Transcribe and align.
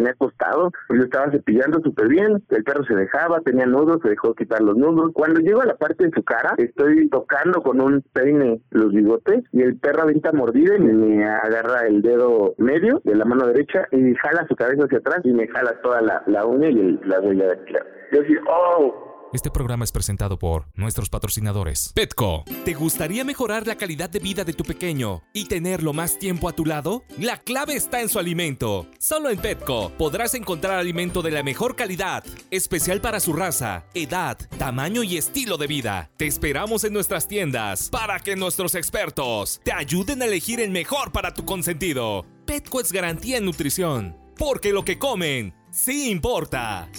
tenía 0.00 0.12
acostado, 0.12 0.72
lo 0.88 1.04
estaba 1.04 1.30
cepillando 1.30 1.80
súper 1.82 2.08
bien, 2.08 2.42
el 2.48 2.64
perro 2.64 2.84
se 2.84 2.94
dejaba, 2.94 3.40
tenía 3.40 3.66
nudos, 3.66 4.00
se 4.02 4.08
dejó 4.08 4.34
quitar 4.34 4.62
los 4.62 4.76
nudos. 4.76 5.10
Cuando 5.12 5.40
llego 5.40 5.60
a 5.60 5.66
la 5.66 5.76
parte 5.76 6.04
de 6.04 6.10
su 6.14 6.22
cara, 6.22 6.54
estoy 6.56 7.08
tocando 7.10 7.62
con 7.62 7.80
un 7.80 8.02
peine 8.14 8.62
los 8.70 8.92
bigotes 8.92 9.44
y 9.52 9.60
el 9.62 9.76
perro 9.76 10.02
avienta 10.02 10.32
mordida 10.32 10.76
y 10.76 10.80
me 10.80 11.24
agarra 11.24 11.86
el 11.86 12.00
dedo 12.00 12.54
medio 12.56 13.02
de 13.04 13.14
la 13.14 13.26
mano 13.26 13.46
derecha 13.46 13.86
y 13.92 14.14
jala 14.14 14.46
su 14.48 14.56
cabeza 14.56 14.84
hacia 14.84 14.98
atrás 14.98 15.20
y 15.24 15.32
me 15.32 15.46
jala 15.48 15.78
toda 15.82 16.00
la, 16.00 16.22
la 16.26 16.46
uña 16.46 16.70
y 16.70 16.78
el, 16.78 17.00
la 17.04 17.20
huella 17.20 17.46
de 17.46 17.52
aquí. 17.52 17.74
Yo 18.12 18.22
así, 18.22 18.34
oh, 18.48 19.09
Este 19.32 19.48
programa 19.48 19.84
es 19.84 19.92
presentado 19.92 20.40
por 20.40 20.66
nuestros 20.74 21.08
patrocinadores. 21.08 21.92
Petco. 21.94 22.44
¿Te 22.64 22.74
gustaría 22.74 23.24
mejorar 23.24 23.64
la 23.64 23.76
calidad 23.76 24.10
de 24.10 24.18
vida 24.18 24.42
de 24.42 24.52
tu 24.52 24.64
pequeño 24.64 25.22
y 25.32 25.44
tenerlo 25.44 25.92
más 25.92 26.18
tiempo 26.18 26.48
a 26.48 26.52
tu 26.52 26.66
lado? 26.66 27.04
La 27.16 27.36
clave 27.36 27.76
está 27.76 28.00
en 28.00 28.08
su 28.08 28.18
alimento. 28.18 28.88
Solo 28.98 29.30
en 29.30 29.38
Petco 29.38 29.92
podrás 29.96 30.34
encontrar 30.34 30.80
alimento 30.80 31.22
de 31.22 31.30
la 31.30 31.44
mejor 31.44 31.76
calidad, 31.76 32.24
especial 32.50 33.00
para 33.00 33.20
su 33.20 33.32
raza, 33.32 33.84
edad, 33.94 34.36
tamaño 34.58 35.04
y 35.04 35.16
estilo 35.16 35.58
de 35.58 35.68
vida. 35.68 36.10
Te 36.16 36.26
esperamos 36.26 36.82
en 36.82 36.92
nuestras 36.92 37.28
tiendas 37.28 37.88
para 37.88 38.18
que 38.18 38.34
nuestros 38.34 38.74
expertos 38.74 39.60
te 39.62 39.72
ayuden 39.72 40.22
a 40.22 40.24
elegir 40.24 40.58
el 40.58 40.72
mejor 40.72 41.12
para 41.12 41.34
tu 41.34 41.44
consentido. 41.44 42.26
Petco 42.46 42.80
es 42.80 42.90
garantía 42.90 43.38
en 43.38 43.44
nutrición, 43.44 44.16
porque 44.36 44.72
lo 44.72 44.84
que 44.84 44.98
comen 44.98 45.54
sí 45.70 46.10
importa. 46.10 46.90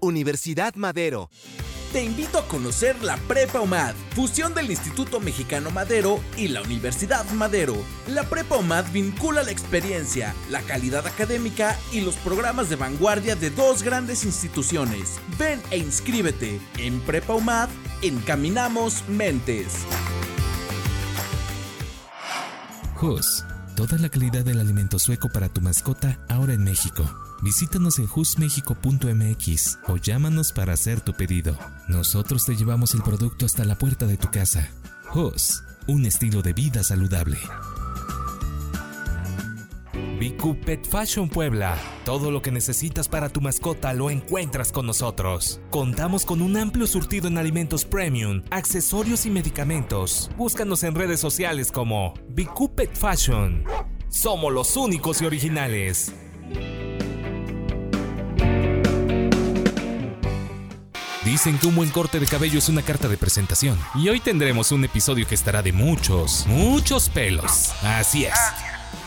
Universidad 0.00 0.74
Madero. 0.74 1.30
Te 1.92 2.04
invito 2.04 2.38
a 2.38 2.46
conocer 2.46 3.02
la 3.02 3.16
Prepa 3.16 3.60
UMAD, 3.60 3.94
fusión 4.14 4.52
del 4.52 4.70
Instituto 4.70 5.20
Mexicano 5.20 5.70
Madero 5.70 6.20
y 6.36 6.48
la 6.48 6.60
Universidad 6.60 7.24
Madero. 7.30 7.76
La 8.06 8.24
Prepa 8.24 8.58
UMAD 8.58 8.92
vincula 8.92 9.42
la 9.42 9.50
experiencia, 9.50 10.34
la 10.50 10.60
calidad 10.60 11.06
académica 11.06 11.78
y 11.90 12.02
los 12.02 12.16
programas 12.16 12.68
de 12.68 12.76
vanguardia 12.76 13.36
de 13.36 13.48
dos 13.48 13.82
grandes 13.82 14.24
instituciones. 14.24 15.18
Ven 15.38 15.62
e 15.70 15.78
inscríbete. 15.78 16.60
En 16.76 17.00
Prepa 17.00 17.32
UMAD, 17.34 17.70
encaminamos 18.02 19.08
mentes. 19.08 19.86
Hus, 23.00 23.44
toda 23.78 23.96
la 23.96 24.08
calidad 24.08 24.44
del 24.44 24.58
alimento 24.58 24.98
sueco 24.98 25.28
para 25.28 25.48
tu 25.48 25.60
mascota 25.60 26.18
ahora 26.28 26.52
en 26.52 26.64
México. 26.64 27.08
Visítanos 27.42 28.00
en 28.00 28.08
husmexico.mx 28.12 29.78
o 29.86 29.96
llámanos 29.98 30.52
para 30.52 30.72
hacer 30.72 31.00
tu 31.00 31.12
pedido. 31.12 31.56
Nosotros 31.86 32.44
te 32.44 32.56
llevamos 32.56 32.94
el 32.94 33.04
producto 33.04 33.46
hasta 33.46 33.64
la 33.64 33.78
puerta 33.78 34.06
de 34.06 34.16
tu 34.16 34.32
casa. 34.32 34.68
Hus, 35.14 35.62
un 35.86 36.06
estilo 36.06 36.42
de 36.42 36.54
vida 36.54 36.82
saludable. 36.82 37.38
BQ 40.18 40.86
Fashion 40.88 41.28
Puebla. 41.28 41.78
Todo 42.04 42.30
lo 42.30 42.42
que 42.42 42.50
necesitas 42.50 43.08
para 43.08 43.28
tu 43.28 43.40
mascota 43.40 43.92
lo 43.92 44.10
encuentras 44.10 44.72
con 44.72 44.86
nosotros. 44.86 45.60
Contamos 45.70 46.24
con 46.24 46.42
un 46.42 46.56
amplio 46.56 46.86
surtido 46.86 47.28
en 47.28 47.38
alimentos 47.38 47.84
premium, 47.84 48.42
accesorios 48.50 49.26
y 49.26 49.30
medicamentos. 49.30 50.30
Búscanos 50.36 50.82
en 50.82 50.94
redes 50.94 51.20
sociales 51.20 51.70
como 51.70 52.14
BQ 52.30 52.94
Fashion. 52.94 53.64
Somos 54.08 54.52
los 54.52 54.76
únicos 54.76 55.22
y 55.22 55.26
originales. 55.26 56.12
Dicen 61.24 61.58
que 61.58 61.66
un 61.66 61.76
buen 61.76 61.90
corte 61.90 62.18
de 62.18 62.26
cabello 62.26 62.58
es 62.58 62.68
una 62.68 62.82
carta 62.82 63.06
de 63.06 63.18
presentación. 63.18 63.78
Y 63.94 64.08
hoy 64.08 64.18
tendremos 64.18 64.72
un 64.72 64.84
episodio 64.84 65.26
que 65.28 65.34
estará 65.34 65.62
de 65.62 65.72
muchos, 65.72 66.46
muchos 66.46 67.08
pelos. 67.10 67.72
Así 67.82 68.24
es. 68.24 68.34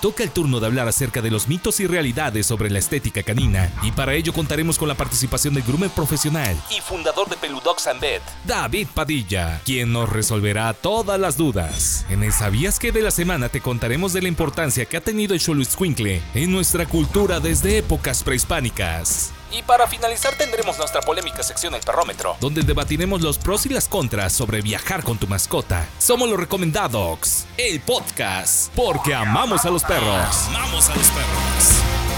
Toca 0.01 0.23
el 0.23 0.31
turno 0.31 0.59
de 0.59 0.67
hablar 0.67 0.87
acerca 0.87 1.21
de 1.21 1.31
los 1.31 1.47
mitos 1.47 1.79
y 1.79 1.87
realidades 1.87 2.47
sobre 2.47 2.69
la 2.69 2.79
estética 2.79 3.23
canina, 3.23 3.71
y 3.83 3.91
para 3.91 4.13
ello 4.13 4.33
contaremos 4.33 4.77
con 4.77 4.87
la 4.87 4.95
participación 4.95 5.53
del 5.53 5.63
groomer 5.63 5.89
profesional 5.89 6.55
y 6.75 6.81
fundador 6.81 7.29
de 7.29 7.37
Peludox 7.37 7.87
and 7.87 7.99
Vet, 7.99 8.21
David 8.45 8.87
Padilla, 8.93 9.61
quien 9.65 9.91
nos 9.91 10.09
resolverá 10.09 10.73
todas 10.73 11.19
las 11.19 11.37
dudas. 11.37 12.05
En 12.09 12.23
el 12.23 12.33
Sabías 12.33 12.79
que 12.79 12.91
de 12.91 13.01
la 13.01 13.11
semana 13.11 13.49
te 13.49 13.61
contaremos 13.61 14.13
de 14.13 14.21
la 14.21 14.27
importancia 14.27 14.85
que 14.85 14.97
ha 14.97 15.01
tenido 15.01 15.33
el 15.33 15.41
Xoloitzcuincle 15.41 16.21
en 16.33 16.51
nuestra 16.51 16.85
cultura 16.85 17.39
desde 17.39 17.77
épocas 17.77 18.23
prehispánicas. 18.23 19.31
Y 19.51 19.63
para 19.63 19.87
finalizar 19.87 20.35
tendremos 20.35 20.77
nuestra 20.77 21.01
polémica 21.01 21.43
sección 21.43 21.75
El 21.75 21.81
Perrómetro, 21.81 22.37
donde 22.39 22.61
debatiremos 22.61 23.21
los 23.21 23.37
pros 23.37 23.65
y 23.65 23.69
las 23.69 23.87
contras 23.87 24.31
sobre 24.33 24.61
viajar 24.61 25.03
con 25.03 25.17
tu 25.17 25.27
mascota. 25.27 25.87
Somos 25.99 26.29
los 26.29 26.39
recomendados, 26.39 27.45
el 27.57 27.81
podcast, 27.81 28.71
porque 28.75 29.13
amamos 29.13 29.65
a 29.65 29.69
los 29.69 29.83
perros. 29.83 30.47
Amamos 30.47 30.89
a 30.89 30.95
los 30.95 31.07
perros. 31.07 32.10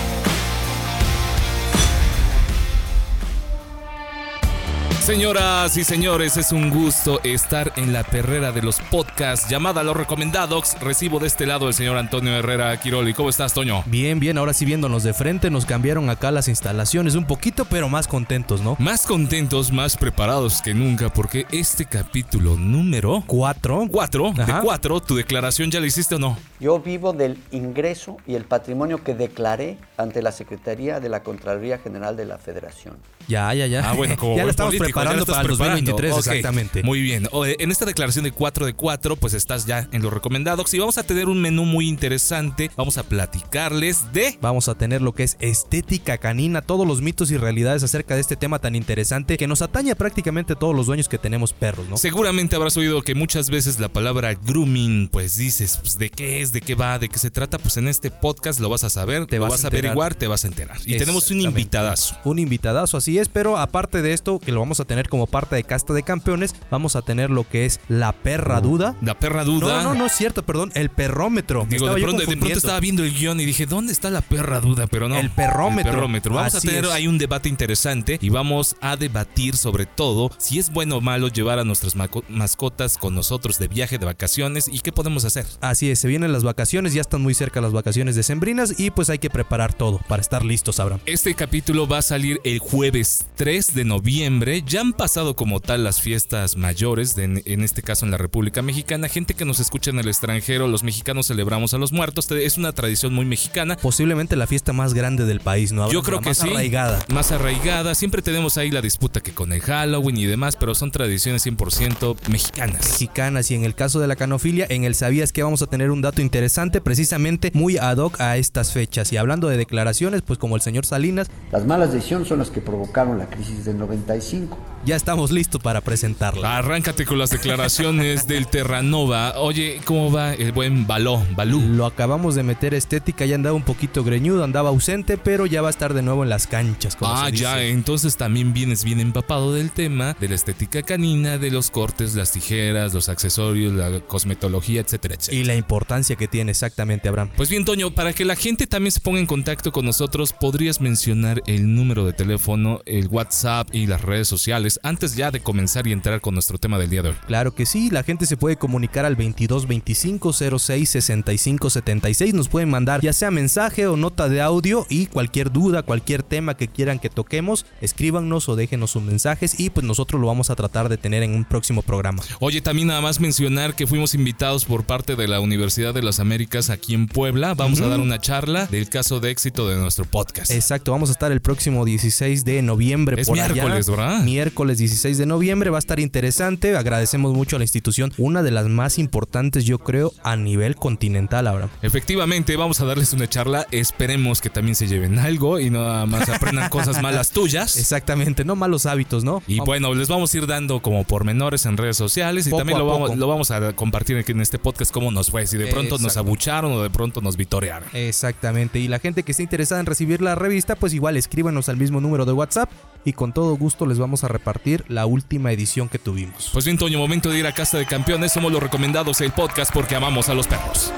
Señoras 5.03 5.75
y 5.75 5.83
señores, 5.83 6.37
es 6.37 6.53
un 6.53 6.69
gusto 6.69 7.19
estar 7.23 7.73
en 7.75 7.91
la 7.91 8.05
perrera 8.05 8.53
de 8.53 8.61
los 8.61 8.79
podcasts 8.79 9.49
llamada 9.49 9.83
Los 9.83 9.97
Recomendados. 9.97 10.79
Recibo 10.79 11.19
de 11.19 11.27
este 11.27 11.45
lado 11.45 11.67
el 11.67 11.73
señor 11.73 11.97
Antonio 11.97 12.33
Herrera 12.33 12.79
Quiroli. 12.79 13.13
¿Cómo 13.13 13.29
estás, 13.29 13.53
Toño? 13.53 13.83
Bien, 13.85 14.21
bien, 14.21 14.37
ahora 14.37 14.53
sí 14.53 14.63
viéndonos 14.63 15.03
de 15.03 15.13
frente, 15.13 15.49
nos 15.49 15.65
cambiaron 15.65 16.09
acá 16.09 16.31
las 16.31 16.47
instalaciones 16.47 17.15
un 17.15 17.25
poquito, 17.25 17.65
pero 17.65 17.89
más 17.89 18.07
contentos, 18.07 18.61
¿no? 18.61 18.77
Más 18.79 19.05
contentos, 19.05 19.73
más 19.73 19.97
preparados 19.97 20.61
que 20.61 20.73
nunca, 20.73 21.09
porque 21.09 21.47
este 21.51 21.83
capítulo 21.83 22.55
número 22.55 23.25
Cuatro. 23.27 23.85
4, 23.91 24.31
de. 24.37 24.53
4, 24.63 25.01
¿tu 25.01 25.17
declaración 25.17 25.69
ya 25.69 25.81
la 25.81 25.87
hiciste 25.87 26.15
o 26.15 26.19
no? 26.19 26.37
Yo 26.61 26.79
vivo 26.79 27.11
del 27.11 27.37
ingreso 27.51 28.15
y 28.25 28.35
el 28.35 28.45
patrimonio 28.45 29.03
que 29.03 29.13
declaré 29.15 29.77
ante 29.97 30.21
la 30.21 30.31
Secretaría 30.31 31.01
de 31.01 31.09
la 31.09 31.23
Contraloría 31.23 31.77
General 31.77 32.15
de 32.15 32.25
la 32.25 32.37
Federación. 32.37 32.95
Ya, 33.27 33.53
ya, 33.53 33.67
ya. 33.67 33.89
Ah, 33.89 33.93
bueno, 33.93 34.15
como 34.17 34.35
ya 34.37 34.45
la 34.45 34.51
estamos 34.51 34.75
político, 34.75 34.92
preparando 34.93 35.25
para 35.25 35.41
el 35.41 35.47
preparando. 35.47 35.91
2023, 35.91 36.11
Ok, 36.13 36.17
exactamente. 36.19 36.83
Muy 36.83 37.01
bien. 37.01 37.27
Eh, 37.45 37.55
En 37.59 37.71
esta 37.71 37.85
declaración 37.85 38.23
de 38.23 38.31
4 38.31 38.65
de 38.65 38.73
4, 38.73 39.15
pues 39.15 39.33
estás 39.33 39.65
ya 39.65 39.87
en 39.91 40.01
los 40.01 40.13
recomendados 40.13 40.73
y 40.73 40.79
vamos 40.79 40.97
a 40.97 41.03
tener 41.03 41.27
un 41.27 41.41
menú 41.41 41.65
muy 41.65 41.87
interesante. 41.87 42.71
Vamos 42.75 42.97
a 42.97 43.03
platicarles 43.03 44.11
de 44.13 44.37
Vamos 44.41 44.67
a 44.69 44.75
tener 44.75 45.01
lo 45.01 45.13
que 45.13 45.23
es 45.23 45.37
estética 45.39 46.17
canina, 46.17 46.61
todos 46.61 46.87
los 46.87 47.01
mitos 47.01 47.31
y 47.31 47.37
realidades 47.37 47.83
acerca 47.83 48.15
de 48.15 48.21
este 48.21 48.35
tema 48.35 48.59
tan 48.59 48.75
interesante 48.75 49.37
que 49.37 49.47
nos 49.47 49.61
atañe 49.61 49.91
a 49.91 49.95
prácticamente 49.95 50.55
todos 50.55 50.75
los 50.75 50.85
dueños 50.87 51.09
que 51.09 51.17
tenemos 51.17 51.53
perros, 51.53 51.87
¿no? 51.89 51.97
Seguramente 51.97 52.55
habrás 52.55 52.77
oído 52.77 53.01
que 53.01 53.15
muchas 53.15 53.49
veces 53.49 53.79
la 53.79 53.89
palabra 53.89 54.33
grooming, 54.33 55.09
pues 55.09 55.37
dices, 55.37 55.77
pues, 55.81 55.97
¿de 55.97 56.09
qué 56.09 56.41
es? 56.41 56.51
¿De 56.51 56.61
qué 56.61 56.75
va? 56.75 56.99
¿De 56.99 57.09
qué 57.09 57.19
se 57.19 57.31
trata? 57.31 57.57
Pues 57.57 57.77
en 57.77 57.87
este 57.87 58.11
podcast 58.11 58.59
lo 58.59 58.69
vas 58.69 58.83
a 58.83 58.89
saber, 58.89 59.25
te 59.27 59.37
lo 59.37 59.43
vas 59.43 59.51
vas 59.53 59.65
a 59.65 59.67
averiguar, 59.67 60.15
te 60.15 60.27
vas 60.27 60.43
a 60.45 60.47
enterar. 60.47 60.77
Y 60.85 60.97
tenemos 60.97 61.29
un 61.31 61.41
invitadazo. 61.41 62.17
Un 62.23 62.39
invitadazo, 62.39 62.97
así 62.97 63.17
es, 63.17 63.29
pero 63.29 63.57
aparte 63.57 64.01
de 64.01 64.13
esto, 64.13 64.39
que 64.39 64.51
lo 64.51 64.59
vamos 64.59 64.79
a 64.79 64.82
tener 64.85 65.09
como 65.09 65.27
parte 65.27 65.55
de 65.55 65.63
Casta 65.63 65.93
de 65.93 66.03
Campeones, 66.03 66.55
vamos 66.71 66.95
a 66.95 67.01
tener 67.01 67.29
lo 67.29 67.47
que 67.47 67.65
es 67.65 67.79
la 67.87 68.11
perra 68.13 68.61
duda. 68.61 68.95
La 69.01 69.17
perra 69.17 69.43
duda. 69.43 69.83
No, 69.83 69.93
no, 69.93 69.95
no 69.95 70.05
es 70.05 70.13
cierto, 70.13 70.43
perdón, 70.43 70.71
el 70.75 70.89
perrómetro. 70.89 71.65
Me 71.65 71.71
Digo, 71.71 71.93
de 71.93 72.01
pronto, 72.01 72.19
de 72.25 72.37
pronto 72.37 72.47
estaba 72.57 72.79
viendo 72.79 73.03
el 73.03 73.13
guion 73.13 73.39
y 73.39 73.45
dije, 73.45 73.65
¿dónde 73.65 73.91
está 73.91 74.09
la 74.09 74.21
perra 74.21 74.59
duda? 74.59 74.87
Pero 74.87 75.09
no. 75.09 75.17
El 75.17 75.29
perrómetro. 75.29 75.91
El 75.91 75.95
perrómetro. 75.95 76.33
Vamos 76.35 76.55
Así 76.55 76.67
a 76.67 76.71
tener 76.71 76.85
es. 76.85 76.91
ahí 76.91 77.07
un 77.07 77.17
debate 77.17 77.49
interesante 77.49 78.17
y 78.21 78.29
vamos 78.29 78.75
a 78.81 78.95
debatir 78.95 79.55
sobre 79.57 79.85
todo 79.85 80.31
si 80.37 80.59
es 80.59 80.71
bueno 80.71 80.97
o 80.97 81.01
malo 81.01 81.27
llevar 81.27 81.59
a 81.59 81.63
nuestras 81.63 81.95
mascotas 82.29 82.97
con 82.97 83.15
nosotros 83.15 83.59
de 83.59 83.67
viaje, 83.67 83.97
de 83.97 84.05
vacaciones 84.05 84.67
y 84.67 84.79
qué 84.79 84.91
podemos 84.91 85.25
hacer. 85.25 85.45
Así 85.61 85.89
es, 85.89 85.99
se 85.99 86.07
vienen 86.07 86.31
las 86.33 86.43
vacaciones, 86.43 86.93
ya 86.93 87.01
están 87.01 87.21
muy 87.21 87.33
cerca 87.33 87.61
las 87.61 87.71
vacaciones 87.71 88.15
decembrinas 88.15 88.79
y 88.79 88.91
pues 88.91 89.09
hay 89.09 89.19
que 89.19 89.29
preparar 89.29 89.73
todo 89.73 89.99
para 90.07 90.21
estar 90.21 90.43
listos, 90.43 90.79
Abraham. 90.79 91.01
Este 91.05 91.33
capítulo 91.35 91.87
va 91.87 91.99
a 91.99 92.01
salir 92.01 92.39
el 92.43 92.59
jueves 92.59 93.25
3 93.35 93.73
de 93.75 93.85
noviembre. 93.85 94.63
Ya 94.73 94.81
han 94.81 94.93
pasado 94.93 95.35
como 95.35 95.59
tal 95.59 95.83
las 95.83 96.01
fiestas 96.01 96.57
mayores, 96.57 97.15
de- 97.15 97.43
en 97.45 97.61
este 97.61 97.83
caso 97.83 98.05
en 98.05 98.11
la 98.11 98.17
República 98.17 98.63
Mexicana. 98.63 99.07
Gente 99.07 99.35
que 99.35 99.45
nos 99.45 99.59
escucha 99.59 99.91
en 99.91 99.99
el 99.99 100.07
extranjero, 100.07 100.67
los 100.67 100.81
mexicanos 100.81 101.27
celebramos 101.27 101.75
a 101.75 101.77
los 101.77 101.91
muertos. 101.91 102.31
Es 102.31 102.57
una 102.57 102.71
tradición 102.71 103.13
muy 103.13 103.23
mexicana. 103.23 103.77
Posiblemente 103.77 104.35
la 104.35 104.47
fiesta 104.47 104.73
más 104.73 104.95
grande 104.95 105.25
del 105.25 105.41
país, 105.41 105.73
¿no? 105.73 105.91
Yo 105.91 106.01
creo 106.01 106.21
que 106.21 106.29
más 106.29 106.39
sí. 106.39 106.49
arraigada. 106.49 107.05
Más 107.13 107.31
arraigada. 107.31 107.93
Siempre 107.93 108.23
tenemos 108.23 108.57
ahí 108.57 108.71
la 108.71 108.81
disputa 108.81 109.21
que 109.21 109.31
con 109.31 109.53
el 109.53 109.61
Halloween 109.61 110.17
y 110.17 110.25
demás, 110.25 110.55
pero 110.55 110.73
son 110.73 110.89
tradiciones 110.89 111.45
100% 111.45 112.17
mexicanas. 112.29 112.83
mexicanas 112.83 113.51
y 113.51 113.53
en 113.53 113.65
el 113.65 113.75
caso 113.75 113.99
de 113.99 114.07
la 114.07 114.15
canofilia, 114.15 114.65
en 114.69 114.85
el 114.85 114.95
sabías 114.95 115.31
que 115.31 115.43
vamos 115.43 115.61
a 115.61 115.67
tener 115.67 115.91
un 115.91 116.01
dato 116.01 116.19
interesante 116.23 116.81
precisamente 116.81 117.51
muy 117.53 117.77
ad 117.77 117.97
hoc 117.97 118.19
a 118.19 118.37
estas 118.37 118.73
fechas 118.73 119.13
y 119.13 119.17
hablando 119.17 119.49
de 119.49 119.57
declaraciones, 119.57 120.23
pues 120.23 120.39
como 120.39 120.55
el 120.55 120.63
señor 120.63 120.87
Salinas, 120.87 121.27
Las 121.51 121.63
malas 121.67 121.93
decisiones 121.93 122.27
son 122.27 122.39
las 122.39 122.49
que 122.49 122.59
provocaron 122.59 122.73
provocaron 122.83 123.19
la 123.19 123.29
crisis 123.29 123.65
del 123.65 123.77
95 123.77 124.57
ya 124.85 124.95
estamos 124.95 125.31
listos 125.31 125.61
para 125.61 125.81
presentarla. 125.81 126.57
Arráncate 126.57 127.05
con 127.05 127.17
las 127.17 127.29
declaraciones 127.29 128.27
del 128.27 128.47
Terranova. 128.47 129.33
Oye, 129.37 129.79
¿cómo 129.85 130.11
va 130.11 130.33
el 130.33 130.51
buen 130.51 130.85
Baló, 130.85 131.25
Balú? 131.35 131.61
Lo 131.61 131.85
acabamos 131.85 132.35
de 132.35 132.43
meter 132.43 132.73
estética, 132.73 133.25
ya 133.25 133.35
andaba 133.35 133.55
un 133.55 133.63
poquito 133.63 134.03
greñudo, 134.03 134.43
andaba 134.43 134.69
ausente, 134.69 135.17
pero 135.17 135.45
ya 135.45 135.61
va 135.61 135.69
a 135.69 135.71
estar 135.71 135.93
de 135.93 136.01
nuevo 136.01 136.23
en 136.23 136.29
las 136.29 136.47
canchas. 136.47 136.97
ah, 137.01 137.29
ya, 137.29 137.63
entonces 137.63 138.17
también 138.17 138.53
vienes 138.53 138.83
bien 138.83 138.99
empapado 138.99 139.53
del 139.53 139.71
tema 139.71 140.15
de 140.19 140.27
la 140.27 140.35
estética 140.35 140.83
canina, 140.83 141.37
de 141.37 141.51
los 141.51 141.71
cortes, 141.71 142.15
las 142.15 142.31
tijeras, 142.31 142.93
los 142.93 143.09
accesorios, 143.09 143.73
la 143.73 144.01
cosmetología, 144.01 144.81
etcétera, 144.81 145.15
etcétera. 145.15 145.41
Y 145.41 145.45
la 145.45 145.55
importancia 145.55 146.15
que 146.15 146.27
tiene 146.27 146.51
exactamente, 146.51 147.07
Abraham. 147.07 147.29
Pues 147.35 147.49
bien, 147.49 147.65
Toño, 147.65 147.91
para 147.91 148.13
que 148.13 148.25
la 148.25 148.35
gente 148.35 148.67
también 148.67 148.91
se 148.91 148.99
ponga 148.99 149.19
en 149.19 149.27
contacto 149.27 149.71
con 149.71 149.85
nosotros, 149.85 150.33
podrías 150.33 150.81
mencionar 150.81 151.41
el 151.47 151.73
número 151.73 152.05
de 152.05 152.13
teléfono, 152.13 152.81
el 152.85 153.07
WhatsApp 153.07 153.69
y 153.73 153.87
las 153.87 154.01
redes 154.01 154.27
sociales 154.27 154.52
antes 154.83 155.15
ya 155.15 155.31
de 155.31 155.39
comenzar 155.39 155.87
y 155.87 155.91
entrar 155.91 156.21
con 156.21 156.33
nuestro 156.33 156.57
tema 156.57 156.77
del 156.77 156.89
día 156.89 157.01
de 157.01 157.09
hoy. 157.09 157.15
Claro 157.27 157.55
que 157.55 157.65
sí, 157.65 157.89
la 157.89 158.03
gente 158.03 158.25
se 158.25 158.37
puede 158.37 158.55
comunicar 158.55 159.05
al 159.05 159.15
22 159.15 159.67
25 159.67 160.33
06 160.33 160.89
65 160.89 161.69
76. 161.69 162.33
Nos 162.33 162.49
pueden 162.49 162.69
mandar 162.69 163.01
ya 163.01 163.13
sea 163.13 163.31
mensaje 163.31 163.87
o 163.87 163.97
nota 163.97 164.29
de 164.29 164.41
audio 164.41 164.85
y 164.89 165.07
cualquier 165.07 165.51
duda, 165.51 165.83
cualquier 165.83 166.23
tema 166.23 166.55
que 166.55 166.67
quieran 166.67 166.99
que 166.99 167.09
toquemos, 167.09 167.65
escríbanos 167.81 168.47
o 168.49 168.55
déjenos 168.55 168.91
sus 168.91 169.03
mensajes 169.03 169.59
y 169.59 169.69
pues 169.69 169.85
nosotros 169.85 170.21
lo 170.21 170.27
vamos 170.27 170.49
a 170.49 170.55
tratar 170.55 170.89
de 170.89 170.97
tener 170.97 171.23
en 171.23 171.33
un 171.33 171.45
próximo 171.45 171.81
programa. 171.81 172.21
Oye, 172.39 172.61
también 172.61 172.89
nada 172.89 173.01
más 173.01 173.19
mencionar 173.19 173.75
que 173.75 173.87
fuimos 173.87 174.13
invitados 174.13 174.65
por 174.65 174.83
parte 174.83 175.15
de 175.15 175.27
la 175.27 175.39
Universidad 175.39 175.93
de 175.93 176.03
las 176.03 176.19
Américas 176.19 176.69
aquí 176.69 176.93
en 176.93 177.07
Puebla. 177.07 177.53
Vamos 177.55 177.81
a 177.81 177.87
dar 177.87 177.99
una 177.99 178.19
charla 178.19 178.67
del 178.67 178.89
caso 178.89 179.19
de 179.19 179.31
éxito 179.31 179.67
de 179.67 179.77
nuestro 179.77 180.05
podcast. 180.05 180.51
Exacto, 180.51 180.91
vamos 180.91 181.09
a 181.09 181.13
estar 181.13 181.31
el 181.31 181.41
próximo 181.41 181.85
16 181.85 182.45
de 182.45 182.61
noviembre 182.61 183.19
es 183.19 183.29
miércoles, 183.29 183.89
¿verdad? 183.89 184.23
Miércoles 184.23 184.42
miércoles 184.43 184.77
16 184.77 185.17
de 185.17 185.25
noviembre. 185.25 185.69
Va 185.69 185.77
a 185.77 185.79
estar 185.79 186.01
interesante. 186.01 186.75
Agradecemos 186.75 187.33
mucho 187.33 187.55
a 187.55 187.59
la 187.59 187.63
institución, 187.63 188.11
una 188.17 188.43
de 188.43 188.51
las 188.51 188.67
más 188.67 188.99
importantes, 188.99 189.63
yo 189.63 189.79
creo, 189.79 190.11
a 190.21 190.35
nivel 190.35 190.75
continental 190.75 191.47
ahora. 191.47 191.69
Efectivamente, 191.81 192.57
vamos 192.57 192.81
a 192.81 192.85
darles 192.85 193.13
una 193.13 193.29
charla. 193.29 193.65
Esperemos 193.71 194.41
que 194.41 194.49
también 194.49 194.75
se 194.75 194.87
lleven 194.87 195.17
algo 195.17 195.61
y 195.61 195.69
nada 195.69 196.05
más 196.07 196.27
aprendan 196.27 196.69
cosas 196.69 197.01
malas 197.01 197.31
tuyas. 197.31 197.77
Exactamente, 197.83 198.43
no 198.43 198.57
malos 198.57 198.85
hábitos, 198.85 199.23
¿no? 199.23 199.41
Y 199.47 199.59
bueno, 199.59 199.93
les 199.93 200.09
vamos 200.09 200.33
a 200.33 200.37
ir 200.37 200.45
dando 200.45 200.81
como 200.81 201.05
pormenores 201.05 201.65
en 201.65 201.77
redes 201.77 201.95
sociales 201.95 202.45
y 202.45 202.51
también 202.51 202.79
lo 202.79 202.85
vamos, 202.85 203.15
lo 203.15 203.27
vamos, 203.27 203.49
a 203.49 203.71
compartir 203.71 204.17
aquí 204.17 204.33
en 204.33 204.41
este 204.41 204.59
podcast 204.59 204.91
cómo 204.91 205.09
nos 205.09 205.31
fue. 205.31 205.47
Si 205.47 205.55
de 205.55 205.67
pronto 205.67 205.97
nos 205.99 206.17
abucharon 206.17 206.73
o 206.73 206.83
de 206.83 206.89
pronto 206.89 207.21
nos 207.21 207.37
vitorearon. 207.37 207.87
Exactamente. 207.93 208.79
Y 208.79 208.89
la 208.89 208.99
gente 208.99 209.23
que 209.23 209.31
esté 209.31 209.43
interesada 209.43 209.79
en 209.79 209.85
recibir 209.85 210.21
la 210.21 210.35
revista, 210.35 210.75
pues 210.75 210.93
igual 210.93 211.15
escríbanos 211.15 211.69
al 211.69 211.77
mismo 211.77 212.01
número 212.01 212.25
de 212.25 212.33
WhatsApp 212.33 212.69
y 213.05 213.13
con 213.13 213.33
todo 213.33 213.55
gusto 213.55 213.85
les 213.85 213.99
vamos 213.99 214.22
a 214.23 214.27
repartir 214.27 214.83
la 214.87 215.05
última 215.05 215.51
edición 215.51 215.89
que 215.89 215.99
tuvimos. 215.99 216.49
Pues 216.53 216.65
bien, 216.65 216.77
Toño, 216.77 216.99
momento 216.99 217.29
de 217.29 217.39
ir 217.39 217.47
a 217.47 217.53
Casa 217.53 217.77
de 217.77 217.85
Campeones. 217.85 218.31
Somos 218.31 218.51
los 218.51 218.61
recomendados 218.61 219.21
el 219.21 219.31
podcast 219.31 219.73
porque 219.73 219.95
amamos 219.95 220.29
a 220.29 220.33
los 220.33 220.47
perros. 220.47 220.93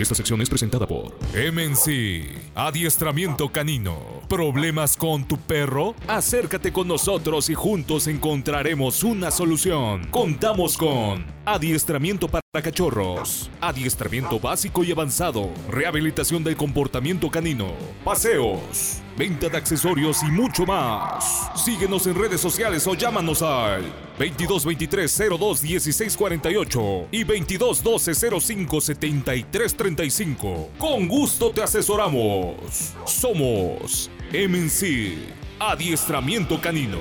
Esta 0.00 0.14
sección 0.14 0.40
es 0.40 0.48
presentada 0.48 0.86
por 0.86 1.12
MNC, 1.34 2.54
Adiestramiento 2.54 3.50
Canino. 3.50 4.22
¿Problemas 4.30 4.96
con 4.96 5.28
tu 5.28 5.36
perro? 5.36 5.94
Acércate 6.08 6.72
con 6.72 6.88
nosotros 6.88 7.50
y 7.50 7.54
juntos 7.54 8.06
encontraremos 8.06 9.04
una 9.04 9.30
solución. 9.30 10.06
Contamos 10.10 10.78
con 10.78 11.26
Adiestramiento 11.44 12.28
para 12.28 12.40
cachorros, 12.60 13.48
adiestramiento 13.60 14.40
básico 14.40 14.82
y 14.82 14.90
avanzado, 14.90 15.50
rehabilitación 15.68 16.42
del 16.42 16.56
comportamiento 16.56 17.30
canino, 17.30 17.68
paseos, 18.04 19.00
venta 19.16 19.48
de 19.48 19.56
accesorios 19.56 20.24
y 20.24 20.32
mucho 20.32 20.66
más. 20.66 21.48
Síguenos 21.54 22.08
en 22.08 22.16
redes 22.16 22.40
sociales 22.40 22.84
o 22.88 22.94
llámanos 22.94 23.42
al 23.42 23.84
2223 24.18 25.22
02 25.38 25.62
1648 25.62 27.06
y 27.12 27.22
2212 27.22 28.40
05 28.40 28.80
73 28.80 29.76
35. 29.76 30.70
Con 30.76 31.06
gusto 31.06 31.52
te 31.52 31.62
asesoramos. 31.62 32.94
Somos 33.06 34.10
MNC, 34.32 35.14
Adiestramiento 35.60 36.60
Canino. 36.60 36.98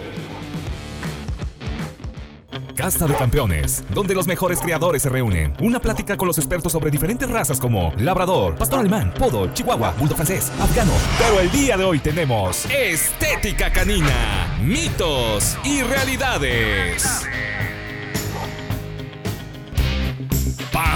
Casta 2.76 3.08
de 3.08 3.16
Campeones, 3.16 3.84
donde 3.94 4.16
los 4.16 4.28
mejores 4.28 4.60
creadores 4.60 5.02
se 5.02 5.10
reúnen. 5.10 5.54
Una 5.62 5.80
plática 5.80 6.18
con 6.18 6.28
los 6.28 6.38
expertos 6.38 6.72
sobre 6.72 6.92
diferentes 6.92 7.30
razas 7.30 7.60
como 7.60 7.94
labrador, 7.98 8.56
pastor 8.56 8.80
alemán, 8.80 9.14
podo, 9.18 9.54
chihuahua, 9.54 9.94
bulldog 9.98 10.18
francés, 10.18 10.52
afgano. 10.60 10.94
Pero 11.18 11.40
el 11.40 11.52
día 11.52 11.78
de 11.78 11.84
hoy 11.84 12.00
tenemos 12.00 12.66
estética 12.66 13.72
canina, 13.72 14.58
mitos 14.62 15.58
y 15.64 15.82
realidades. 15.82 17.28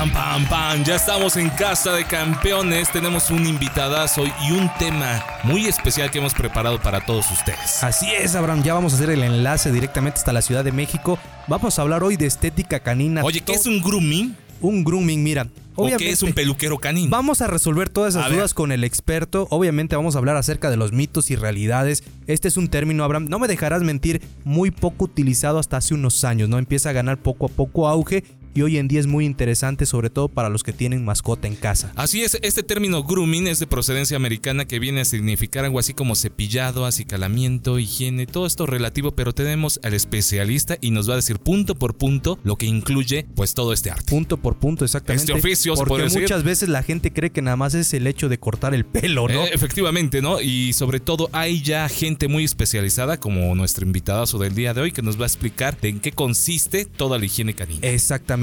Pam, 0.04 0.12
pam, 0.12 0.46
pam. 0.50 0.84
Ya 0.84 0.96
estamos 0.96 1.38
en 1.38 1.50
Casa 1.50 1.94
de 1.94 2.04
Campeones. 2.04 2.92
Tenemos 2.92 3.32
un 3.32 3.48
invitadazo 3.48 4.26
y 4.26 4.52
un 4.52 4.70
tema 4.78 5.24
muy 5.44 5.66
especial 5.66 6.12
que 6.12 6.18
hemos 6.18 6.34
preparado 6.34 6.78
para 6.82 7.06
todos 7.06 7.32
ustedes. 7.32 7.82
Así 7.82 8.08
es, 8.12 8.36
Abraham. 8.36 8.64
Ya 8.64 8.74
vamos 8.74 8.92
a 8.92 8.96
hacer 8.98 9.12
el 9.12 9.24
enlace 9.24 9.72
directamente 9.72 10.18
hasta 10.18 10.34
la 10.34 10.42
Ciudad 10.42 10.66
de 10.66 10.74
México. 10.74 11.18
Vamos 11.48 11.80
a 11.80 11.84
hablar 11.84 12.04
hoy 12.04 12.18
de 12.18 12.26
estética 12.26 12.82
canina. 12.82 13.24
Oye, 13.24 13.40
¿qué 13.40 13.54
es 13.54 13.66
un 13.66 13.82
grooming? 13.82 14.36
Un 14.60 14.84
grooming, 14.84 15.24
mira. 15.24 15.48
¿O 15.76 15.88
qué 15.98 16.10
es 16.10 16.22
un 16.22 16.34
peluquero 16.34 16.80
canino? 16.80 17.10
Vamos 17.10 17.42
a 17.42 17.48
resolver 17.48 17.88
todas 17.88 18.16
esas 18.16 18.30
dudas 18.30 18.54
con 18.54 18.74
el 18.74 18.84
experto. 18.84 19.48
Obviamente 19.52 19.96
vamos 19.96 20.16
a 20.16 20.20
hablar 20.20 20.36
acerca 20.36 20.70
de 20.70 20.76
los 20.76 20.92
mitos 20.92 21.32
y 21.32 21.38
realidades. 21.38 22.04
Este 22.28 22.50
es 22.50 22.58
un 22.58 22.68
término, 22.68 23.06
Abraham, 23.06 23.28
no 23.30 23.40
me 23.40 23.48
dejarás 23.48 23.84
mentir, 23.84 24.22
muy 24.44 24.70
poco 24.70 25.06
utilizado 25.06 25.60
hasta 25.60 25.78
hace 25.78 25.94
unos 25.94 26.26
años, 26.26 26.50
¿no? 26.50 26.58
Empieza 26.58 26.90
a 26.90 26.94
ganar 26.94 27.20
poco 27.20 27.46
a 27.46 27.50
poco 27.50 27.88
auge 27.88 28.26
y 28.54 28.62
hoy 28.62 28.78
en 28.78 28.88
día 28.88 29.00
es 29.00 29.08
muy 29.08 29.26
interesante 29.26 29.86
sobre 29.86 30.10
todo 30.10 30.28
para 30.28 30.50
los 30.50 30.64
que 30.64 30.74
tienen 30.74 31.04
mascota 31.04 31.48
en 31.48 31.56
casa. 31.56 31.92
Así 31.96 32.22
es, 32.22 32.38
este 32.42 32.64
término 32.64 33.04
grooming 33.04 33.48
es 33.48 33.60
de 33.60 33.68
procedencia 33.68 34.18
americana 34.18 34.66
que 34.66 34.80
viene 34.80 35.02
a 35.02 35.06
significar 35.06 35.66
algo 35.66 35.80
así 35.80 35.94
como 35.94 36.16
cepillado, 36.16 36.86
acicalamiento, 36.86 37.80
higiene, 37.80 38.28
todo 38.28 38.46
esto 38.46 38.66
relativo, 38.66 39.12
pero 39.12 39.34
tenemos 39.34 39.80
al 39.84 39.94
especialista 39.94 40.78
y 40.82 40.92
nos 40.92 41.10
va 41.10 41.14
a 41.14 41.18
decir 41.18 41.40
punto 41.40 41.76
por 41.76 41.96
punto 41.96 42.40
lo 42.44 42.56
que 42.56 42.66
incluye 42.66 43.26
pues 43.36 43.54
todo 43.54 43.74
este 43.74 43.92
arte. 43.92 44.10
Punto 44.10 44.38
por 44.38 44.58
punto, 44.58 44.86
exactamente. 44.86 45.34
Este 45.34 45.40
oficio, 45.40 45.76
porque 45.76 46.10
muchas 46.10 46.44
veces 46.44 46.70
la 46.70 46.84
gente 46.84 47.12
cree 47.12 47.32
que 47.32 47.42
nada 47.42 47.58
más 47.58 47.74
es 47.74 47.94
el 47.94 48.08
hecho 48.08 48.30
de 48.30 48.38
cortar 48.38 48.74
el 48.74 48.86
pelo, 48.86 49.28
¿no? 49.28 49.44
Eh, 49.46 49.52
efectivamente, 49.54 50.22
¿no? 50.22 50.42
Y 50.42 50.74
sobre 50.74 51.00
todo 51.00 51.30
hay 51.32 51.62
ya 51.62 51.90
gente 51.90 52.28
muy 52.28 52.44
especializada 52.44 53.20
como 53.20 53.56
nuestro 53.56 53.86
invitadazo 53.86 54.38
del 54.38 54.56
día 54.56 54.74
de 54.74 54.82
hoy 54.82 54.92
que 54.92 55.02
nos 55.02 55.20
va 55.20 55.24
a 55.24 55.28
explicar 55.28 55.80
de 55.80 55.90
en 55.90 56.00
qué 56.00 56.12
consiste 56.12 56.86
toda 56.86 57.18
la 57.18 57.26
higiene 57.26 57.54
canina. 57.54 57.80
Exactamente 57.82 58.43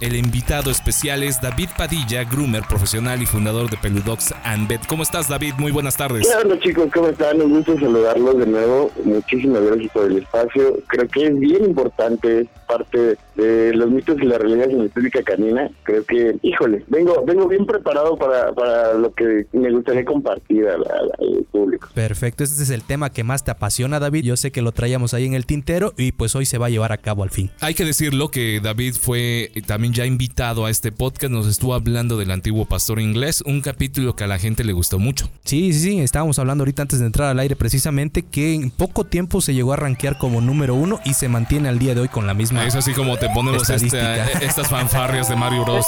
el 0.00 0.16
invitado 0.16 0.72
especial 0.72 1.22
es 1.22 1.40
David 1.40 1.68
Padilla, 1.76 2.24
groomer 2.24 2.64
profesional 2.68 3.22
y 3.22 3.26
fundador 3.26 3.70
de 3.70 3.76
Peludox 3.76 4.34
and 4.42 4.66
Bed. 4.66 4.80
¿Cómo 4.88 5.04
estás, 5.04 5.28
David? 5.28 5.54
Muy 5.58 5.70
buenas 5.70 5.96
tardes. 5.96 6.28
Hola, 6.42 6.58
chicos, 6.58 6.90
¿cómo 6.92 7.08
están? 7.08 7.40
Un 7.40 7.56
gusto 7.56 7.78
saludarlos 7.78 8.38
de 8.38 8.46
nuevo. 8.46 8.90
Muchísimas 9.04 9.62
gracias 9.62 9.92
por 9.92 10.10
el 10.10 10.18
espacio. 10.18 10.78
Creo 10.88 11.06
que 11.06 11.26
es 11.26 11.38
bien 11.38 11.64
importante, 11.64 12.48
parte 12.66 13.18
de 13.36 13.72
los 13.74 13.90
mitos 13.90 14.16
y 14.20 14.24
la 14.24 14.38
realidad 14.38 14.70
en 14.70 14.78
la 14.78 14.84
estética 14.86 15.22
canina. 15.22 15.70
Creo 15.84 16.04
que, 16.04 16.36
híjole, 16.42 16.84
vengo 16.88 17.22
vengo 17.24 17.46
bien 17.46 17.66
preparado 17.66 18.16
para, 18.16 18.52
para 18.52 18.94
lo 18.94 19.12
que 19.14 19.46
me 19.52 19.70
gustaría 19.70 20.04
compartir 20.04 20.66
al, 20.66 20.82
al 20.82 21.44
público. 21.52 21.88
Perfecto, 21.94 22.42
este 22.42 22.62
es 22.62 22.70
el 22.70 22.82
tema 22.82 23.10
que 23.10 23.22
más 23.22 23.44
te 23.44 23.50
apasiona, 23.50 24.00
David. 24.00 24.24
Yo 24.24 24.36
sé 24.36 24.50
que 24.50 24.62
lo 24.62 24.72
traíamos 24.72 25.14
ahí 25.14 25.26
en 25.26 25.34
el 25.34 25.46
tintero 25.46 25.92
y 25.96 26.12
pues 26.12 26.34
hoy 26.34 26.46
se 26.46 26.58
va 26.58 26.66
a 26.66 26.70
llevar 26.70 26.92
a 26.92 26.98
cabo 26.98 27.22
al 27.22 27.30
fin. 27.30 27.50
Hay 27.60 27.74
que 27.74 27.84
decirlo 27.84 28.30
que 28.30 28.60
David 28.62 28.94
fue 29.00 29.19
también 29.66 29.92
ya 29.92 30.06
invitado 30.06 30.66
a 30.66 30.70
este 30.70 30.92
podcast, 30.92 31.32
nos 31.32 31.46
estuvo 31.46 31.74
hablando 31.74 32.16
del 32.16 32.30
antiguo 32.30 32.64
pastor 32.64 33.00
inglés, 33.00 33.42
un 33.46 33.60
capítulo 33.60 34.14
que 34.16 34.24
a 34.24 34.26
la 34.26 34.38
gente 34.38 34.64
le 34.64 34.72
gustó 34.72 34.98
mucho. 34.98 35.30
Sí, 35.44 35.72
sí, 35.72 35.80
sí, 35.80 36.00
estábamos 36.00 36.38
hablando 36.38 36.62
ahorita 36.62 36.82
antes 36.82 37.00
de 37.00 37.06
entrar 37.06 37.28
al 37.28 37.38
aire 37.38 37.56
precisamente 37.56 38.22
que 38.22 38.54
en 38.54 38.70
poco 38.70 39.04
tiempo 39.04 39.40
se 39.40 39.54
llegó 39.54 39.72
a 39.72 39.76
rankear 39.76 40.18
como 40.18 40.40
número 40.40 40.74
uno 40.74 41.00
y 41.04 41.14
se 41.14 41.28
mantiene 41.28 41.68
al 41.68 41.78
día 41.78 41.94
de 41.94 42.02
hoy 42.02 42.08
con 42.08 42.26
la 42.26 42.34
misma. 42.34 42.66
Es 42.66 42.74
así 42.74 42.92
como 42.92 43.16
te 43.16 43.28
ponemos 43.30 43.68
estas 43.68 44.68
fanfarrias 44.68 45.28
de 45.28 45.36
Mario 45.36 45.64
Bros. 45.64 45.86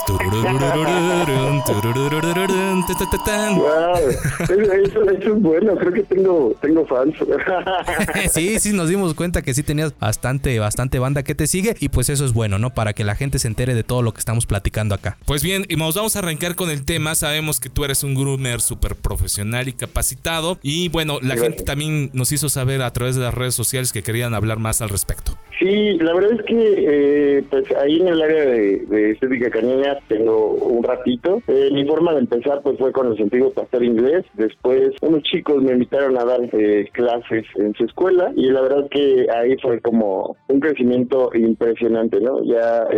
eso, 4.87 5.11
es 5.11 5.43
bueno, 5.43 5.77
creo 5.77 5.93
que 5.93 6.03
tengo, 6.03 6.55
tengo 6.61 6.87
fans. 6.87 7.15
sí, 8.33 8.59
sí, 8.59 8.73
nos 8.73 8.89
dimos 8.89 9.15
cuenta 9.15 9.43
que 9.43 9.55
sí 9.55 9.63
tenías 9.63 9.99
bastante, 9.99 10.59
bastante 10.59 10.99
banda 10.99 11.23
que 11.23 11.35
te 11.35 11.47
sigue 11.47 11.77
y 11.81 11.89
pues 11.89 12.09
eso 12.09 12.25
es 12.25 12.33
bueno, 12.33 12.59
¿no? 12.59 12.71
Para 12.71 12.93
que 12.93 13.05
la 13.05 13.15
gente 13.15 13.22
se 13.39 13.49
entere 13.49 13.75
de 13.75 13.85
todo 13.85 14.03
lo 14.03 14.13
que 14.13 14.19
estamos 14.19 14.47
platicando 14.47 14.95
acá. 14.95 15.17
Pues 15.27 15.43
bien, 15.43 15.65
y 15.69 15.77
nos 15.77 15.95
vamos 15.95 16.17
a 16.17 16.21
arrancar 16.21 16.57
con 16.57 16.71
el 16.71 16.85
tema. 16.85 17.15
Sabemos 17.15 17.61
que 17.61 17.69
tú 17.69 17.85
eres 17.85 18.03
un 18.03 18.15
groomer 18.15 18.61
súper 18.61 18.97
profesional 18.97 19.69
y 19.69 19.73
capacitado. 19.73 20.59
Y 20.63 20.89
bueno, 20.89 21.19
la 21.21 21.37
gente 21.37 21.63
también 21.63 22.11
nos 22.13 22.33
hizo 22.33 22.49
saber 22.49 22.83
a 22.83 22.93
través 22.93 23.17
de 23.17 23.23
las 23.23 23.35
redes 23.35 23.55
sociales 23.55 23.93
que 23.93 24.03
querían 24.03 24.35
hablar 24.35 24.59
más 24.59 24.81
al 24.81 24.89
respecto. 24.89 25.33
Sí, 25.59 25.97
la 25.99 26.13
verdad 26.15 26.33
es 26.33 26.43
que 26.43 26.57
eh, 26.59 27.45
pues 27.49 27.65
ahí 27.77 28.01
en 28.01 28.09
el 28.09 28.21
área 28.21 28.45
de, 28.47 29.11
estética 29.13 29.51
canina 29.51 29.99
tengo 30.09 30.55
un 30.55 30.83
ratito. 30.83 31.41
Eh, 31.47 31.71
mi 31.73 31.85
forma 31.87 32.15
de 32.15 32.21
empezar 32.21 32.63
pues 32.63 32.79
fue 32.79 32.91
con 32.91 33.13
el 33.13 33.17
sentido 33.17 33.53
pastor 33.53 33.85
inglés. 33.85 34.25
Después 34.35 34.91
unos 35.03 35.23
chicos 35.23 35.63
me 35.63 35.73
invitaron 35.73 36.19
a 36.19 36.25
dar 36.25 36.41
eh, 36.53 36.89
clases 36.93 37.45
en 37.57 37.75
su 37.75 37.85
escuela 37.85 38.33
y 38.35 38.47
la 38.51 38.63
verdad 38.63 38.89
que 38.91 39.27
ahí 39.37 39.57
fue 39.59 39.81
como 39.81 40.37
un 40.49 40.61
crecimiento 40.61 41.31
impresionante, 41.35 42.21
¿no? 42.21 42.43
Ya 42.45 42.89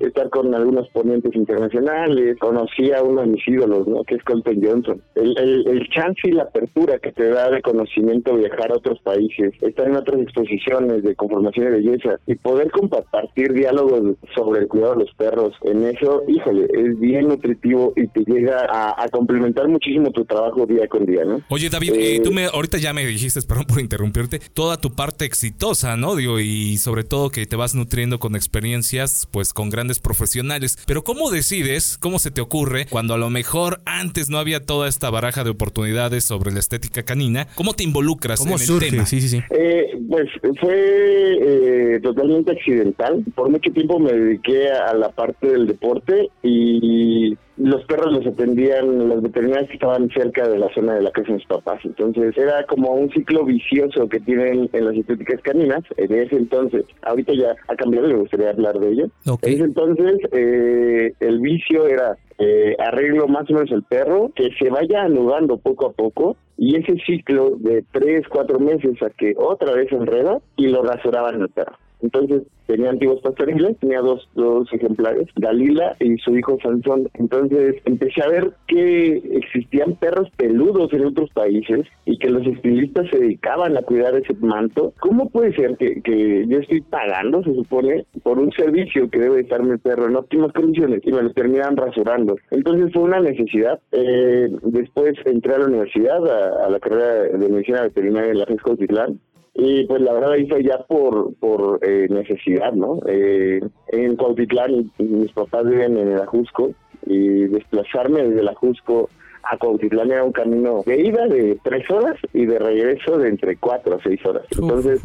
estar 0.00 0.30
con 0.30 0.54
algunos 0.54 0.88
ponentes 0.90 1.34
internacionales, 1.34 2.36
conocí 2.38 2.92
a 2.92 3.02
uno 3.02 3.22
de 3.22 3.28
mis 3.28 3.48
ídolos, 3.48 3.86
¿no? 3.86 4.04
Que 4.04 4.16
es 4.16 4.24
Colton 4.24 4.60
Johnson. 4.62 5.02
El, 5.14 5.66
el 5.66 5.88
chance 5.90 6.20
y 6.24 6.32
la 6.32 6.44
apertura 6.44 6.98
que 6.98 7.12
te 7.12 7.28
da 7.28 7.50
de 7.50 7.62
conocimiento 7.62 8.36
viajar 8.36 8.72
a 8.72 8.76
otros 8.76 8.98
países, 9.00 9.52
estar 9.60 9.86
en 9.86 9.96
otras 9.96 10.20
exposiciones 10.20 11.02
de 11.02 11.14
conformación 11.14 11.66
de 11.66 11.72
belleza 11.72 12.18
y 12.26 12.34
poder 12.34 12.70
compartir 12.70 13.52
diálogos 13.52 14.16
sobre 14.34 14.60
el 14.60 14.68
cuidado 14.68 14.94
de 14.94 15.04
los 15.04 15.14
perros, 15.14 15.54
en 15.62 15.84
eso, 15.84 16.22
híjole, 16.28 16.66
es 16.72 16.98
bien 16.98 17.28
nutritivo 17.28 17.92
y 17.96 18.06
te 18.08 18.20
llega 18.24 18.66
a, 18.70 19.08
complementar 19.10 19.66
muchísimo 19.68 20.10
tu 20.12 20.24
trabajo 20.24 20.66
día 20.66 20.86
con 20.86 21.04
día, 21.04 21.24
¿no? 21.24 21.40
Oye, 21.48 21.68
David, 21.68 21.92
eh, 21.96 22.20
tú 22.22 22.30
me, 22.30 22.44
ahorita 22.46 22.78
ya 22.78 22.92
me 22.92 23.04
dijiste, 23.04 23.40
perdón 23.42 23.64
por 23.66 23.80
interrumpirte, 23.80 24.40
toda 24.54 24.76
tu 24.76 24.90
parte 24.90 25.24
exitosa, 25.24 25.96
¿no? 25.96 26.14
Digo, 26.14 26.38
y 26.38 26.76
sobre 26.76 27.02
todo 27.02 27.30
que 27.30 27.46
te 27.46 27.56
vas 27.56 27.74
nutriendo 27.74 28.18
con 28.18 28.36
experiencias, 28.36 29.28
pues 29.32 29.49
con 29.52 29.70
grandes 29.70 29.98
profesionales. 30.00 30.78
Pero 30.86 31.02
¿cómo 31.04 31.30
decides, 31.30 31.98
cómo 31.98 32.18
se 32.18 32.30
te 32.30 32.40
ocurre, 32.40 32.86
cuando 32.88 33.14
a 33.14 33.18
lo 33.18 33.30
mejor 33.30 33.80
antes 33.84 34.30
no 34.30 34.38
había 34.38 34.64
toda 34.64 34.88
esta 34.88 35.10
baraja 35.10 35.44
de 35.44 35.50
oportunidades 35.50 36.24
sobre 36.24 36.52
la 36.52 36.60
estética 36.60 37.02
canina, 37.02 37.46
cómo 37.54 37.74
te 37.74 37.84
involucras 37.84 38.44
en 38.44 38.52
el 38.52 38.78
tema? 38.80 39.06
Sí, 39.06 39.20
sí, 39.20 39.28
sí. 39.28 39.42
Eh, 39.50 39.98
pues 40.08 40.28
fue... 40.60 41.38
Eh, 41.42 42.00
totalmente 42.02 42.52
accidental. 42.52 43.24
Por 43.34 43.48
mucho 43.50 43.72
tiempo 43.72 43.98
me 43.98 44.12
dediqué 44.12 44.70
a 44.70 44.94
la 44.94 45.10
parte 45.10 45.46
del 45.48 45.66
deporte 45.66 46.30
y 46.42 47.36
los 47.60 47.84
perros 47.84 48.12
los 48.12 48.26
atendían 48.26 49.08
las 49.08 49.20
veterinarias 49.20 49.68
que 49.68 49.74
estaban 49.74 50.08
cerca 50.10 50.48
de 50.48 50.58
la 50.58 50.72
zona 50.74 50.94
de 50.94 51.02
la 51.02 51.10
casa 51.10 51.28
de 51.28 51.34
mis 51.34 51.46
papás. 51.46 51.80
Entonces 51.84 52.36
era 52.38 52.64
como 52.64 52.92
un 52.92 53.10
ciclo 53.10 53.44
vicioso 53.44 54.08
que 54.08 54.18
tienen 54.20 54.70
en 54.72 54.84
las 54.86 54.96
estéticas 54.96 55.42
caninas. 55.42 55.82
En 55.98 56.12
ese 56.14 56.36
entonces, 56.36 56.84
ahorita 57.02 57.34
ya 57.34 57.54
ha 57.68 57.76
cambiado, 57.76 58.08
me 58.08 58.14
gustaría 58.14 58.50
hablar 58.50 58.78
de 58.78 58.88
ello. 58.90 59.04
En 59.42 59.52
ese 59.52 59.64
entonces 59.64 60.20
eh, 60.32 61.12
el 61.20 61.40
vicio 61.40 61.86
era 61.86 62.16
eh, 62.38 62.74
arreglo 62.78 63.28
más 63.28 63.50
o 63.50 63.54
menos 63.54 63.70
el 63.70 63.82
perro, 63.82 64.32
que 64.34 64.48
se 64.58 64.70
vaya 64.70 65.02
anudando 65.02 65.58
poco 65.58 65.88
a 65.88 65.92
poco 65.92 66.36
y 66.56 66.76
ese 66.76 66.94
ciclo 67.04 67.56
de 67.58 67.84
tres, 67.92 68.26
cuatro 68.28 68.58
meses 68.58 69.02
a 69.02 69.10
que 69.10 69.34
otra 69.36 69.74
vez 69.74 69.92
enreda 69.92 70.38
y 70.56 70.68
lo 70.68 70.82
rasuraban 70.82 71.42
el 71.42 71.50
perro. 71.50 71.76
Entonces 72.02 72.42
tenía 72.66 72.90
antiguos 72.90 73.20
pastores 73.20 73.56
tenía 73.80 74.00
dos, 74.00 74.28
dos 74.34 74.72
ejemplares, 74.72 75.26
Dalila 75.36 75.96
y 75.98 76.16
su 76.18 76.36
hijo 76.36 76.58
Sansón. 76.62 77.08
Entonces 77.14 77.76
empecé 77.84 78.22
a 78.22 78.28
ver 78.28 78.52
que 78.68 79.16
existían 79.32 79.96
perros 79.96 80.28
peludos 80.36 80.92
en 80.92 81.06
otros 81.06 81.30
países 81.30 81.86
y 82.04 82.16
que 82.18 82.30
los 82.30 82.46
estilistas 82.46 83.08
se 83.10 83.18
dedicaban 83.18 83.76
a 83.76 83.82
cuidar 83.82 84.14
ese 84.14 84.34
manto. 84.34 84.92
¿Cómo 85.00 85.28
puede 85.30 85.52
ser 85.54 85.76
que, 85.76 86.00
que 86.02 86.46
yo 86.46 86.58
estoy 86.58 86.80
pagando, 86.82 87.42
se 87.42 87.54
supone, 87.54 88.04
por 88.22 88.38
un 88.38 88.52
servicio 88.52 89.10
que 89.10 89.18
debe 89.18 89.40
estar 89.40 89.62
mi 89.62 89.76
perro 89.78 90.06
en 90.06 90.16
óptimas 90.16 90.52
condiciones 90.52 91.00
y 91.04 91.12
me 91.12 91.22
lo 91.22 91.32
terminan 91.32 91.76
rasurando? 91.76 92.36
Entonces 92.50 92.92
fue 92.92 93.02
una 93.02 93.20
necesidad. 93.20 93.80
Eh, 93.92 94.48
después 94.62 95.14
entré 95.24 95.54
a 95.54 95.58
la 95.58 95.66
universidad, 95.66 96.24
a, 96.64 96.70
la 96.70 96.78
carrera 96.78 97.22
de 97.36 97.48
medicina 97.48 97.82
veterinaria 97.82 98.30
en 98.30 98.38
la 98.38 98.46
FESCO 98.46 98.76
Titlán 98.76 99.18
y 99.54 99.84
pues 99.84 100.00
la 100.00 100.12
verdad 100.12 100.34
fue 100.48 100.62
ya 100.62 100.78
por, 100.78 101.34
por 101.34 101.80
eh, 101.82 102.06
necesidad, 102.08 102.72
¿no? 102.72 103.00
Eh, 103.06 103.60
en 103.88 104.16
Cuautitlán 104.16 104.92
mis 104.98 105.32
papás 105.32 105.64
viven 105.68 105.98
en 105.98 106.08
el 106.08 106.20
Ajusco 106.20 106.72
y 107.06 107.46
desplazarme 107.48 108.22
desde 108.22 108.40
el 108.40 108.48
Ajusco 108.48 109.08
a 109.42 109.56
Cuautitlán 109.56 110.10
era 110.10 110.24
un 110.24 110.32
camino 110.32 110.82
de 110.86 111.00
ida 111.00 111.26
de 111.26 111.58
tres 111.64 111.90
horas 111.90 112.16
y 112.32 112.46
de 112.46 112.58
regreso 112.58 113.18
de 113.18 113.28
entre 113.28 113.56
cuatro 113.56 113.96
a 113.96 114.02
seis 114.02 114.24
horas. 114.24 114.44
Entonces, 114.50 115.02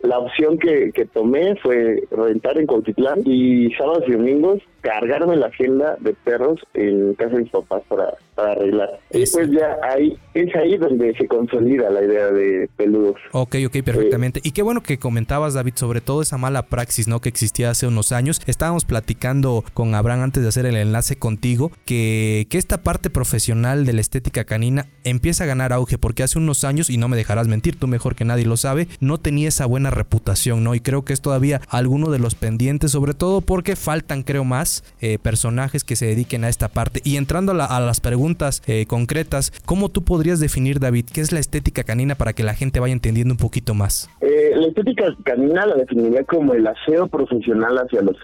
la 0.00 0.18
opción 0.18 0.58
que, 0.58 0.92
que 0.92 1.04
tomé 1.06 1.56
fue 1.56 2.02
rentar 2.10 2.58
en 2.58 2.66
Cuautitlán 2.66 3.22
y 3.24 3.72
sábados 3.74 4.04
y 4.06 4.12
domingos 4.12 4.62
cargarme 4.86 5.36
la 5.36 5.46
agenda 5.46 5.96
de 6.00 6.14
perros 6.14 6.60
en 6.74 7.14
casa 7.14 7.34
de 7.34 7.42
mis 7.42 7.50
papás 7.50 7.82
para, 7.88 8.14
para 8.36 8.52
arreglar. 8.52 9.00
Y 9.10 9.26
pues 9.26 9.50
ya 9.50 9.76
ahí, 9.82 10.16
es 10.32 10.54
ahí 10.54 10.76
donde 10.76 11.12
se 11.16 11.26
consolida 11.26 11.90
la 11.90 12.04
idea 12.04 12.30
de 12.30 12.68
peludos. 12.76 13.16
Ok, 13.32 13.56
ok, 13.66 13.82
perfectamente. 13.84 14.40
y 14.44 14.52
qué 14.52 14.62
bueno 14.62 14.84
que 14.84 14.98
comentabas, 14.98 15.54
David, 15.54 15.72
sobre 15.74 16.00
todo 16.00 16.22
esa 16.22 16.38
mala 16.38 16.66
praxis, 16.66 17.08
¿no? 17.08 17.20
Que 17.20 17.28
existía 17.28 17.70
hace 17.70 17.88
unos 17.88 18.12
años. 18.12 18.40
Estábamos 18.46 18.84
platicando 18.84 19.64
con 19.74 19.94
Abraham 19.96 20.22
antes 20.22 20.44
de 20.44 20.50
hacer 20.50 20.66
el 20.66 20.76
enlace 20.76 21.16
contigo, 21.16 21.72
que, 21.84 22.46
que 22.48 22.58
esta 22.58 22.78
parte 22.78 23.10
profesional 23.10 23.86
de 23.86 23.92
la 23.92 24.00
estética 24.00 24.44
canina 24.44 24.86
empieza 25.02 25.44
a 25.44 25.46
ganar 25.48 25.72
auge, 25.72 25.98
porque 25.98 26.22
hace 26.22 26.38
unos 26.38 26.62
años, 26.62 26.90
y 26.90 26.96
no 26.96 27.08
me 27.08 27.16
dejarás 27.16 27.48
mentir, 27.48 27.76
tú 27.76 27.88
mejor 27.88 28.14
que 28.14 28.24
nadie 28.24 28.44
lo 28.44 28.56
sabe, 28.56 28.86
no 29.00 29.18
tenía 29.18 29.48
esa 29.48 29.66
buena 29.66 29.75
reputación, 29.84 30.64
¿no? 30.64 30.74
Y 30.74 30.80
creo 30.80 31.04
que 31.04 31.12
es 31.12 31.20
todavía 31.20 31.60
alguno 31.68 32.10
de 32.10 32.18
los 32.18 32.34
pendientes, 32.34 32.92
sobre 32.92 33.14
todo 33.14 33.40
porque 33.40 33.76
faltan, 33.76 34.22
creo 34.22 34.44
más, 34.44 34.84
eh, 35.00 35.18
personajes 35.18 35.84
que 35.84 35.96
se 35.96 36.06
dediquen 36.06 36.44
a 36.44 36.48
esta 36.48 36.68
parte. 36.68 37.00
Y 37.04 37.16
entrando 37.16 37.52
a, 37.52 37.80
las 37.80 38.00
preguntas 38.00 38.62
eh, 38.66 38.86
concretas, 38.86 39.52
¿cómo 39.64 39.88
tú 39.88 40.02
podrías 40.02 40.40
definir, 40.40 40.80
David, 40.80 41.06
qué 41.12 41.20
es 41.20 41.32
la 41.32 41.40
estética 41.40 41.84
canina 41.84 42.14
para 42.14 42.32
que 42.32 42.42
la 42.42 42.54
gente 42.54 42.80
vaya 42.80 42.92
entendiendo 42.92 43.34
un 43.34 43.38
poquito 43.38 43.74
más? 43.74 44.08
Eh, 44.20 44.52
la 44.54 44.68
estética 44.68 45.04
canina 45.24 45.66
la 45.66 45.76
definiría 45.76 46.24
como 46.24 46.54
el 46.54 46.66
aseo 46.66 47.06
profesional 47.08 47.78
hacia 47.78 48.02
los, 48.02 48.16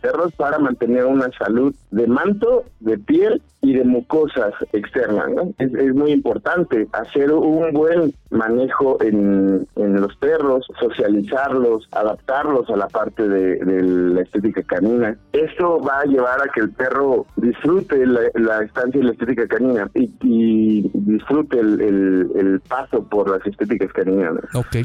perros 0.00 0.32
para 0.36 0.58
mantener 0.58 1.06
una 1.06 1.30
salud 1.38 1.74
de 1.90 2.06
manto, 2.06 2.64
de 2.80 2.98
piel 2.98 3.42
y 3.62 3.74
de 3.74 3.84
mucosas 3.84 4.52
externas. 4.72 5.30
Es, 5.58 5.94
muy 5.94 6.12
importante 6.12 6.86
hacer 6.92 7.32
un 7.32 7.72
buen 7.72 8.14
manejo 8.30 8.98
en, 9.02 9.66
los 9.74 10.14
perros, 10.16 10.66
socializarlos, 10.96 11.88
adaptarlos 11.92 12.68
a 12.70 12.76
la 12.76 12.88
parte 12.88 13.28
de, 13.28 13.58
la 13.64 14.22
estética 14.22 14.62
canina. 14.62 15.16
Esto 15.32 15.80
va 15.80 16.00
a 16.00 16.04
llevar 16.04 16.40
a 16.40 16.50
que 16.52 16.60
el 16.60 16.70
perro 16.70 17.26
disfrute 17.36 18.06
la, 18.06 18.62
estancia 18.62 19.00
en 19.00 19.06
la 19.06 19.12
estética 19.12 19.46
canina 19.46 19.90
y, 19.94 20.90
disfrute 20.94 21.58
el, 21.60 22.60
paso 22.68 23.04
por 23.08 23.30
las 23.30 23.46
estéticas 23.46 23.92
caninas. 23.92 24.32
Ok. 24.54 24.76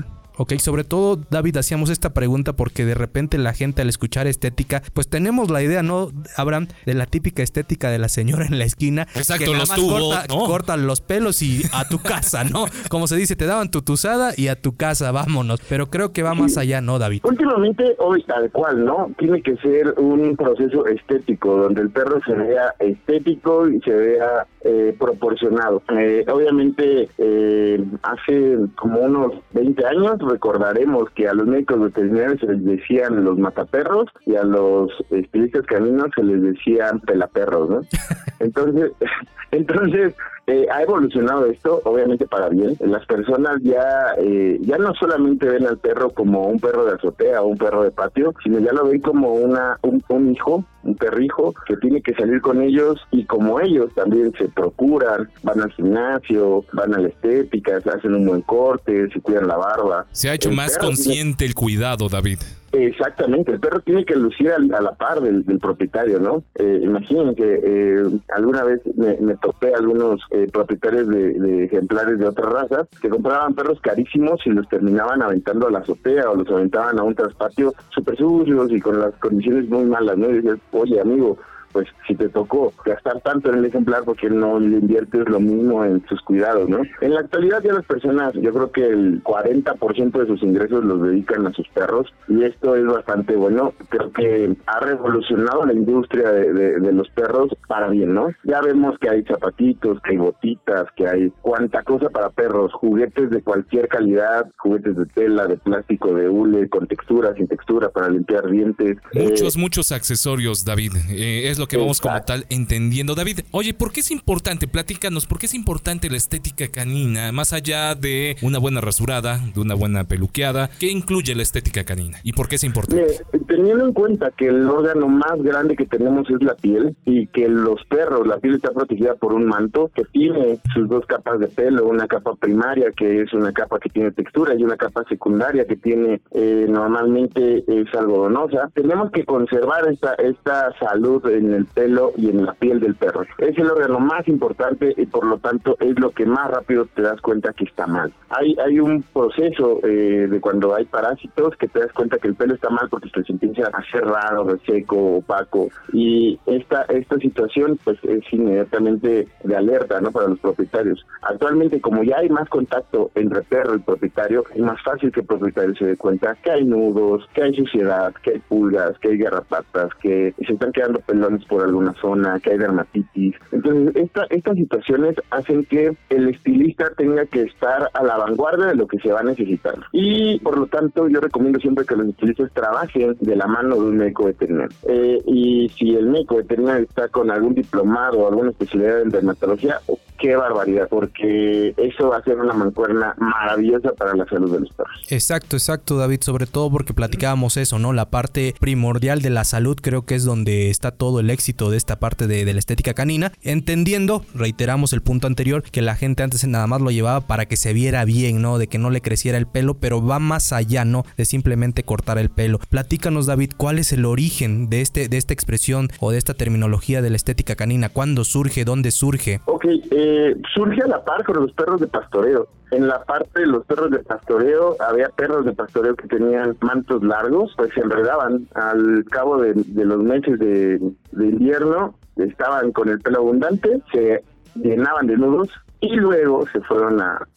Ok, 0.41 0.53
sobre 0.53 0.83
todo, 0.83 1.19
David, 1.29 1.57
hacíamos 1.57 1.91
esta 1.91 2.15
pregunta 2.15 2.53
porque 2.53 2.83
de 2.83 2.95
repente 2.95 3.37
la 3.37 3.53
gente 3.53 3.83
al 3.83 3.89
escuchar 3.89 4.25
estética, 4.25 4.81
pues 4.95 5.07
tenemos 5.07 5.51
la 5.51 5.61
idea, 5.61 5.83
¿no, 5.83 6.07
Abraham? 6.35 6.65
De 6.83 6.95
la 6.95 7.05
típica 7.05 7.43
estética 7.43 7.91
de 7.91 7.99
la 7.99 8.09
señora 8.09 8.47
en 8.47 8.57
la 8.57 8.65
esquina. 8.65 9.03
Exacto, 9.13 9.45
que 9.45 9.51
nada 9.51 9.65
más 9.67 9.79
corta, 9.79 10.25
cortan 10.27 10.87
los 10.87 10.99
pelos 10.99 11.43
y 11.43 11.61
a 11.71 11.87
tu 11.87 11.99
casa, 11.99 12.43
¿no? 12.43 12.65
Como 12.89 13.05
se 13.05 13.17
dice, 13.17 13.35
te 13.35 13.45
daban 13.45 13.69
tu 13.69 13.83
tuzada 13.83 14.31
y 14.35 14.47
a 14.47 14.59
tu 14.59 14.75
casa, 14.75 15.11
vámonos. 15.11 15.61
Pero 15.69 15.91
creo 15.91 16.11
que 16.11 16.23
va 16.23 16.33
más 16.33 16.57
allá, 16.57 16.81
¿no, 16.81 16.97
David? 16.97 17.21
Últimamente, 17.23 17.95
hoy 17.99 18.23
tal 18.23 18.49
cual, 18.49 18.83
¿no? 18.83 19.11
Tiene 19.19 19.43
que 19.43 19.57
ser 19.57 19.93
un 19.99 20.35
proceso 20.35 20.87
estético, 20.87 21.55
donde 21.55 21.81
el 21.81 21.91
perro 21.91 22.19
se 22.25 22.33
vea 22.33 22.73
estético 22.79 23.69
y 23.69 23.79
se 23.81 23.91
vea 23.91 24.47
eh, 24.63 24.95
proporcionado. 24.97 25.83
Eh, 25.95 26.25
obviamente, 26.27 27.09
eh, 27.19 27.83
hace 28.01 28.57
como 28.75 29.01
unos 29.01 29.33
20 29.53 29.85
años 29.85 30.17
recordaremos 30.31 31.09
que 31.11 31.27
a 31.27 31.33
los 31.33 31.47
médicos 31.47 31.79
veterinarios 31.79 32.39
se 32.39 32.47
les 32.47 32.65
decían 32.65 33.23
los 33.23 33.37
mataperros 33.37 34.09
y 34.25 34.35
a 34.35 34.43
los 34.43 34.91
estilistas 35.09 35.65
caminos 35.65 36.07
se 36.15 36.23
les 36.23 36.41
decían 36.41 36.99
pelaperros, 37.01 37.69
¿no? 37.69 37.81
Entonces, 38.39 38.91
entonces 39.51 40.15
eh, 40.51 40.67
ha 40.69 40.81
evolucionado 40.83 41.45
esto, 41.45 41.81
obviamente 41.85 42.27
para 42.27 42.49
bien. 42.49 42.75
Las 42.81 43.05
personas 43.05 43.57
ya 43.61 44.15
eh, 44.17 44.57
ya 44.61 44.77
no 44.77 44.93
solamente 44.95 45.47
ven 45.47 45.65
al 45.65 45.77
perro 45.77 46.09
como 46.09 46.47
un 46.47 46.59
perro 46.59 46.85
de 46.85 46.93
azotea 46.93 47.41
o 47.41 47.47
un 47.47 47.57
perro 47.57 47.83
de 47.83 47.91
patio, 47.91 48.33
sino 48.43 48.59
ya 48.59 48.73
lo 48.73 48.87
ven 48.87 48.99
como 48.99 49.33
una 49.33 49.77
un, 49.83 50.03
un 50.09 50.31
hijo, 50.31 50.65
un 50.83 50.95
perrijo 50.95 51.53
que 51.65 51.77
tiene 51.77 52.01
que 52.01 52.13
salir 52.15 52.41
con 52.41 52.61
ellos 52.61 52.99
y 53.11 53.23
como 53.23 53.61
ellos 53.61 53.93
también 53.95 54.33
se 54.37 54.49
procuran, 54.49 55.29
van 55.43 55.61
al 55.61 55.71
gimnasio, 55.71 56.65
van 56.73 56.93
a 56.95 56.99
la 56.99 57.07
estética, 57.07 57.77
hacen 57.77 58.13
un 58.13 58.25
buen 58.25 58.41
corte, 58.41 59.09
se 59.09 59.21
cuidan 59.21 59.47
la 59.47 59.55
barba. 59.55 60.05
Se 60.11 60.29
ha 60.29 60.33
hecho 60.33 60.51
más 60.51 60.77
consciente 60.77 61.45
el 61.45 61.55
cuidado, 61.55 62.09
David. 62.09 62.39
Exactamente, 62.73 63.51
el 63.51 63.59
perro 63.59 63.81
tiene 63.81 64.05
que 64.05 64.15
lucir 64.15 64.49
a, 64.49 64.59
la 64.59 64.93
par 64.93 65.19
del, 65.19 65.43
propietario, 65.59 66.19
¿no? 66.19 66.43
Eh, 66.55 66.79
imaginen 66.81 67.35
que 67.35 67.59
eh, 67.61 68.03
alguna 68.33 68.63
vez 68.63 68.81
me, 68.95 69.17
me 69.17 69.35
topé 69.35 69.75
algunos 69.75 70.21
eh, 70.31 70.47
propietarios 70.51 71.07
de, 71.09 71.65
ejemplares 71.65 72.17
de 72.17 72.27
otras 72.27 72.51
razas 72.51 72.87
que 73.01 73.09
compraban 73.09 73.55
perros 73.55 73.81
carísimos 73.81 74.39
y 74.45 74.51
los 74.51 74.69
terminaban 74.69 75.21
aventando 75.21 75.67
a 75.67 75.71
la 75.71 75.79
azotea 75.79 76.29
o 76.29 76.35
los 76.35 76.49
aventaban 76.49 76.97
a 76.97 77.03
un 77.03 77.13
traspatio 77.13 77.73
súper 77.89 78.17
sucios 78.17 78.71
y 78.71 78.79
con 78.79 78.99
las 78.99 79.13
condiciones 79.15 79.67
muy 79.69 79.83
malas, 79.83 80.17
¿no? 80.17 80.29
Y 80.29 80.41
dices, 80.41 80.59
oye 80.71 81.01
amigo, 81.01 81.37
pues 81.71 81.87
si 82.07 82.15
te 82.15 82.29
tocó 82.29 82.73
gastar 82.85 83.21
tanto 83.21 83.49
en 83.51 83.59
el 83.59 83.65
ejemplar, 83.65 84.03
porque 84.03 84.29
no 84.29 84.59
le 84.59 84.77
inviertes 84.77 85.27
lo 85.29 85.39
mismo 85.39 85.83
en 85.85 86.05
sus 86.07 86.21
cuidados, 86.21 86.69
¿no? 86.69 86.81
En 87.01 87.13
la 87.13 87.21
actualidad 87.21 87.61
ya 87.63 87.73
las 87.73 87.85
personas, 87.85 88.33
yo 88.33 88.51
creo 88.51 88.71
que 88.71 88.85
el 88.85 89.23
40% 89.23 90.11
de 90.11 90.27
sus 90.27 90.43
ingresos 90.43 90.83
los 90.83 91.01
dedican 91.01 91.47
a 91.47 91.53
sus 91.53 91.67
perros 91.69 92.07
y 92.27 92.43
esto 92.43 92.75
es 92.75 92.85
bastante 92.85 93.35
bueno. 93.35 93.73
Creo 93.89 94.11
que 94.11 94.55
ha 94.65 94.79
revolucionado 94.79 95.65
la 95.65 95.73
industria 95.73 96.31
de, 96.31 96.91
los 96.91 97.09
perros 97.11 97.49
para 97.67 97.89
bien, 97.89 98.13
¿no? 98.13 98.29
Ya 98.43 98.61
vemos 98.61 98.97
que 98.99 99.09
hay 99.09 99.23
zapatitos, 99.23 100.01
que 100.01 100.11
hay 100.11 100.17
botitas, 100.17 100.85
que 100.95 101.07
hay 101.07 101.31
cuanta 101.41 101.83
cosa 101.83 102.09
para 102.09 102.29
perros, 102.29 102.73
juguetes 102.73 103.29
de 103.29 103.41
cualquier 103.41 103.87
calidad, 103.87 104.45
juguetes 104.57 104.97
de 104.97 105.05
tela, 105.07 105.47
de 105.47 105.57
plástico, 105.57 106.13
de 106.13 106.27
hule, 106.27 106.69
con 106.69 106.87
textura, 106.87 107.33
sin 107.35 107.47
textura, 107.47 107.89
para 107.89 108.09
limpiar 108.09 108.49
dientes. 108.49 108.97
Muchos, 109.13 109.55
eh, 109.55 109.59
muchos 109.59 109.91
accesorios, 109.91 110.65
David. 110.65 110.93
Eh, 111.09 111.49
es 111.49 111.59
lo 111.61 111.67
que 111.67 111.77
vamos 111.77 112.01
como 112.01 112.21
tal 112.23 112.45
entendiendo. 112.49 113.15
David, 113.15 113.41
oye, 113.51 113.73
¿por 113.73 113.93
qué 113.93 114.01
es 114.01 114.11
importante? 114.11 114.67
Platícanos, 114.67 115.27
¿por 115.27 115.37
qué 115.37 115.45
es 115.45 115.53
importante 115.53 116.09
la 116.09 116.17
estética 116.17 116.67
canina? 116.67 117.31
Más 117.31 117.53
allá 117.53 117.95
de 117.95 118.35
una 118.41 118.57
buena 118.57 118.81
rasurada, 118.81 119.39
de 119.53 119.61
una 119.61 119.75
buena 119.75 120.03
peluqueada, 120.03 120.69
¿qué 120.79 120.87
incluye 120.87 121.35
la 121.35 121.43
estética 121.43 121.83
canina? 121.83 122.19
¿Y 122.23 122.33
por 122.33 122.49
qué 122.49 122.55
es 122.55 122.63
importante? 122.63 123.21
teniendo 123.51 123.85
en 123.85 123.93
cuenta 123.93 124.31
que 124.31 124.47
el 124.47 124.67
órgano 124.67 125.07
más 125.07 125.41
grande 125.43 125.75
que 125.75 125.85
tenemos 125.85 126.29
es 126.29 126.41
la 126.41 126.55
piel 126.55 126.95
y 127.05 127.27
que 127.27 127.47
los 127.49 127.83
perros, 127.85 128.25
la 128.25 128.37
piel 128.37 128.55
está 128.55 128.71
protegida 128.71 129.15
por 129.15 129.33
un 129.33 129.45
manto 129.45 129.91
que 129.93 130.03
tiene 130.05 130.59
sus 130.73 130.87
dos 130.87 131.05
capas 131.05 131.39
de 131.39 131.47
pelo, 131.47 131.85
una 131.85 132.07
capa 132.07 132.33
primaria 132.35 132.91
que 132.95 133.21
es 133.21 133.33
una 133.33 133.51
capa 133.51 133.77
que 133.79 133.89
tiene 133.89 134.11
textura 134.11 134.55
y 134.55 134.63
una 134.63 134.77
capa 134.77 135.03
secundaria 135.09 135.65
que 135.65 135.75
tiene 135.75 136.21
eh, 136.31 136.65
normalmente 136.69 137.63
es 137.67 137.93
algodonosa, 137.93 138.71
tenemos 138.73 139.11
que 139.11 139.25
conservar 139.25 139.87
esta, 139.89 140.13
esta 140.15 140.73
salud 140.79 141.23
en 141.27 141.50
el 141.53 141.65
pelo 141.65 142.13
y 142.17 142.29
en 142.29 142.45
la 142.45 142.53
piel 142.53 142.79
del 142.79 142.95
perro. 142.95 143.25
Es 143.37 143.57
el 143.57 143.69
órgano 143.69 143.99
más 143.99 144.27
importante 144.27 144.93
y 144.97 145.05
por 145.05 145.25
lo 145.25 145.37
tanto 145.37 145.77
es 145.79 145.99
lo 145.99 146.11
que 146.11 146.25
más 146.25 146.49
rápido 146.49 146.85
te 146.93 147.01
das 147.01 147.19
cuenta 147.21 147.53
que 147.53 147.65
está 147.65 147.87
mal. 147.87 148.13
Hay, 148.29 148.55
hay 148.65 148.79
un 148.79 149.03
proceso 149.13 149.79
eh, 149.83 150.27
de 150.29 150.41
cuando 150.41 150.75
hay 150.75 150.85
parásitos 150.85 151.55
que 151.57 151.67
te 151.67 151.79
das 151.79 151.91
cuenta 151.93 152.17
que 152.17 152.29
el 152.29 152.35
pelo 152.35 152.55
está 152.55 152.69
mal 152.69 152.87
porque 152.89 153.09
se 153.09 153.31
empieza 153.31 153.67
a 153.67 153.77
hacer 153.77 154.05
raro, 154.05 154.47
seco, 154.65 155.17
opaco 155.17 155.69
y 155.93 156.39
esta, 156.45 156.83
esta 156.83 157.17
situación 157.17 157.79
pues 157.83 157.97
es 158.03 158.21
inmediatamente 158.31 159.27
de 159.43 159.55
alerta 159.55 159.99
¿no? 160.01 160.11
para 160.11 160.27
los 160.27 160.39
propietarios. 160.39 161.05
Actualmente 161.21 161.81
como 161.81 162.03
ya 162.03 162.17
hay 162.17 162.29
más 162.29 162.47
contacto 162.49 163.11
entre 163.15 163.41
perro 163.41 163.75
y 163.75 163.79
propietario, 163.79 164.43
es 164.53 164.61
más 164.61 164.81
fácil 164.83 165.11
que 165.11 165.21
el 165.21 165.25
propietario 165.25 165.75
se 165.75 165.85
dé 165.85 165.97
cuenta 165.97 166.35
que 166.43 166.51
hay 166.51 166.63
nudos, 166.63 167.27
que 167.33 167.43
hay 167.43 167.55
suciedad, 167.55 168.13
que 168.23 168.31
hay 168.31 168.39
pulgas, 168.39 168.97
que 168.99 169.09
hay 169.09 169.17
garrapatas, 169.17 169.93
que 170.01 170.33
se 170.45 170.53
están 170.53 170.71
quedando 170.71 170.99
pelones 170.99 171.40
por 171.45 171.63
alguna 171.63 171.93
zona, 172.01 172.39
que 172.39 172.51
hay 172.51 172.57
dermatitis. 172.57 173.35
Entonces, 173.51 173.95
esta, 173.95 174.25
estas 174.29 174.55
situaciones 174.55 175.15
hacen 175.29 175.65
que 175.65 175.95
el 176.09 176.29
estilista 176.29 176.91
tenga 176.97 177.25
que 177.25 177.43
estar 177.43 177.89
a 177.93 178.03
la 178.03 178.17
vanguardia 178.17 178.67
de 178.67 178.75
lo 178.75 178.87
que 178.87 178.99
se 178.99 179.11
va 179.11 179.21
a 179.21 179.23
necesitar. 179.23 179.75
Y 179.91 180.39
por 180.39 180.57
lo 180.57 180.67
tanto, 180.67 181.07
yo 181.07 181.19
recomiendo 181.19 181.59
siempre 181.59 181.85
que 181.85 181.95
los 181.95 182.07
estilistas 182.07 182.51
trabajen 182.53 183.15
de 183.19 183.35
la 183.35 183.47
mano 183.47 183.75
de 183.75 183.81
un 183.81 183.97
médico 183.97 184.25
veterinario. 184.25 184.75
Eh, 184.87 185.21
y 185.25 185.69
si 185.77 185.95
el 185.95 186.07
médico 186.07 186.37
veterinario 186.37 186.83
está 186.83 187.07
con 187.07 187.31
algún 187.31 187.55
diplomado 187.55 188.19
o 188.19 188.27
alguna 188.27 188.51
especialidad 188.51 189.01
en 189.01 189.09
dermatología, 189.09 189.79
qué 190.21 190.35
barbaridad, 190.35 190.87
porque 190.87 191.73
eso 191.75 192.09
va 192.09 192.17
a 192.17 192.23
ser 192.23 192.37
una 192.37 192.53
mancuerna 192.53 193.15
maravillosa 193.17 193.91
para 193.93 194.15
la 194.15 194.25
salud 194.27 194.51
de 194.51 194.59
los 194.59 194.69
perros. 194.69 195.01
Exacto, 195.09 195.55
exacto, 195.55 195.97
David, 195.97 196.21
sobre 196.21 196.45
todo 196.45 196.69
porque 196.69 196.93
platicábamos 196.93 197.57
eso, 197.57 197.79
¿no? 197.79 197.91
La 197.91 198.11
parte 198.11 198.53
primordial 198.59 199.21
de 199.21 199.31
la 199.31 199.43
salud 199.43 199.77
creo 199.81 200.05
que 200.05 200.13
es 200.13 200.23
donde 200.23 200.69
está 200.69 200.91
todo 200.91 201.19
el 201.19 201.30
éxito 201.31 201.69
de 201.71 201.77
esta 201.77 201.99
parte 201.99 202.27
de, 202.27 202.51
la 202.51 202.59
estética 202.59 202.93
canina, 202.93 203.31
entendiendo, 203.41 204.25
reiteramos 204.33 204.93
el 204.93 205.01
punto 205.01 205.27
anterior, 205.27 205.63
que 205.63 205.81
la 205.81 205.95
gente 205.95 206.23
antes 206.23 206.45
nada 206.47 206.67
más 206.67 206.81
lo 206.81 206.91
llevaba 206.91 207.21
para 207.21 207.45
que 207.45 207.55
se 207.55 207.73
viera 207.73 208.03
bien, 208.05 208.41
¿no? 208.41 208.57
De 208.57 208.67
que 208.67 208.77
no 208.77 208.89
le 208.89 209.01
creciera 209.01 209.37
el 209.37 209.47
pelo, 209.47 209.75
pero 209.75 210.05
va 210.05 210.19
más 210.19 210.53
allá, 210.53 210.85
¿no? 210.85 211.05
De 211.17 211.25
simplemente 211.25 211.83
cortar 211.83 212.17
el 212.17 212.29
pelo. 212.29 212.59
Platícanos, 212.69 213.25
David, 213.25 213.53
¿cuál 213.57 213.79
es 213.79 213.93
el 213.93 214.05
origen 214.05 214.69
de, 214.69 214.81
este, 214.81 215.07
de 215.07 215.17
esta 215.17 215.33
expresión 215.33 215.89
o 215.99 216.11
de 216.11 216.17
esta 216.17 216.33
terminología 216.33 217.01
de 217.01 217.09
la 217.09 217.15
estética 217.15 217.55
canina? 217.55 217.89
¿Cuándo 217.89 218.23
surge? 218.23 218.65
¿Dónde 218.65 218.91
surge? 218.91 219.39
Ok, 219.45 219.65
eh 219.91 220.35
surge 220.53 220.81
a 220.81 220.87
la 220.87 221.03
par 221.03 221.23
con 221.23 221.37
los 221.37 221.51
perros 221.53 221.79
de 221.79 221.87
pastoreo. 221.87 222.47
En 222.71 222.87
la 222.87 223.03
parte 223.03 223.41
de 223.41 223.47
los 223.47 223.65
perros 223.65 223.91
de 223.91 223.99
pastoreo, 223.99 224.77
había 224.79 225.09
perros 225.09 225.45
de 225.45 225.51
pastoreo 225.51 225.95
que 225.95 226.07
tenían 226.07 226.55
mantos 226.61 227.03
largos, 227.03 227.53
pues 227.57 227.73
se 227.73 227.81
enredaban. 227.81 228.47
Al 228.55 229.05
cabo 229.09 229.41
de, 229.41 229.53
los 229.85 230.01
meses 230.01 230.39
de, 230.39 230.79
de 231.11 231.25
invierno, 231.25 231.95
estaban 232.15 232.71
con 232.71 232.87
el 232.87 233.01
pelo 233.01 233.19
abundante, 233.19 233.81
se 233.91 234.23
llenaban 234.55 235.07
de 235.07 235.17
nudos 235.17 235.49
y 235.81 235.95
luego 235.95 236.45
se 236.53 236.61
fueron 236.61 237.01
a, 237.01 237.27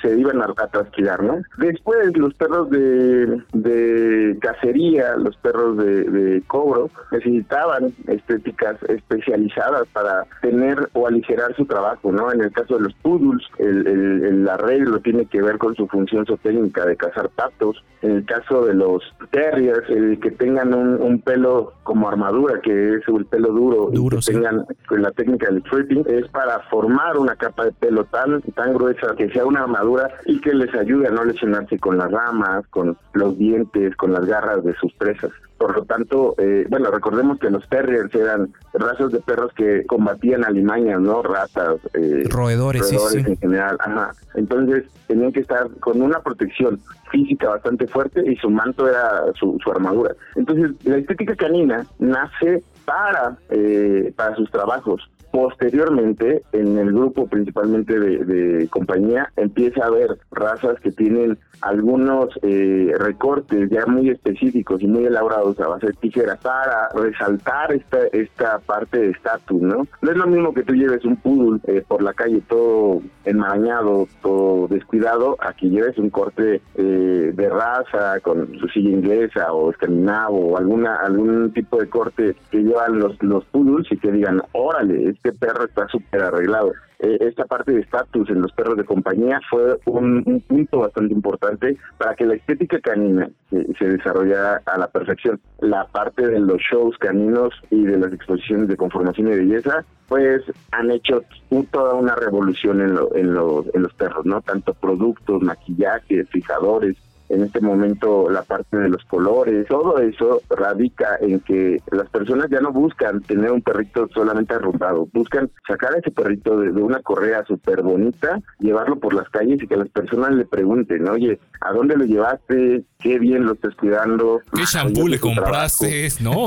se 0.00 0.18
iban 0.18 0.40
a, 0.40 0.52
trasquilar, 0.72 1.22
¿no? 1.22 1.42
Después 1.58 2.16
los 2.16 2.32
perros 2.34 2.70
de, 2.70 3.42
de 3.52 4.38
cacería, 4.40 5.16
los 5.16 5.36
perros 5.36 5.76
de, 5.76 6.42
cobro, 6.46 6.90
necesitaban 7.10 7.92
estéticas 8.06 8.76
especializadas 8.88 9.86
para 9.92 10.24
tener 10.40 10.88
o 10.94 11.06
aligerar 11.06 11.54
su 11.54 11.66
trabajo, 11.66 12.10
¿no? 12.10 12.32
En 12.32 12.40
el 12.40 12.52
caso 12.52 12.76
de 12.76 12.84
los 12.84 12.94
poodles, 12.94 13.46
el, 13.58 13.86
el, 13.86 14.48
arreglo 14.48 15.00
tiene 15.00 15.26
que 15.26 15.42
ver 15.42 15.58
con 15.58 15.74
su 15.74 15.86
función 15.88 16.24
zootécnica 16.24 16.86
de 16.86 16.96
cazar 16.96 17.28
patos. 17.30 17.84
En 18.00 18.16
el 18.16 18.24
caso 18.24 18.64
de 18.64 18.74
los 18.74 19.02
terriers, 19.30 19.88
el 19.88 20.18
que 20.20 20.32
tengan 20.32 20.74
un, 20.74 21.20
pelo 21.20 21.74
como 21.84 22.08
armadura, 22.08 22.60
que 22.60 22.94
es 22.94 23.02
el 23.06 23.26
pelo 23.26 23.52
duro, 23.52 23.90
duro 23.92 24.18
que 24.18 24.32
tengan 24.32 24.64
la 24.90 25.10
técnica 25.12 25.46
del 25.50 25.62
tripping, 25.62 26.04
es 26.08 26.26
para 26.28 26.58
formar 26.70 27.16
una 27.16 27.36
capa 27.42 27.64
de 27.64 27.72
pelo 27.72 28.04
tan, 28.04 28.40
tan 28.54 28.72
gruesa 28.72 29.16
que 29.16 29.28
sea 29.30 29.44
una 29.44 29.62
armadura 29.64 30.08
y 30.26 30.40
que 30.40 30.54
les 30.54 30.72
ayude 30.74 31.08
a 31.08 31.10
no 31.10 31.24
lesionarse 31.24 31.76
con 31.78 31.98
las 31.98 32.10
ramas, 32.10 32.64
con 32.68 32.96
los 33.14 33.36
dientes, 33.36 33.96
con 33.96 34.12
las 34.12 34.24
garras 34.26 34.62
de 34.62 34.72
sus 34.74 34.92
presas. 34.92 35.32
Por 35.58 35.76
lo 35.76 35.84
tanto, 35.84 36.34
eh, 36.38 36.66
bueno, 36.68 36.90
recordemos 36.90 37.38
que 37.38 37.50
los 37.50 37.68
terriers 37.68 38.14
eran 38.14 38.52
razas 38.74 39.12
de 39.12 39.20
perros 39.20 39.52
que 39.54 39.84
combatían 39.86 40.44
alimañas, 40.44 41.00
¿no? 41.00 41.22
Ratas, 41.22 41.78
eh, 41.94 42.24
roedores, 42.28 42.82
roedores 42.82 43.26
en 43.26 43.36
general. 43.36 43.76
Ajá. 43.80 44.12
Entonces, 44.34 44.84
tenían 45.06 45.32
que 45.32 45.40
estar 45.40 45.68
con 45.80 46.00
una 46.00 46.20
protección 46.20 46.80
física 47.10 47.50
bastante 47.50 47.86
fuerte 47.86 48.22
y 48.28 48.36
su 48.36 48.50
manto 48.50 48.88
era 48.88 49.24
su, 49.38 49.58
su 49.62 49.70
armadura. 49.70 50.14
Entonces, 50.36 50.72
la 50.84 50.96
estética 50.96 51.36
canina 51.36 51.86
nace 51.98 52.62
para, 52.84 53.36
eh, 53.50 54.12
para 54.16 54.34
sus 54.36 54.50
trabajos. 54.50 55.08
Posteriormente, 55.32 56.42
en 56.52 56.76
el 56.76 56.92
grupo 56.92 57.26
principalmente 57.26 57.98
de, 57.98 58.68
compañía, 58.68 59.32
empieza 59.36 59.82
a 59.82 59.86
haber 59.86 60.18
razas 60.30 60.78
que 60.80 60.92
tienen 60.92 61.38
algunos 61.62 62.28
eh, 62.42 62.92
recortes 62.98 63.70
ya 63.70 63.86
muy 63.86 64.10
específicos 64.10 64.82
y 64.82 64.86
muy 64.86 65.06
elaborados 65.06 65.58
a 65.60 65.68
base 65.68 65.86
de 65.86 65.92
tijeras 65.94 66.38
para 66.40 66.90
resaltar 66.90 67.72
esta, 67.72 67.98
esta 68.12 68.58
parte 68.58 68.98
de 68.98 69.10
estatus, 69.10 69.62
¿no? 69.62 69.86
No 70.02 70.10
es 70.10 70.16
lo 70.16 70.26
mismo 70.26 70.52
que 70.52 70.64
tú 70.64 70.74
lleves 70.74 71.04
un 71.04 71.16
poodle 71.16 71.60
eh, 71.66 71.82
por 71.86 72.02
la 72.02 72.12
calle 72.12 72.42
todo 72.46 73.00
enmarañado, 73.24 74.08
todo 74.20 74.68
descuidado, 74.68 75.36
a 75.40 75.54
que 75.54 75.70
lleves 75.70 75.96
un 75.96 76.10
corte 76.10 76.60
eh, 76.74 77.32
de 77.34 77.48
raza 77.48 78.20
con 78.20 78.58
su 78.58 78.68
silla 78.68 78.90
inglesa 78.90 79.52
o 79.52 79.70
escandinavo 79.70 80.50
o 80.50 80.58
alguna 80.58 80.96
algún 80.96 81.52
tipo 81.52 81.78
de 81.78 81.88
corte 81.88 82.36
que 82.50 82.58
llevan 82.58 82.98
los, 82.98 83.22
los 83.22 83.44
poodles 83.46 83.90
y 83.90 83.96
que 83.96 84.12
digan, 84.12 84.42
órale, 84.52 85.14
este 85.22 85.32
perro 85.38 85.64
está 85.64 85.86
súper 85.88 86.20
arreglado. 86.20 86.72
Eh, 86.98 87.18
esta 87.20 87.44
parte 87.44 87.72
de 87.72 87.80
estatus 87.80 88.28
en 88.30 88.42
los 88.42 88.52
perros 88.52 88.76
de 88.76 88.84
compañía 88.84 89.40
fue 89.48 89.78
un, 89.86 90.42
punto 90.46 90.80
bastante 90.80 91.14
importante 91.14 91.76
para 91.98 92.14
que 92.14 92.26
la 92.26 92.34
estética 92.34 92.80
canina 92.80 93.30
se 93.50 93.88
desarrollara 93.88 94.62
a 94.66 94.78
la 94.78 94.88
perfección. 94.88 95.40
La 95.60 95.86
parte 95.86 96.26
de 96.26 96.40
los 96.40 96.58
shows 96.60 96.98
caninos 96.98 97.54
y 97.70 97.84
de 97.84 97.98
las 97.98 98.12
exposiciones 98.12 98.68
de 98.68 98.76
conformación 98.76 99.28
y 99.28 99.36
belleza, 99.36 99.84
pues 100.08 100.42
han 100.72 100.90
hecho 100.90 101.22
toda 101.70 101.94
una 101.94 102.16
revolución 102.16 102.80
en, 102.80 102.98
en, 103.14 103.36
en 103.74 103.82
los 103.82 103.94
perros, 103.94 104.26
¿no? 104.26 104.40
Tanto 104.42 104.74
productos, 104.74 105.40
maquillajes, 105.40 106.28
fijadores, 106.30 106.96
en 107.32 107.44
este 107.44 107.60
momento 107.60 108.28
la 108.28 108.42
parte 108.42 108.76
de 108.76 108.90
los 108.90 109.02
colores, 109.06 109.66
todo 109.66 109.98
eso 109.98 110.42
radica 110.50 111.16
en 111.20 111.40
que 111.40 111.80
las 111.90 112.08
personas 112.10 112.48
ya 112.50 112.60
no 112.60 112.72
buscan 112.72 113.22
tener 113.22 113.50
un 113.50 113.62
perrito 113.62 114.06
solamente 114.12 114.54
arrumbado, 114.54 115.08
buscan 115.14 115.50
sacar 115.66 115.94
a 115.94 115.98
ese 115.98 116.10
perrito 116.10 116.58
de, 116.60 116.70
una 116.70 117.00
correa 117.00 117.42
súper 117.46 117.82
bonita, 117.82 118.40
llevarlo 118.58 118.96
por 118.98 119.14
las 119.14 119.30
calles 119.30 119.62
y 119.62 119.66
que 119.66 119.76
las 119.76 119.88
personas 119.88 120.32
le 120.32 120.44
pregunten, 120.44 121.08
oye, 121.08 121.40
¿a 121.62 121.72
dónde 121.72 121.96
lo 121.96 122.04
llevaste? 122.04 122.84
¿Qué 123.02 123.18
bien 123.18 123.44
lo 123.46 123.54
estás 123.54 123.74
cuidando? 123.74 124.40
¿Qué 124.54 124.62
shampoo 124.64 125.08
le 125.08 125.18
compraste? 125.18 126.08
No, 126.20 126.46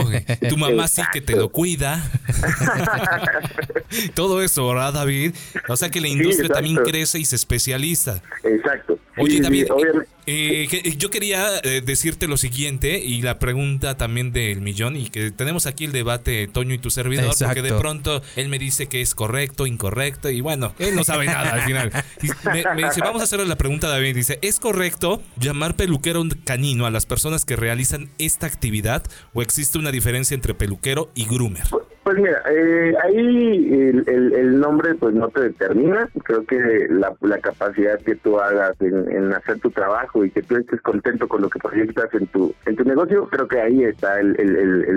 tu 0.50 0.58
mamá 0.58 0.88
sí 0.88 1.02
que 1.12 1.20
te 1.22 1.36
lo 1.36 1.50
cuida. 1.50 2.02
todo 4.14 4.42
eso, 4.42 4.68
¿verdad, 4.68 4.94
David? 4.94 5.34
O 5.68 5.76
sea 5.78 5.90
que 5.90 6.02
la 6.02 6.08
industria 6.08 6.50
también 6.50 6.78
crece 6.78 7.20
y 7.20 7.26
se 7.26 7.36
especializa. 7.36 8.22
Exacto. 8.44 8.98
Oye, 9.18 9.40
David, 9.40 9.68
sí, 9.68 9.84
eh, 10.28 10.68
que- 10.70 10.96
yo 10.98 11.10
quería 11.10 11.48
eh, 11.64 11.82
decirte 11.86 12.28
lo 12.28 12.36
siguiente 12.36 13.00
y 13.00 13.22
la 13.22 13.40
pregunta 13.40 13.96
también 13.96 14.34
del 14.34 14.60
millón 14.60 14.98
y 14.98 15.10
que 15.10 15.32
tenemos 15.32 15.68
aquí 15.68 15.86
el 15.86 15.94
debate 15.94 16.48
Toño 16.48 16.74
y 16.74 16.80
tu 16.80 16.90
servidor 16.90 17.34
porque 17.40 17.62
de 17.62 17.72
pronto 17.74 18.22
él 18.36 18.50
me 18.50 18.60
dice 18.60 18.88
que 18.88 19.00
es 19.02 19.16
correcto, 19.16 19.68
incorrecto 19.68 20.30
y 20.30 20.42
bueno, 20.42 20.74
él 20.80 20.96
no 20.96 21.04
sabe 21.06 21.28
nada 21.28 21.52
al 21.54 21.62
final. 21.62 21.92
Y 22.22 22.28
me, 22.50 22.64
me 22.76 22.84
dice, 22.88 23.00
vamos 23.02 23.22
a 23.22 23.24
hacerle 23.24 23.46
la 23.46 23.56
pregunta 23.56 23.88
a 23.88 23.92
David, 23.92 24.16
dice, 24.16 24.38
¿es 24.42 24.60
correcto 24.60 25.22
llamar 25.40 25.76
peluquero 25.76 26.20
canino 26.46 26.86
a 26.86 26.92
las 26.92 27.06
personas 27.06 27.44
que 27.44 27.56
realizan 27.58 28.10
esta 28.18 28.48
actividad 28.48 29.04
o 29.34 29.42
existe 29.42 29.78
una 29.78 29.92
diferencia 29.92 30.34
entre 30.36 30.54
peluquero 30.54 31.10
y 31.16 31.26
groomer? 31.26 31.64
Pues 32.04 32.18
mira, 32.20 32.40
eh, 32.52 32.94
ahí 33.04 33.18
el, 33.18 34.04
el- 34.08 34.60
nombre 34.60 34.94
pues 34.96 35.16
no 35.16 35.28
te 35.30 35.42
determina. 35.42 36.08
Creo 36.24 36.46
que 36.46 36.88
la, 36.90 37.40
capacidad 37.40 38.00
que 38.00 38.16
tú 38.16 38.40
hagas 38.40 38.80
en, 38.80 39.34
hacer 39.34 39.60
tu 39.60 39.72
trabajo 39.72 40.24
y 40.24 40.30
que 40.30 40.44
tú 40.44 40.56
estés 40.56 40.82
contento 40.82 41.28
con 41.28 41.42
lo 41.42 41.50
que 41.50 41.58
proyectas 41.60 42.14
en 42.14 42.28
tu 42.28 42.54
en 42.68 42.76
tu 42.76 42.84
negocio, 42.84 43.28
creo 43.28 43.48
que 43.48 43.60
ahí 43.60 43.84
está 43.84 44.20
el- 44.20 44.36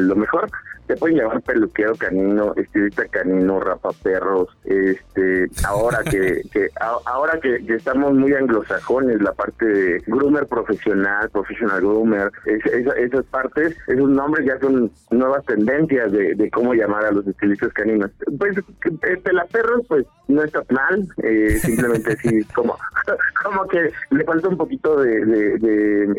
lo 0.07 0.17
mejor. 0.17 0.51
Te 0.89 0.97
pueden 0.97 1.19
llamar 1.19 1.43
peluquero 1.43 1.95
canino, 1.97 2.55
estilista 2.57 3.05
canino, 3.09 3.61
rapaperros, 3.61 4.49
este, 4.65 5.47
ahora 5.67 5.99
que, 6.03 6.41
que 6.53 6.69
a- 6.81 6.99
ahora 7.05 7.39
que, 7.41 7.65
que 7.65 7.75
estamos 7.75 8.15
muy 8.15 8.33
anglosajones, 8.33 9.21
la 9.21 9.33
parte 9.33 9.67
de 9.67 10.03
groomer 10.07 10.47
profesional, 10.47 11.29
professional 11.31 11.81
groomer, 11.83 12.33
es- 12.47 12.65
esa- 12.67 12.95
esas 12.95 13.25
partes, 13.27 13.77
esos 13.87 14.09
nombres 14.09 14.47
ya 14.47 14.59
son 14.61 14.91
nuevas 15.11 15.45
tendencias 15.45 16.11
de, 16.11 16.35
de 16.35 16.51
cómo 16.51 16.73
llamar 16.73 17.05
a 17.05 17.11
los 17.13 17.27
estilistas 17.27 17.73
caninos. 17.75 18.11
Pues 18.39 18.57
eh, 18.57 19.17
pelaperros, 19.23 19.83
pues 19.89 20.07
no 20.29 20.43
está 20.43 20.63
mal, 20.71 21.07
eh, 21.23 21.59
simplemente 21.61 22.17
sí, 22.17 22.43
como, 22.55 22.77
como 23.45 23.67
que 23.69 23.93
le 24.11 24.25
falta 24.25 24.49
un 24.49 24.57
poquito 24.57 24.99
de, 25.03 25.25
de, 25.25 25.59
de, 25.59 26.13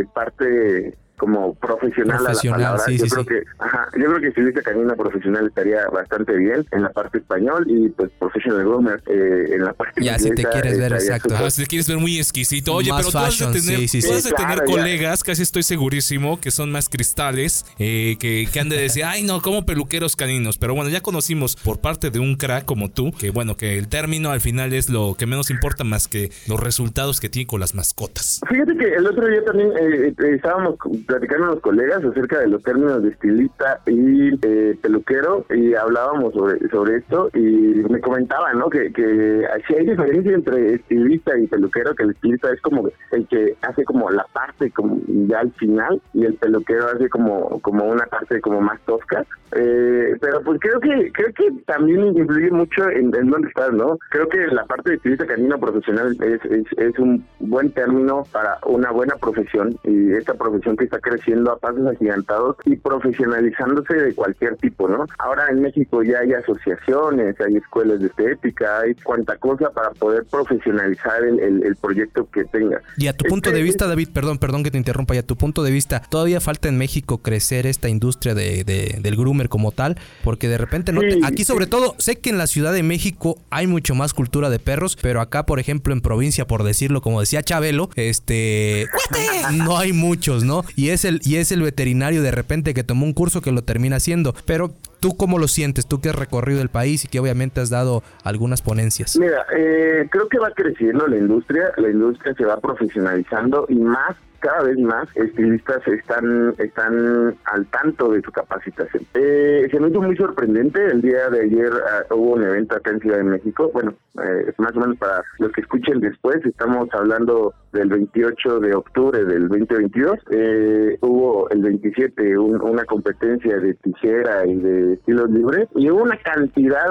eh, 0.00 0.04
parte 0.12 0.96
como 1.18 1.54
profesional, 1.54 2.18
Profesional, 2.22 2.60
a 2.60 2.62
la 2.62 2.76
palabra. 2.76 2.84
sí, 2.86 2.98
yo 2.98 3.04
sí, 3.06 3.10
creo 3.10 3.22
sí. 3.24 3.28
que, 3.28 3.42
ajá, 3.58 3.88
yo 3.96 4.04
creo 4.06 4.20
que 4.20 4.28
estilista 4.28 4.62
canina 4.62 4.94
profesional 4.94 5.46
estaría 5.46 5.86
bastante 5.88 6.36
bien 6.36 6.66
en 6.72 6.82
la 6.82 6.90
parte 6.90 7.18
español 7.18 7.64
y 7.68 7.88
pues 7.90 8.10
professional 8.18 8.60
groomer 8.64 9.02
eh, 9.06 9.54
en 9.54 9.64
la 9.64 9.72
parte 9.72 10.02
Ya, 10.02 10.18
si 10.18 10.30
te 10.30 10.44
quieres 10.44 10.78
ver, 10.78 10.92
exacto. 10.92 11.30
súper- 11.30 11.46
Ah, 11.46 11.50
si 11.50 11.62
te 11.62 11.68
quieres 11.68 11.88
ver 11.88 11.98
muy 11.98 12.18
exquisito. 12.18 12.74
Oye, 12.74 12.90
Más 12.90 13.00
pero 13.02 13.12
tú 13.12 13.18
has 13.18 13.24
fashion, 13.34 13.52
de 13.52 13.60
tener, 13.60 13.78
sí, 13.80 13.88
sí, 13.88 14.00
tú 14.00 14.08
sí. 14.08 14.12
has 14.14 14.24
de 14.24 14.32
tener 14.32 14.56
Claro, 14.56 14.66
ya. 14.70 14.72
colegas, 14.76 15.24
casi 15.24 15.42
estoy 15.42 15.62
segurísimo, 15.62 16.40
que 16.40 16.50
son 16.50 16.70
más 16.72 16.88
cristales, 16.88 17.64
eh, 17.78 18.16
que, 18.18 18.46
que 18.52 18.60
han 18.60 18.68
de 18.68 18.76
decir, 18.76 19.04
ay 19.04 19.22
no, 19.22 19.40
como 19.42 19.64
peluqueros 19.66 20.16
caninos. 20.16 20.58
Pero 20.58 20.74
bueno, 20.74 20.90
ya 20.90 21.00
conocimos 21.00 21.56
por 21.56 21.80
parte 21.80 22.10
de 22.10 22.18
un 22.18 22.36
crack 22.36 22.64
como 22.64 22.90
tú, 22.90 23.12
que 23.12 23.30
bueno, 23.30 23.56
que 23.56 23.78
el 23.78 23.88
término 23.88 24.30
al 24.30 24.40
final 24.40 24.72
es 24.72 24.88
lo 24.90 25.14
que 25.18 25.26
menos 25.26 25.50
importa 25.50 25.84
más 25.84 26.08
que 26.08 26.30
los 26.48 26.60
resultados 26.60 27.20
que 27.20 27.28
tiene 27.28 27.46
con 27.46 27.60
las 27.60 27.74
mascotas. 27.74 28.40
Fíjate 28.48 28.76
que 28.76 28.94
el 28.94 29.06
otro 29.06 29.26
día 29.26 29.44
también 29.44 29.70
eh, 29.78 30.08
eh, 30.08 30.34
estábamos 30.34 30.76
platicando 31.06 31.46
los 31.46 31.60
colegas 31.60 32.04
acerca 32.04 32.40
de 32.40 32.48
los 32.48 32.62
términos 32.62 33.02
de 33.02 33.10
estilista 33.10 33.80
y 33.86 34.34
eh, 34.42 34.76
peluquero 34.82 35.46
y 35.50 35.74
hablábamos 35.74 36.34
sobre, 36.34 36.68
sobre 36.68 36.96
esto 36.96 37.30
y 37.34 37.40
me 37.88 38.00
comentaban, 38.00 38.58
¿no? 38.58 38.68
Que, 38.68 38.92
que 38.92 39.46
hay 39.46 39.86
diferencia 39.86 40.34
entre 40.34 40.74
estilista 40.74 41.38
y 41.38 41.46
peluquero, 41.46 41.94
que 41.94 42.04
el 42.04 42.10
estilista 42.10 42.52
es 42.52 42.60
como 42.60 42.88
el 43.12 43.26
que 43.28 43.56
hace 43.62 43.84
como 43.84 44.10
la 44.10 44.26
parte 44.32 44.70
como 44.70 45.00
ya 45.06 45.40
al 45.40 45.52
final 45.52 46.00
y 46.12 46.24
el 46.24 46.34
peluquero 46.34 46.86
hace 46.88 47.08
como, 47.08 47.60
como 47.60 47.84
una 47.84 48.06
parte 48.06 48.40
como 48.40 48.60
más 48.60 48.80
tosca. 48.82 49.24
Eh, 49.52 50.16
pero 50.20 50.42
pues 50.42 50.60
creo 50.60 50.80
que 50.80 51.10
creo 51.12 51.32
que 51.32 51.50
también 51.66 52.16
influye 52.16 52.50
mucho 52.50 52.90
en, 52.90 53.14
en 53.14 53.30
dónde 53.30 53.48
estás, 53.48 53.72
¿no? 53.72 53.96
Creo 54.10 54.28
que 54.28 54.46
la 54.48 54.64
parte 54.64 54.90
de 54.90 54.96
estilista 54.96 55.26
canino 55.26 55.58
profesional 55.58 56.16
es, 56.20 56.44
es, 56.50 56.66
es 56.76 56.98
un 56.98 57.24
buen 57.38 57.70
término 57.70 58.24
para 58.32 58.58
una 58.66 58.90
buena 58.90 59.14
profesión 59.16 59.78
y 59.84 60.12
esta 60.12 60.34
profesión 60.34 60.76
que 60.76 60.84
está 60.84 60.95
creciendo 61.00 61.52
a 61.52 61.58
pasos 61.58 61.86
agigantados 61.86 62.56
y 62.64 62.76
profesionalizándose 62.76 63.94
de 63.94 64.14
cualquier 64.14 64.56
tipo, 64.56 64.88
¿no? 64.88 65.06
Ahora 65.18 65.46
en 65.50 65.60
México 65.62 66.02
ya 66.02 66.20
hay 66.20 66.32
asociaciones, 66.32 67.36
hay 67.40 67.56
escuelas 67.56 68.00
de 68.00 68.06
estética, 68.06 68.80
hay 68.80 68.94
cuanta 68.96 69.36
cosa 69.36 69.70
para 69.70 69.90
poder 69.92 70.24
profesionalizar 70.30 71.24
el, 71.24 71.40
el- 71.40 71.62
el 71.64 71.76
proyecto 71.76 72.28
que 72.30 72.44
tenga. 72.44 72.80
Y 72.96 73.06
a 73.08 73.12
tu 73.12 73.24
punto 73.26 73.48
Este- 73.50 73.58
de 73.58 73.62
vista, 73.64 73.86
David, 73.86 74.08
perdón, 74.12 74.38
perdón 74.38 74.62
que 74.62 74.70
te 74.70 74.78
interrumpa, 74.78 75.14
y 75.14 75.18
a 75.18 75.22
tu 75.26 75.36
punto 75.36 75.62
de 75.62 75.70
vista, 75.70 76.02
¿todavía 76.08 76.40
falta 76.40 76.68
en 76.68 76.78
México 76.78 77.18
crecer 77.18 77.66
esta 77.66 77.88
industria 77.88 78.34
de, 78.34 78.64
de- 78.64 78.98
del 79.00 79.16
groomer 79.16 79.48
como 79.48 79.72
tal? 79.72 79.96
Porque 80.24 80.48
de 80.48 80.58
repente, 80.58 80.92
no 80.92 81.00
te- 81.00 81.20
aquí 81.24 81.44
sobre 81.44 81.66
todo, 81.66 81.94
sé 81.98 82.16
que 82.16 82.30
en 82.30 82.38
la 82.38 82.46
Ciudad 82.46 82.72
de 82.72 82.82
México 82.82 83.38
hay 83.50 83.66
mucho 83.66 83.94
más 83.94 84.14
cultura 84.14 84.50
de 84.50 84.58
perros, 84.58 84.96
pero 85.00 85.20
acá, 85.20 85.46
por 85.46 85.58
ejemplo, 85.60 85.92
en 85.92 86.00
provincia, 86.00 86.46
por 86.46 86.62
decirlo, 86.64 87.00
como 87.00 87.20
decía 87.20 87.42
Chabelo, 87.42 87.90
este, 87.96 88.86
no 89.54 89.78
hay 89.78 89.92
muchos, 89.92 90.44
¿no? 90.44 90.64
Y 90.74 90.85
es 90.90 91.04
el, 91.04 91.20
y 91.22 91.36
es 91.36 91.52
el 91.52 91.62
veterinario 91.62 92.22
de 92.22 92.30
repente 92.30 92.74
que 92.74 92.84
tomó 92.84 93.06
un 93.06 93.12
curso 93.12 93.40
que 93.40 93.52
lo 93.52 93.62
termina 93.62 93.96
haciendo, 93.96 94.34
pero... 94.46 94.72
¿Tú 94.98 95.14
cómo 95.14 95.38
lo 95.38 95.46
sientes? 95.46 95.86
Tú 95.86 96.00
que 96.00 96.08
has 96.08 96.16
recorrido 96.16 96.62
el 96.62 96.70
país 96.70 97.04
y 97.04 97.08
que 97.08 97.20
obviamente 97.20 97.60
has 97.60 97.68
dado 97.68 98.02
algunas 98.24 98.62
ponencias. 98.62 99.16
Mira, 99.18 99.44
eh, 99.54 100.08
creo 100.10 100.26
que 100.26 100.38
va 100.38 100.50
creciendo 100.52 101.06
la 101.06 101.16
industria, 101.16 101.70
la 101.76 101.90
industria 101.90 102.34
se 102.34 102.44
va 102.46 102.58
profesionalizando 102.58 103.66
y 103.68 103.76
más 103.76 104.16
cada 104.40 104.62
vez 104.62 104.78
más 104.78 105.08
estilistas 105.16 105.86
están 105.88 106.54
están 106.58 107.36
al 107.44 107.66
tanto 107.66 108.12
de 108.12 108.22
su 108.22 108.30
capacitación. 108.30 109.04
Eh, 109.14 109.66
se 109.70 109.80
me 109.80 109.88
hizo 109.88 110.00
muy 110.00 110.16
sorprendente, 110.16 110.84
el 110.84 111.02
día 111.02 111.28
de 111.30 111.40
ayer 111.40 111.72
ah, 111.72 112.14
hubo 112.14 112.34
un 112.34 112.44
evento 112.44 112.76
acá 112.76 112.90
en 112.90 113.00
Ciudad 113.00 113.18
de 113.18 113.24
México, 113.24 113.70
bueno, 113.72 113.94
eh, 114.22 114.52
más 114.58 114.76
o 114.76 114.80
menos 114.80 114.98
para 114.98 115.22
los 115.38 115.52
que 115.52 115.62
escuchen 115.62 116.00
después, 116.00 116.44
estamos 116.44 116.88
hablando 116.92 117.54
del 117.76 117.88
28 117.88 118.60
de 118.60 118.74
octubre 118.74 119.24
del 119.24 119.48
2022, 119.48 120.18
eh, 120.30 120.98
hubo 121.02 121.48
el 121.50 121.62
27 121.62 122.36
un- 122.38 122.60
una 122.62 122.84
competencia 122.84 123.58
de 123.58 123.74
tijera 123.74 124.46
y 124.46 124.54
de 124.56 124.92
estilos 124.94 125.30
libres 125.30 125.68
y 125.74 125.90
hubo 125.90 126.02
una 126.02 126.16
cantidad 126.18 126.86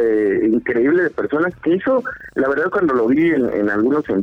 eh, 0.00 0.48
increíble 0.52 1.04
de 1.04 1.10
personas 1.10 1.54
que 1.62 1.74
hizo, 1.74 2.02
la 2.34 2.48
verdad 2.48 2.70
cuando 2.70 2.94
lo 2.94 3.06
vi 3.08 3.30
en, 3.30 3.68
algunos 3.70 4.08
en 4.08 4.22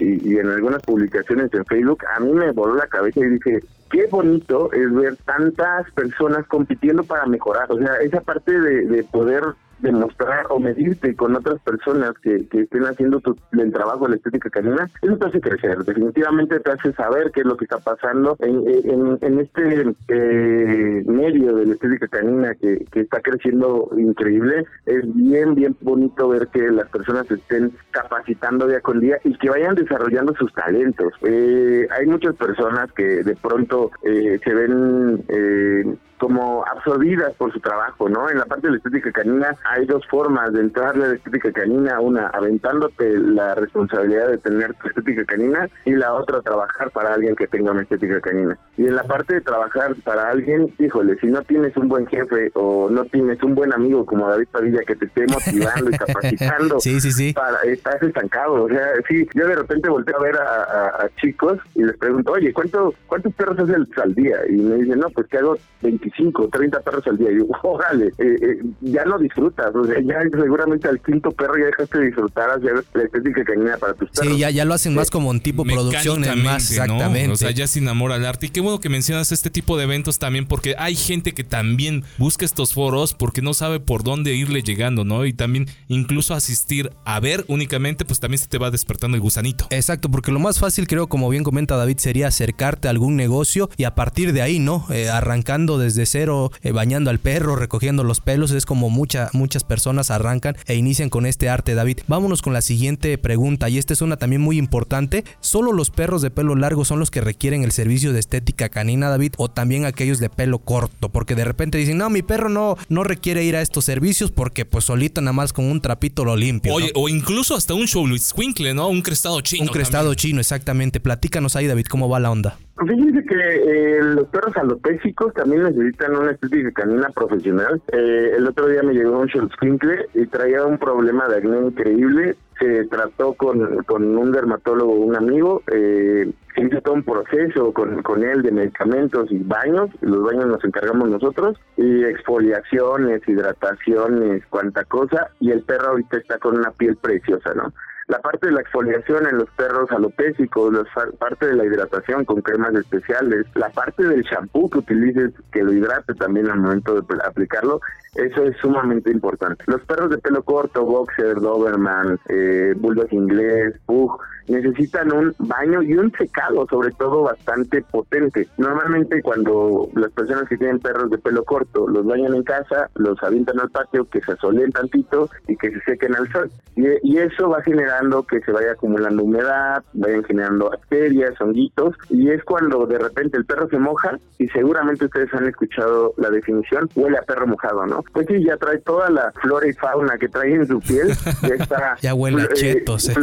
y, 0.00 0.28
y 0.28 0.38
en 0.38 0.48
algunas 0.48 0.82
publicaciones 0.82 1.52
en 1.54 1.64
Facebook, 1.64 2.00
a 2.14 2.20
mí 2.20 2.32
me 2.32 2.52
voló 2.52 2.74
la 2.74 2.86
cabeza 2.86 3.20
y 3.20 3.28
dije, 3.30 3.60
qué 3.90 4.06
bonito 4.10 4.70
es 4.72 4.92
ver 4.92 5.16
tantas 5.24 5.90
personas 5.92 6.46
compitiendo 6.48 7.02
para 7.04 7.26
mejorar, 7.26 7.70
o 7.70 7.78
sea, 7.78 7.94
esa 8.02 8.20
parte 8.20 8.58
de, 8.60 8.86
de 8.86 9.04
poder 9.04 9.42
demostrar 9.78 10.46
o 10.50 10.58
medirte 10.58 11.14
con 11.14 11.36
otras 11.36 11.60
personas 11.60 12.12
que, 12.22 12.46
que 12.48 12.60
estén 12.60 12.84
haciendo 12.84 13.20
tu- 13.20 13.36
el 13.52 13.72
trabajo 13.72 14.04
de 14.04 14.10
la 14.10 14.16
estética 14.16 14.50
canina, 14.50 14.88
eso 15.02 15.16
te 15.16 15.26
hace 15.26 15.40
crecer, 15.40 15.78
definitivamente 15.84 16.60
te 16.60 16.70
hace 16.70 16.92
saber 16.94 17.30
qué 17.32 17.40
es 17.40 17.46
lo 17.46 17.56
que 17.56 17.64
está 17.64 17.78
pasando 17.78 18.36
en, 18.40 18.62
en, 18.66 19.18
en 19.20 19.40
este 19.40 19.94
eh, 20.08 21.02
medio 21.06 21.54
de 21.56 21.66
la 21.66 21.74
estética 21.74 22.08
canina 22.08 22.54
que, 22.54 22.84
que 22.90 23.00
está 23.00 23.20
creciendo 23.20 23.90
increíble, 23.96 24.64
es 24.86 25.02
bien, 25.14 25.54
bien 25.54 25.76
bonito 25.80 26.28
ver 26.28 26.48
que 26.48 26.70
las 26.70 26.88
personas 26.88 27.30
estén 27.30 27.72
capacitando 27.90 28.66
día 28.66 28.80
con 28.80 29.00
día 29.00 29.18
y 29.24 29.36
que 29.38 29.50
vayan 29.50 29.74
desarrollando 29.74 30.34
sus 30.36 30.52
talentos. 30.54 31.12
Eh, 31.22 31.86
hay 31.90 32.06
muchas 32.06 32.34
personas 32.36 32.90
que 32.92 33.22
de 33.22 33.36
pronto 33.36 33.90
eh, 34.02 34.38
se 34.42 34.54
ven... 34.54 35.96
Como 36.18 36.64
absorbidas 36.66 37.34
por 37.34 37.52
su 37.52 37.60
trabajo, 37.60 38.08
¿no? 38.08 38.30
En 38.30 38.38
la 38.38 38.46
parte 38.46 38.66
de 38.68 38.72
la 38.72 38.76
estética 38.78 39.12
canina 39.12 39.54
hay 39.70 39.84
dos 39.84 40.02
formas 40.08 40.50
de 40.52 40.60
entrarle 40.60 41.04
a 41.04 41.08
la 41.08 41.14
estética 41.14 41.52
canina, 41.52 42.00
una 42.00 42.28
aventándote 42.28 43.18
la 43.18 43.54
responsabilidad 43.54 44.28
de 44.28 44.38
tener 44.38 44.72
tu 44.74 44.88
estética 44.88 45.24
canina 45.26 45.68
y 45.84 45.92
la 45.92 46.14
otra 46.14 46.40
trabajar 46.40 46.90
para 46.90 47.12
alguien 47.12 47.36
que 47.36 47.46
tenga 47.46 47.72
una 47.72 47.82
estética 47.82 48.20
canina. 48.22 48.56
Y 48.78 48.86
en 48.86 48.96
la 48.96 49.04
parte 49.04 49.34
de 49.34 49.40
trabajar 49.42 49.94
para 50.04 50.30
alguien, 50.30 50.72
híjole, 50.78 51.18
si 51.20 51.26
no 51.26 51.42
tienes 51.42 51.76
un 51.76 51.88
buen 51.88 52.06
jefe 52.06 52.50
o 52.54 52.88
no 52.90 53.04
tienes 53.04 53.42
un 53.42 53.54
buen 53.54 53.72
amigo 53.74 54.06
como 54.06 54.28
David 54.28 54.48
Padilla 54.50 54.80
que 54.86 54.96
te 54.96 55.04
esté 55.06 55.26
motivando 55.26 55.90
y 55.90 55.98
capacitando, 55.98 56.80
Sí, 56.80 56.98
sí, 57.00 57.12
sí. 57.12 57.32
para, 57.34 57.60
estás 57.62 58.02
estancado. 58.02 58.64
O 58.64 58.68
sea, 58.68 58.88
sí, 59.08 59.26
yo 59.34 59.46
de 59.46 59.56
repente 59.56 59.88
volteo 59.90 60.16
a 60.18 60.22
ver 60.22 60.36
a, 60.36 60.42
a- 60.64 61.04
a 61.04 61.08
chicos 61.20 61.58
y 61.74 61.82
les 61.84 61.96
pregunto, 61.98 62.32
oye, 62.32 62.52
¿cuánto, 62.54 62.94
¿cuántos 63.06 63.34
perros 63.34 63.58
haces 63.58 63.76
al 64.02 64.14
día? 64.14 64.36
Y 64.48 64.56
me 64.56 64.76
dicen, 64.76 64.98
no, 65.00 65.10
pues 65.10 65.26
que 65.28 65.38
hago 65.38 65.56
25, 66.06 66.48
30 66.48 66.80
perros 66.80 67.06
al 67.06 67.18
día. 67.18 67.30
Y 67.32 67.38
yo, 67.38 67.46
órale, 67.62 68.06
eh, 68.18 68.36
eh, 68.40 68.62
ya 68.80 69.04
no 69.04 69.18
disfrutas. 69.18 69.74
O 69.74 69.84
sea, 69.84 70.00
ya 70.00 70.20
seguramente 70.30 70.88
al 70.88 71.00
quinto 71.00 71.30
perro 71.30 71.58
ya 71.58 71.66
dejaste 71.66 71.98
de 71.98 72.06
disfrutar 72.06 72.50
hacer 72.50 72.84
la 72.94 73.02
estética 73.02 73.44
canina 73.44 73.76
para 73.76 73.94
tus 73.94 74.10
perros. 74.10 74.34
Sí, 74.34 74.38
ya, 74.38 74.50
ya 74.50 74.64
lo 74.64 74.74
hacen 74.74 74.94
más 74.94 75.10
como 75.10 75.30
un 75.30 75.40
tipo 75.40 75.64
producción 75.64 76.20
más, 76.42 76.70
exactamente. 76.70 77.32
O 77.32 77.36
sea, 77.36 77.50
ya 77.50 77.66
sin 77.66 77.88
amor 77.88 78.12
al 78.12 78.24
arte. 78.24 78.46
Y 78.46 78.48
qué 78.50 78.60
bueno 78.60 78.80
que 78.80 78.88
mencionas 78.88 79.32
este 79.32 79.50
tipo 79.50 79.76
de 79.76 79.84
eventos 79.84 80.18
también, 80.18 80.46
porque 80.46 80.74
hay 80.78 80.94
gente 80.94 81.32
que 81.32 81.44
también 81.44 82.04
busca 82.18 82.44
estos 82.44 82.74
foros 82.74 83.14
porque 83.14 83.42
no 83.42 83.54
sabe 83.54 83.80
por 83.80 84.02
dónde 84.02 84.34
irle 84.34 84.62
llegando, 84.62 85.04
¿no? 85.04 85.26
Y 85.26 85.32
también 85.32 85.66
incluso 85.88 86.34
asistir 86.34 86.90
a 87.04 87.20
ver 87.20 87.44
únicamente, 87.48 88.04
pues 88.04 88.20
también 88.20 88.38
se 88.38 88.46
te 88.46 88.58
va 88.58 88.70
despertando 88.70 89.16
el 89.16 89.20
gusanito. 89.20 89.66
Exacto, 89.70 90.10
porque 90.10 90.32
lo 90.32 90.38
más 90.38 90.58
fácil 90.58 90.86
creo, 90.86 91.08
como 91.08 91.28
bien 91.28 91.44
comenta 91.44 91.76
David, 91.76 91.98
sería 91.98 92.28
acercarte 92.28 92.88
a 92.88 92.90
algún 92.90 93.16
negocio 93.16 93.68
y 93.76 93.84
a 93.84 93.94
partir 93.94 94.32
de 94.32 94.42
ahí, 94.42 94.58
¿no? 94.58 94.86
Eh, 94.90 95.08
arrancando 95.08 95.78
desde 95.78 95.95
desde 95.96 96.06
cero 96.06 96.52
eh, 96.62 96.72
bañando 96.72 97.10
al 97.10 97.18
perro, 97.18 97.56
recogiendo 97.56 98.04
los 98.04 98.20
pelos, 98.20 98.50
es 98.50 98.66
como 98.66 98.90
mucha, 98.90 99.30
muchas 99.32 99.64
personas 99.64 100.10
arrancan 100.10 100.56
e 100.66 100.74
inician 100.74 101.08
con 101.08 101.26
este 101.26 101.48
arte, 101.48 101.74
David. 101.74 102.00
Vámonos 102.06 102.42
con 102.42 102.52
la 102.52 102.60
siguiente 102.60 103.16
pregunta 103.18 103.68
y 103.68 103.78
esta 103.78 103.94
es 103.94 104.02
una 104.02 104.16
también 104.16 104.42
muy 104.42 104.58
importante. 104.58 105.24
¿Solo 105.40 105.72
los 105.72 105.90
perros 105.90 106.22
de 106.22 106.30
pelo 106.30 106.54
largo 106.54 106.84
son 106.84 107.00
los 107.00 107.10
que 107.10 107.20
requieren 107.20 107.64
el 107.64 107.72
servicio 107.72 108.12
de 108.12 108.20
estética 108.20 108.68
canina, 108.68 109.08
David, 109.08 109.32
o 109.38 109.48
también 109.48 109.86
aquellos 109.86 110.18
de 110.20 110.28
pelo 110.28 110.58
corto? 110.58 111.08
Porque 111.08 111.34
de 111.34 111.44
repente 111.44 111.78
dicen, 111.78 111.98
no, 111.98 112.10
mi 112.10 112.22
perro 112.22 112.48
no, 112.48 112.76
no 112.88 113.02
requiere 113.02 113.42
ir 113.44 113.56
a 113.56 113.62
estos 113.62 113.84
servicios 113.84 114.30
porque 114.30 114.64
pues 114.64 114.84
solito 114.84 115.20
nada 115.22 115.32
más 115.32 115.52
con 115.52 115.64
un 115.64 115.80
trapito 115.80 116.24
lo 116.24 116.36
limpio. 116.36 116.74
Oye, 116.74 116.92
o 116.94 117.08
incluso 117.08 117.54
hasta 117.56 117.74
un 117.74 117.86
show 117.86 118.06
Luis 118.06 118.34
¿no? 118.74 118.88
Un 118.88 119.02
crestado 119.02 119.40
chino. 119.40 119.64
Un 119.64 119.68
crestado 119.68 120.14
chino, 120.14 120.40
exactamente. 120.40 121.00
Platícanos 121.00 121.56
ahí, 121.56 121.66
David, 121.66 121.86
cómo 121.86 122.08
va 122.08 122.20
la 122.20 122.30
onda. 122.30 122.58
Fíjense 122.78 123.24
que 123.24 123.36
eh, 123.36 124.02
los 124.02 124.28
perros 124.28 124.54
alopésicos 124.56 125.32
también 125.32 125.62
necesitan 125.62 126.14
una 126.14 126.32
estética 126.32 126.70
canina 126.72 127.08
profesional. 127.08 127.80
Eh, 127.90 128.34
el 128.36 128.46
otro 128.46 128.68
día 128.68 128.82
me 128.82 128.92
llegó 128.92 129.18
un 129.18 129.30
Sprinkler 129.30 130.06
y 130.12 130.26
traía 130.26 130.62
un 130.64 130.76
problema 130.76 131.26
de 131.26 131.36
acné 131.38 131.58
increíble. 131.58 132.36
Se 132.58 132.84
trató 132.86 133.34
con, 133.34 133.82
con 133.84 134.16
un 134.16 134.32
dermatólogo, 134.32 134.92
un 134.92 135.16
amigo. 135.16 135.62
Eh, 135.70 136.30
se 136.54 136.62
hizo 136.62 136.80
todo 136.80 136.94
un 136.94 137.02
proceso 137.02 137.72
con, 137.72 138.02
con 138.02 138.24
él 138.24 138.42
de 138.42 138.50
medicamentos 138.50 139.30
y 139.30 139.38
baños. 139.38 139.90
Los 140.00 140.22
baños 140.22 140.46
nos 140.46 140.64
encargamos 140.64 141.10
nosotros. 141.10 141.58
Y 141.76 142.04
exfoliaciones, 142.04 143.20
hidrataciones, 143.28 144.44
cuanta 144.46 144.84
cosa. 144.84 145.30
Y 145.40 145.50
el 145.50 145.62
perro 145.62 145.90
ahorita 145.90 146.16
está 146.16 146.38
con 146.38 146.58
una 146.58 146.70
piel 146.70 146.96
preciosa, 146.96 147.52
¿no? 147.54 147.72
la 148.08 148.20
parte 148.20 148.46
de 148.46 148.52
la 148.52 148.60
exfoliación 148.60 149.26
en 149.26 149.38
los 149.38 149.50
perros 149.50 149.90
alopésicos, 149.90 150.72
la 150.72 150.84
parte 151.18 151.46
de 151.46 151.54
la 151.56 151.64
hidratación 151.64 152.24
con 152.24 152.40
cremas 152.40 152.74
especiales, 152.74 153.46
la 153.54 153.68
parte 153.70 154.04
del 154.04 154.22
shampoo 154.22 154.70
que 154.70 154.78
utilices 154.78 155.32
que 155.50 155.64
lo 155.64 155.72
hidrate 155.72 156.14
también 156.14 156.48
al 156.48 156.60
momento 156.60 156.94
de 156.94 157.02
aplicarlo, 157.24 157.80
eso 158.18 158.42
es 158.44 158.56
sumamente 158.58 159.10
importante. 159.10 159.64
Los 159.66 159.82
perros 159.82 160.10
de 160.10 160.18
pelo 160.18 160.42
corto, 160.42 160.84
boxer, 160.84 161.40
doberman, 161.40 162.18
eh, 162.28 162.74
bulldog 162.76 163.12
inglés, 163.12 163.74
pug, 163.86 164.20
necesitan 164.48 165.12
un 165.12 165.34
baño 165.38 165.82
y 165.82 165.94
un 165.94 166.12
secado, 166.12 166.66
sobre 166.68 166.90
todo 166.92 167.22
bastante 167.22 167.82
potente. 167.82 168.48
Normalmente 168.58 169.22
cuando 169.22 169.88
las 169.94 170.10
personas 170.12 170.48
que 170.48 170.56
tienen 170.56 170.78
perros 170.80 171.10
de 171.10 171.18
pelo 171.18 171.44
corto 171.44 171.88
los 171.88 172.04
bañan 172.06 172.34
en 172.34 172.42
casa, 172.42 172.90
los 172.94 173.22
avientan 173.22 173.60
al 173.60 173.70
patio, 173.70 174.08
que 174.08 174.20
se 174.20 174.32
asolen 174.32 174.72
tantito 174.72 175.28
y 175.48 175.56
que 175.56 175.70
se 175.70 175.80
sequen 175.80 176.14
al 176.14 176.30
sol. 176.32 176.50
Y, 176.74 176.86
y 177.02 177.18
eso 177.18 177.48
va 177.48 177.62
generando 177.62 178.22
que 178.24 178.40
se 178.40 178.52
vaya 178.52 178.72
acumulando 178.72 179.24
humedad, 179.24 179.82
vayan 179.94 180.24
generando 180.24 180.70
bacterias, 180.70 181.40
honguitos, 181.40 181.96
y 182.10 182.30
es 182.30 182.42
cuando 182.44 182.86
de 182.86 182.98
repente 182.98 183.36
el 183.36 183.44
perro 183.44 183.68
se 183.68 183.78
moja, 183.78 184.18
y 184.38 184.48
seguramente 184.48 185.06
ustedes 185.06 185.32
han 185.34 185.46
escuchado 185.46 186.12
la 186.16 186.30
definición, 186.30 186.88
huele 186.94 187.18
a 187.18 187.22
perro 187.22 187.46
mojado, 187.46 187.86
¿no? 187.86 188.04
Pues 188.12 188.26
sí, 188.28 188.44
ya 188.44 188.56
trae 188.56 188.78
toda 188.78 189.10
la 189.10 189.32
flora 189.40 189.66
y 189.66 189.72
fauna 189.72 190.18
que 190.18 190.28
trae 190.28 190.54
en 190.54 190.66
su 190.66 190.80
piel, 190.80 191.08
ya 191.42 191.54
está 191.54 191.96
ya 192.00 192.14
huele 192.14 192.42
a 192.42 192.48
chetos, 192.48 193.08
eh. 193.08 193.14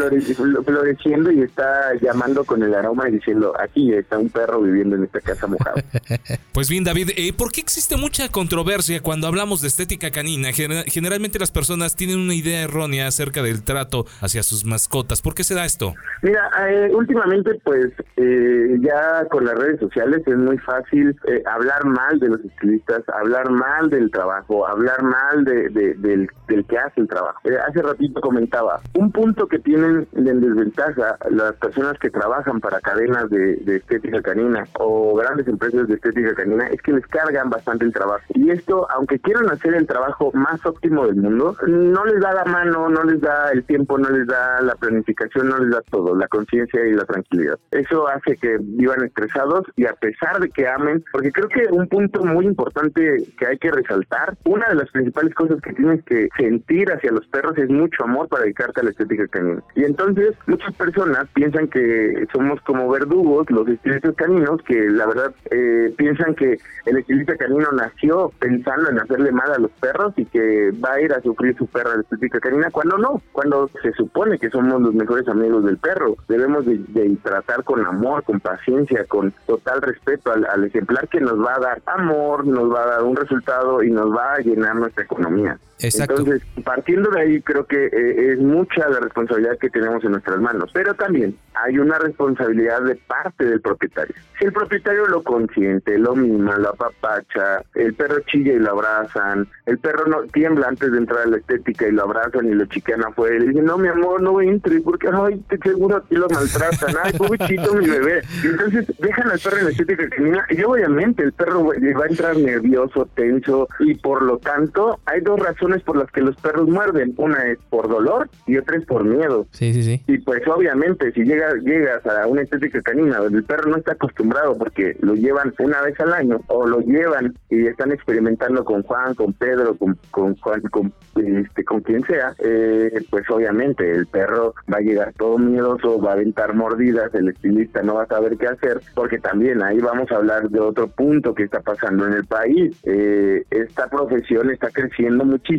Y 1.32 1.42
está 1.42 1.94
llamando 2.02 2.44
con 2.44 2.64
el 2.64 2.74
aroma 2.74 3.08
y 3.08 3.14
diciendo, 3.14 3.54
aquí 3.60 3.94
está 3.94 4.18
un 4.18 4.30
perro 4.30 4.62
viviendo 4.62 4.96
en 4.96 5.04
esta 5.04 5.20
casa 5.22 5.48
mojada. 5.48 5.76
pues 6.54 6.70
bien, 6.70 6.84
David, 6.84 7.12
eh, 7.16 7.34
¿por 7.34 7.52
qué 7.52 7.62
existe 7.62 7.98
mucha 7.98 8.30
controversia 8.30 9.02
cuando 9.02 9.28
hablamos 9.28 9.62
de 9.62 9.68
estética 9.68 10.12
canina? 10.12 10.50
Generalmente 10.52 11.40
las 11.40 11.52
personas 11.52 11.96
tienen 11.96 12.20
una 12.20 12.34
idea 12.34 12.64
errónea 12.64 13.08
acerca 13.08 13.44
del 13.44 13.64
trato 13.64 14.06
hacia 14.22 14.44
sus 14.44 14.66
mascotas. 14.66 15.22
¿Por 15.22 15.36
qué 15.36 15.44
se 15.44 15.56
da 15.56 15.66
esto? 15.66 15.94
Mira, 16.22 16.50
eh, 16.68 16.90
últimamente 16.94 17.60
pues 17.64 17.88
eh, 18.18 18.78
ya 18.82 19.26
con 19.30 19.46
las 19.46 19.56
redes 19.56 19.80
sociales 19.80 20.22
es 20.26 20.38
muy 20.38 20.58
fácil 20.60 21.16
hablar 21.46 21.86
mal 21.86 22.20
de 22.20 22.30
los 22.30 22.40
estilistas, 22.44 23.04
hablar 23.10 23.50
mal 23.52 23.90
del 23.90 24.10
trabajo, 24.10 24.68
hablar 24.68 25.04
mal 25.04 25.46
de, 25.46 25.70
del, 25.70 26.28
del 26.48 26.66
que 26.66 26.78
hace 26.78 27.02
el 27.02 27.08
trabajo. 27.08 27.40
hace 27.68 27.82
ratito 27.82 28.20
comentaba, 28.22 28.82
un 28.96 29.12
punto 29.12 29.48
que 29.48 29.60
tienen 29.60 30.08
en 30.14 30.42
desventaja 30.42 31.03
las 31.30 31.54
personas 31.54 31.98
que 32.00 32.10
trabajan 32.10 32.60
para 32.60 32.80
cadenas 32.80 33.30
de, 33.30 33.54
estética 33.76 34.22
canina 34.22 34.66
o 34.80 35.16
grandes 35.16 35.48
empresas 35.48 35.88
de 35.88 35.96
estética 35.96 36.34
canina 36.36 36.68
es 36.68 36.82
que 36.82 36.94
les 36.94 37.06
cargan 37.08 37.50
bastante 37.50 37.86
el 37.86 37.94
trabajo. 37.94 38.24
Y 38.34 38.50
esto, 38.50 38.88
aunque 38.92 39.20
quieran 39.20 39.50
hacer 39.50 39.74
el 39.74 39.88
trabajo 39.88 40.32
más 40.34 40.66
óptimo 40.66 41.06
del 41.08 41.16
mundo, 41.16 41.56
no 41.68 42.06
les 42.06 42.20
da 42.22 42.34
la 42.34 42.46
mano, 42.46 42.90
no 42.90 43.04
les 43.04 43.22
da 43.22 43.52
el 43.52 43.64
tiempo, 43.64 43.98
no 43.98 44.10
les 44.10 44.28
da 44.28 44.62
la 44.62 44.76
planificación, 44.76 45.50
no 45.50 45.58
les 45.60 45.72
da 45.72 45.82
todo, 45.90 46.16
la 46.16 46.28
conciencia 46.28 46.86
y 46.86 46.94
la 46.94 47.06
tranquilidad. 47.06 47.60
Eso 47.72 48.08
hace 48.08 48.38
que 48.38 48.58
vivan 48.60 49.04
estresados 49.04 49.66
y 49.76 49.86
a 49.86 49.94
pesar 49.94 50.40
de 50.40 50.50
que 50.50 50.68
amen, 50.68 51.04
porque 51.12 51.32
creo 51.32 51.50
que 51.50 51.68
un 51.72 51.88
punto 51.88 52.24
muy 52.24 52.46
importante 52.46 53.24
que 53.38 53.48
hay 53.48 53.58
que 53.58 53.72
resaltar, 53.72 54.36
una 54.46 54.68
de 54.70 54.76
las 54.76 54.90
principales 54.92 55.34
cosas 55.34 55.62
que 55.62 55.74
tienes 55.74 56.04
que 56.06 56.30
sentir 56.38 56.92
hacia 56.92 57.12
los 57.12 57.28
perros 57.28 57.58
es 57.58 57.70
mucho 57.70 58.04
amor 58.04 58.28
para 58.28 58.44
dedicarte 58.44 58.82
a 58.82 58.84
la 58.84 58.92
estética 58.92 59.28
canina. 59.28 59.62
Y 59.76 59.84
entonces 59.84 60.36
muchas 60.48 60.74
personas 60.76 60.93
piensan 61.34 61.68
que 61.68 62.26
somos 62.32 62.62
como 62.62 62.90
verdugos, 62.90 63.50
los 63.50 63.68
estilistas 63.68 64.16
caninos, 64.16 64.62
que 64.64 64.90
la 64.90 65.06
verdad 65.06 65.34
eh, 65.52 65.94
piensan 65.98 66.36
que 66.36 66.58
el 66.86 66.98
estilista 66.98 67.36
canino 67.38 67.72
nació 67.72 68.32
pensando 68.40 68.90
en 68.90 69.00
hacerle 69.00 69.32
mal 69.32 69.52
a 69.52 69.60
los 69.60 69.72
perros 69.72 70.14
y 70.18 70.26
que 70.26 70.72
va 70.84 70.94
a 70.94 71.02
ir 71.02 71.14
a 71.14 71.22
sufrir 71.22 71.56
su 71.58 71.68
perra 71.68 71.96
la 71.96 72.02
estética 72.02 72.40
canina, 72.40 72.70
cuando 72.72 72.98
no, 72.98 73.22
cuando 73.32 73.70
se 73.82 73.92
supone 73.94 74.38
que 74.38 74.50
somos 74.50 74.82
los 74.82 74.94
mejores 74.94 75.28
amigos 75.28 75.64
del 75.66 75.78
perro. 75.78 76.16
Debemos 76.28 76.66
de, 76.66 76.80
tratar 77.24 77.64
con 77.64 77.86
amor, 77.86 78.24
con 78.24 78.40
paciencia, 78.40 79.06
con 79.06 79.34
total 79.46 79.82
respeto 79.82 80.32
al, 80.32 80.64
ejemplar 80.64 81.08
que 81.08 81.20
nos 81.20 81.40
va 81.40 81.56
a 81.56 81.60
dar 81.60 81.82
amor, 81.86 82.46
nos 82.46 82.72
va 82.74 82.84
a 82.84 82.88
dar 82.88 83.04
un 83.04 83.16
resultado 83.16 83.84
y 83.84 83.92
nos 83.92 84.12
va 84.12 84.34
a 84.34 84.40
llenar 84.40 84.76
nuestra 84.76 85.04
economía. 85.04 85.58
Entonces, 85.84 86.42
partiendo 86.64 87.10
de 87.12 87.22
ahí, 87.22 87.42
creo 87.42 87.66
que 87.66 87.86
eh, 87.86 88.34
es 88.34 88.40
mucha 88.40 88.88
la 88.88 89.00
responsabilidad 89.00 89.58
que 89.58 89.70
tenemos 89.70 90.04
en 90.04 90.12
nuestras 90.12 90.40
manos. 90.40 90.70
Pero 90.74 90.94
también 90.94 91.36
hay 91.56 91.78
una 91.78 92.00
responsabilidad 92.00 92.82
de 92.82 92.96
parte 92.96 93.46
del 93.46 93.62
propietario. 93.62 94.16
Si 94.40 94.46
el 94.46 94.54
propietario 94.54 95.06
lo 95.08 95.24
consiente, 95.24 95.98
lo 95.98 96.16
mima, 96.16 96.58
lo 96.58 96.70
apapacha, 96.70 97.64
el 97.76 97.94
perro 97.94 98.20
chilla 98.22 98.54
y 98.54 98.60
lo 98.60 98.72
abrazan, 98.72 99.48
el 99.66 99.78
perro 99.78 100.08
no 100.08 100.24
tiembla 100.24 100.68
antes 100.68 100.92
de 100.92 100.98
entrar 100.98 101.22
a 101.22 101.26
la 101.28 101.38
estética 101.38 101.88
y 101.88 101.92
lo 101.92 102.04
abrazan 102.04 102.48
y 102.48 102.54
lo 102.54 102.66
chiquean 102.66 103.04
afuera 103.04 103.36
y 103.36 103.40
le 103.40 103.48
dicen, 103.48 103.66
no, 103.66 103.78
mi 103.78 103.88
amor, 103.88 104.22
no 104.22 104.42
entre 104.42 104.82
porque, 104.82 105.10
ay, 105.12 105.44
te 105.50 105.58
seguro 105.58 105.98
aquí 105.98 106.16
lo 106.16 106.28
maltratan, 106.30 106.96
ay, 107.04 107.14
pobrecito 107.14 107.74
mi 107.76 107.88
bebé. 107.88 108.22
Entonces 108.44 108.88
dejan 109.00 109.30
al 109.30 109.40
perro 109.40 109.58
en 109.58 109.66
la 109.66 109.72
estética 109.72 110.10
canina 110.10 110.46
y 110.50 110.64
obviamente 110.64 111.24
el 111.24 111.34
perro 111.34 111.66
va 111.66 112.04
a 112.04 112.08
entrar 112.08 112.38
nervioso, 112.38 113.08
tenso 113.16 113.68
y 113.80 113.96
por 113.96 114.22
lo 114.22 114.38
tanto 114.38 115.00
hay 115.06 115.22
dos 115.22 115.40
razones 115.40 115.73
por 115.82 115.98
las 115.98 116.12
que 116.12 116.22
los 116.22 116.36
perros 116.36 116.70
muerden. 116.70 117.14
Una 117.18 117.44
es 117.48 117.58
por 117.70 117.90
dolor 117.90 118.30
y 118.46 118.58
otra 118.58 118.78
es 118.78 118.86
por 118.86 119.04
miedo. 119.04 119.48
Sí, 119.52 119.74
sí, 119.74 119.84
sí. 119.84 120.04
Y 120.08 120.20
pues 120.20 120.48
obviamente 120.48 121.12
si 121.14 121.24
llegas, 121.24 121.56
llegas 121.64 122.06
a 122.06 122.28
una 122.28 122.42
estética 122.42 122.82
canina 122.82 123.18
donde 123.18 123.40
el 123.40 123.44
perro 123.44 123.72
no 123.72 123.78
está 123.78 123.94
acostumbrado 123.94 124.58
porque 124.58 124.96
lo 125.00 125.16
llevan 125.16 125.54
una 125.60 125.82
vez 125.82 126.00
al 126.00 126.14
año 126.14 126.42
o 126.48 126.68
lo 126.68 126.80
llevan 126.82 127.34
y 127.50 127.68
están 127.68 127.92
experimentando 127.92 128.64
con 128.64 128.84
Juan, 128.84 129.16
con 129.16 129.34
Pedro, 129.34 129.76
con, 129.76 129.98
con 130.12 130.36
Juan, 130.38 130.62
con, 130.62 130.94
este, 131.16 131.64
con 131.64 131.82
quien 131.82 132.04
sea, 132.06 132.34
eh, 132.40 133.04
pues 133.10 133.30
obviamente 133.30 133.90
el 133.90 134.08
perro 134.08 134.54
va 134.72 134.78
a 134.78 134.82
llegar 134.82 135.14
todo 135.18 135.38
miedoso, 135.38 136.02
va 136.02 136.12
a 136.12 136.14
aventar 136.14 136.54
mordidas, 136.54 137.14
el 137.16 137.30
estilista 137.30 137.82
no 137.82 137.96
va 137.96 138.04
a 138.04 138.08
saber 138.08 138.38
qué 138.38 138.48
hacer, 138.48 138.82
porque 138.96 139.20
también 139.20 139.62
ahí 139.64 139.80
vamos 139.80 140.12
a 140.12 140.16
hablar 140.16 140.50
de 140.50 140.60
otro 140.60 140.88
punto 140.88 141.34
que 141.34 141.44
está 141.44 141.62
pasando 141.62 142.08
en 142.08 142.14
el 142.14 142.26
país. 142.26 142.76
Eh, 142.84 143.44
esta 143.50 143.88
profesión 143.88 144.50
está 144.50 144.70
creciendo 144.70 145.26
muchísimo 145.26 145.53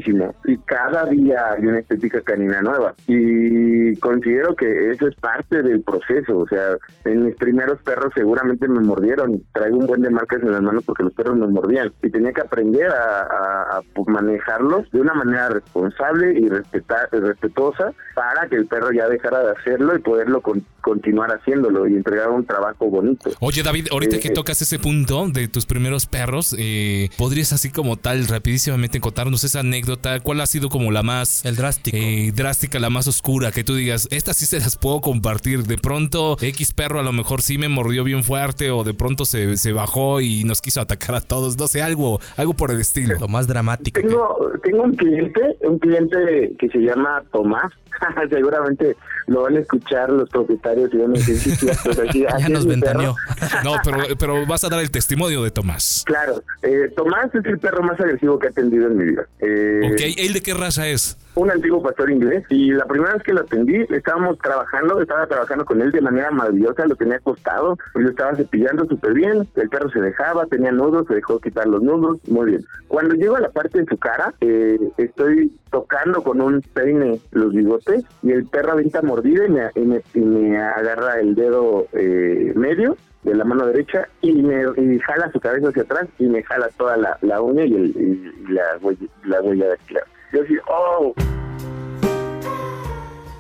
y 0.45 0.57
cada 0.59 1.07
día 1.07 1.53
hay 1.53 1.67
una 1.67 1.79
estética 1.79 2.21
canina 2.21 2.61
nueva 2.63 2.95
y 3.07 3.97
considero 3.97 4.55
que 4.57 4.91
eso 4.91 5.07
es 5.07 5.15
parte 5.17 5.63
del 5.63 5.83
proceso, 5.83 6.39
o 6.39 6.49
sea, 6.49 6.77
en 7.05 7.27
mis 7.27 7.37
primeros 7.37 7.81
perros 7.83 8.13
seguramente 8.15 8.69
me 8.69 8.81
mordieron, 8.81 9.43
traigo 9.53 9.79
un 9.79 9.87
buen 9.87 10.03
de 10.03 10.11
marcas 10.11 10.43
en 10.43 10.53
las 10.53 10.63
manos 10.63 10.85
porque 10.85 11.05
los 11.05 11.13
perros 11.13 11.37
me 11.37 11.47
mordían 11.47 11.93
y 12.03 12.11
tenía 12.11 12.33
que 12.33 12.41
aprender 12.41 12.91
a, 12.91 13.81
manejarlos 14.07 14.91
de 14.93 15.01
una 15.01 15.15
manera 15.15 15.49
responsable 15.49 16.39
y 16.39 16.49
respetar, 16.49 17.09
respetuosa 17.11 17.93
para 18.15 18.47
que 18.49 18.57
el 18.57 18.67
perro 18.67 18.93
ya 18.93 19.09
dejara 19.09 19.41
de 19.41 19.53
hacerlo 19.53 19.97
y 19.97 19.99
poderlo 19.99 20.43
continuar 20.81 21.31
haciéndolo 21.31 21.89
y 21.89 21.95
entregar 21.95 22.31
un 22.31 22.45
trabajo 22.45 22.91
bonito. 22.91 23.31
Oye 23.41 23.63
David, 23.63 23.89
ahorita 23.91 24.19
que 24.19 24.29
eh, 24.29 24.35
tocas 24.35 24.61
ese 24.63 24.79
punto 24.79 25.27
de 25.29 25.49
tus 25.49 25.67
primeros 25.67 26.07
perros, 26.07 26.55
eh, 26.59 27.09
¿podrías 27.17 27.53
así 27.53 27.71
como 27.71 27.97
tal 27.97 28.27
rapidísimamente 28.29 29.01
contarnos 29.01 29.43
esa 29.45 29.61
anécdota? 29.61 29.84
¿Cuál 30.23 30.41
ha 30.41 30.47
sido 30.47 30.69
como 30.69 30.91
la 30.91 31.03
más 31.03 31.45
el 31.45 31.57
drástico. 31.57 31.97
Eh, 31.97 32.33
drástica, 32.35 32.79
la 32.79 32.91
más 32.91 33.07
oscura? 33.07 33.53
Que 33.53 33.65
tú 33.65 33.75
digas, 33.75 34.09
estas 34.11 34.37
sí 34.37 34.47
se 34.47 34.61
las 34.61 34.77
puedo 34.77 35.01
compartir. 35.01 35.65
De 35.65 35.77
pronto, 35.77 36.37
X 36.41 36.73
perro 36.73 37.01
a 37.01 37.03
lo 37.03 37.13
mejor 37.13 37.43
sí 37.43 37.59
me 37.59 37.69
mordió 37.69 38.05
bien 38.05 38.25
fuerte 38.25 38.71
o 38.71 38.85
de 38.85 38.95
pronto 38.95 39.25
se, 39.25 39.57
se 39.57 39.73
bajó 39.73 40.21
y 40.21 40.45
nos 40.45 40.63
quiso 40.63 40.81
atacar 40.81 41.15
a 41.15 41.21
todos. 41.21 41.59
No 41.59 41.69
sé, 41.69 41.83
algo, 41.83 42.21
algo 42.37 42.55
por 42.55 42.71
el 42.71 42.81
estilo. 42.81 43.17
Lo 43.19 43.29
más 43.29 43.47
dramático. 43.47 44.01
Tengo, 44.01 44.53
tengo 44.63 44.83
un 44.83 44.95
cliente, 44.95 45.57
un 45.61 45.79
cliente 45.79 46.55
que 46.59 46.69
se 46.69 46.79
llama 46.79 47.23
Tomás, 47.33 47.73
Seguramente 48.31 48.97
lo 49.27 49.43
van 49.43 49.57
a 49.57 49.61
escuchar 49.61 50.11
los 50.11 50.29
propietarios 50.29 50.91
y 50.93 50.99
van 50.99 51.11
a 51.11 51.15
decir, 51.15 51.37
sí, 51.39 51.51
sí, 51.57 51.67
pues 51.85 51.99
así- 51.99 52.25
Ya 52.39 52.49
nos 52.49 52.67
ventaneó. 52.67 53.15
No, 53.65 53.77
pero, 53.85 53.99
pero 54.19 54.47
vas 54.47 54.65
a 54.65 54.69
dar 54.69 54.81
el 54.81 54.91
testimonio 54.91 55.43
de 55.43 55.51
Tomás. 55.51 56.03
Claro, 56.07 56.43
eh, 56.63 56.93
Tomás 56.97 57.35
es 57.35 57.45
el 57.47 57.59
perro 57.59 57.83
más 57.83 57.99
agresivo 58.01 58.39
que 58.39 58.49
he 58.49 58.51
atendido 58.51 58.87
en 58.89 58.97
mi 58.97 59.05
vida. 59.05 59.27
Eh, 59.41 59.81
Ok, 59.93 60.01
¿él 60.19 60.33
de 60.33 60.41
qué 60.43 60.55
raza 60.55 60.89
es? 60.89 61.17
Un 61.35 61.51
antiguo 61.51 61.83
pastor 61.83 62.11
inglés 62.11 62.45
y 62.49 62.71
la 62.71 62.85
primera 62.87 63.15
vez 63.15 63.23
que 63.23 63.33
lo 63.33 63.41
atendí 63.41 63.85
estábamos 63.91 64.39
trabajando, 64.39 65.01
estaba 65.01 65.27
trabajando 65.27 65.65
con 65.65 65.81
él 65.81 65.91
de 65.91 66.01
manera 66.01 66.31
maravillosa, 66.31 66.87
lo 66.87 66.97
tenía 66.97 67.17
acostado, 67.17 67.77
lo 67.95 68.09
estaba 68.09 68.35
cepillando 68.37 68.85
súper 68.87 69.15
bien, 69.15 69.49
el 69.57 69.69
perro 69.69 69.91
se 69.91 70.01
dejaba, 70.01 70.47
tenía 70.47 70.73
nudos, 70.73 71.07
se 71.09 71.15
dejó 71.15 71.41
quitar 71.41 71.67
los 71.67 71.83
nudos, 71.83 72.19
muy 72.29 72.51
bien. 72.51 72.65
Cuando 72.89 73.15
llego 73.15 73.37
a 73.37 73.41
la 73.41 73.51
parte 73.51 73.81
de 73.81 73.87
su 73.87 73.97
cara, 73.99 74.33
eh, 74.41 74.79
estoy 74.97 75.53
tocando 75.71 76.23
con 76.23 76.41
un 76.41 76.61
peine 76.61 77.21
los 77.33 77.53
bigotes 77.53 78.05
y 78.23 78.31
el 78.31 78.47
perro 78.47 78.73
avienta 78.73 79.03
mordida 79.03 79.47
y 79.75 79.81
me, 79.81 80.03
y 80.15 80.21
me, 80.21 80.59
agarra 80.59 81.19
el 81.19 81.35
dedo 81.35 81.87
eh, 81.93 82.53
medio 82.55 82.97
de 83.25 83.35
la 83.35 83.45
mano 83.45 83.67
derecha 83.67 84.07
y 84.21 84.43
me 84.43 84.63
y 84.77 84.99
jala 85.01 85.33
su 85.33 85.41
cabeza 85.41 85.69
hacia 85.69 85.83
atrás 85.83 86.07
y 86.19 86.27
me 86.27 86.43
jala 86.43 86.69
toda 86.77 86.97
la, 86.97 87.19
la 87.23 87.41
uña 87.41 87.65
y, 87.65 87.75
el, 87.75 87.87
y 87.97 88.53
la, 88.53 88.63
huella, 88.81 89.07
la 89.25 89.41
huella 89.41 89.69
dactilar. 89.69 90.05
Yo 90.35 90.43
así, 90.43 90.57
oh, 90.67 91.15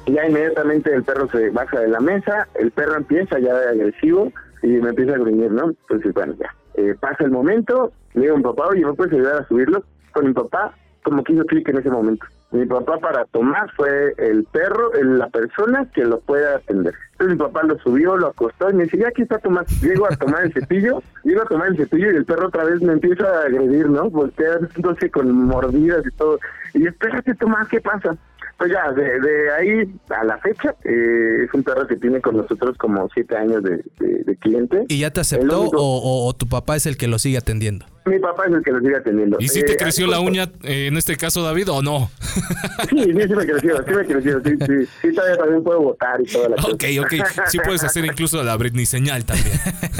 ya 0.07 0.29
inmediatamente 0.29 0.95
el 0.95 1.03
perro 1.03 1.29
se 1.31 1.51
baja 1.51 1.81
de 1.81 1.89
la 1.89 1.99
mesa, 1.99 2.47
el 2.55 2.71
perro 2.71 2.97
empieza 2.97 3.41
ya 3.41 3.53
de 3.53 3.69
agresivo 3.71 4.33
y 4.63 4.69
me 4.69 4.91
empieza 4.91 5.15
a 5.15 5.19
gruñir, 5.19 5.51
¿no? 5.51 5.71
Entonces, 5.71 6.15
bueno, 6.15 6.35
ya. 6.39 6.55
Eh, 6.75 6.95
pasa 7.01 7.25
el 7.25 7.33
momento, 7.33 7.93
le 8.13 8.23
digo 8.23 8.35
a 8.35 8.37
mi 8.37 8.45
papá, 8.45 8.69
oye, 8.69 8.85
¿me 8.85 8.93
puedes 8.93 9.13
ayudar 9.13 9.43
a 9.43 9.49
subirlo? 9.49 9.83
Con 10.13 10.27
mi 10.27 10.33
papá, 10.33 10.73
como 11.03 11.25
que 11.25 11.33
hizo 11.33 11.45
clic 11.47 11.69
en 11.69 11.79
ese 11.79 11.91
momento. 11.91 12.25
Mi 12.55 12.67
papá 12.67 12.99
para 12.99 13.25
Tomás 13.27 13.69
fue 13.77 14.15
el 14.17 14.45
perro, 14.45 14.93
el- 14.95 15.19
la 15.19 15.29
persona 15.29 15.87
que 15.93 16.05
lo 16.05 16.21
puede 16.21 16.47
atender. 16.47 16.95
Entonces 17.13 17.37
mi 17.37 17.43
papá 17.45 17.63
lo 17.65 17.77
subió, 17.81 18.17
lo 18.17 18.29
acostó 18.29 18.71
y 18.71 18.75
me 18.75 18.85
dice, 18.85 18.99
ya 18.99 19.09
aquí 19.09 19.23
está 19.23 19.39
Tomás. 19.39 19.67
Llego 19.83 20.07
a 20.07 20.17
tomar 20.17 20.45
el 20.45 20.53
cepillo, 20.53 21.03
llego 21.25 21.43
a 21.43 21.47
tomar 21.47 21.69
el 21.69 21.77
cepillo 21.77 22.13
y 22.13 22.17
el 22.17 22.25
perro 22.25 22.47
otra 22.49 22.65
vez 22.65 22.81
me 22.81 22.93
empieza 22.93 23.25
a 23.27 23.43
agredir, 23.47 23.89
¿no? 23.91 24.09
Volteándose 24.09 25.11
con 25.11 25.33
mordidas 25.33 26.07
y 26.07 26.11
todo. 26.17 26.39
Y 26.75 26.87
espérate 26.87 27.35
Tomás, 27.35 27.67
¿qué 27.69 27.81
pasa? 27.81 28.17
Pues 28.59 28.71
ya, 28.73 28.93
de, 28.93 29.03
de 29.21 29.53
ahí 29.53 29.95
a 30.11 30.25
la 30.25 30.39
fecha, 30.39 30.75
eh, 30.85 31.45
es 31.45 31.53
un 31.55 31.63
perro 31.65 31.87
que 31.87 31.97
tiene 31.97 32.21
con 32.21 32.37
nosotros 32.37 32.77
como 32.79 33.09
siete 33.13 33.37
años 33.37 33.63
de, 33.63 33.83
de- 33.99 34.23
de 34.25 34.37
cliente. 34.37 34.85
¿Y 34.89 35.01
ya 35.01 35.11
te 35.11 35.21
aceptó 35.21 35.63
único- 35.63 35.77
o, 35.83 35.99
o- 35.99 36.27
o 36.29 36.33
tu 36.35 36.47
papá 36.49 36.77
es 36.77 36.87
el 36.87 36.97
que 36.97 37.09
lo 37.09 37.19
sigue 37.19 37.37
atendiendo? 37.39 37.87
Mi 38.07 38.19
papá 38.19 38.45
es 38.47 38.53
el 38.55 38.63
que 38.63 38.71
lo 38.71 38.81
sigue 38.81 38.97
atendiendo. 38.97 39.39
¿Y 39.41 39.49
si 39.49 39.63
te 39.63 39.73
Eh, 39.73 39.77
creció 39.79 40.07
la 40.07 40.21
uña, 40.21 40.51
eh, 40.63 40.89
en 40.89 40.97
este 40.99 41.17
caso, 41.17 41.43
David, 41.43 41.71
o 41.71 41.81
no? 41.83 42.11
Sí, 42.91 42.99
sí, 43.03 43.13
sí 43.13 43.35
me 43.35 43.47
creció, 43.47 43.77
sí 43.83 43.95
me 43.95 44.05
creció, 44.07 44.41
sí, 44.45 44.51
sí. 44.67 44.89
Sí, 45.03 45.15
todavía 45.15 45.37
también 45.39 45.65
puedo 45.65 45.81
votar 45.81 46.21
y 46.21 46.25
toda 46.25 46.51
la 46.51 46.57
cosa. 46.57 46.69
Ok, 46.69 46.85
ok. 47.01 47.15
Sí 47.47 47.59
puedes 47.65 47.83
hacer 47.83 48.05
incluso 48.05 48.43
la 48.43 48.57
Britney 48.57 48.85
señal 48.85 49.25
también. 49.25 49.57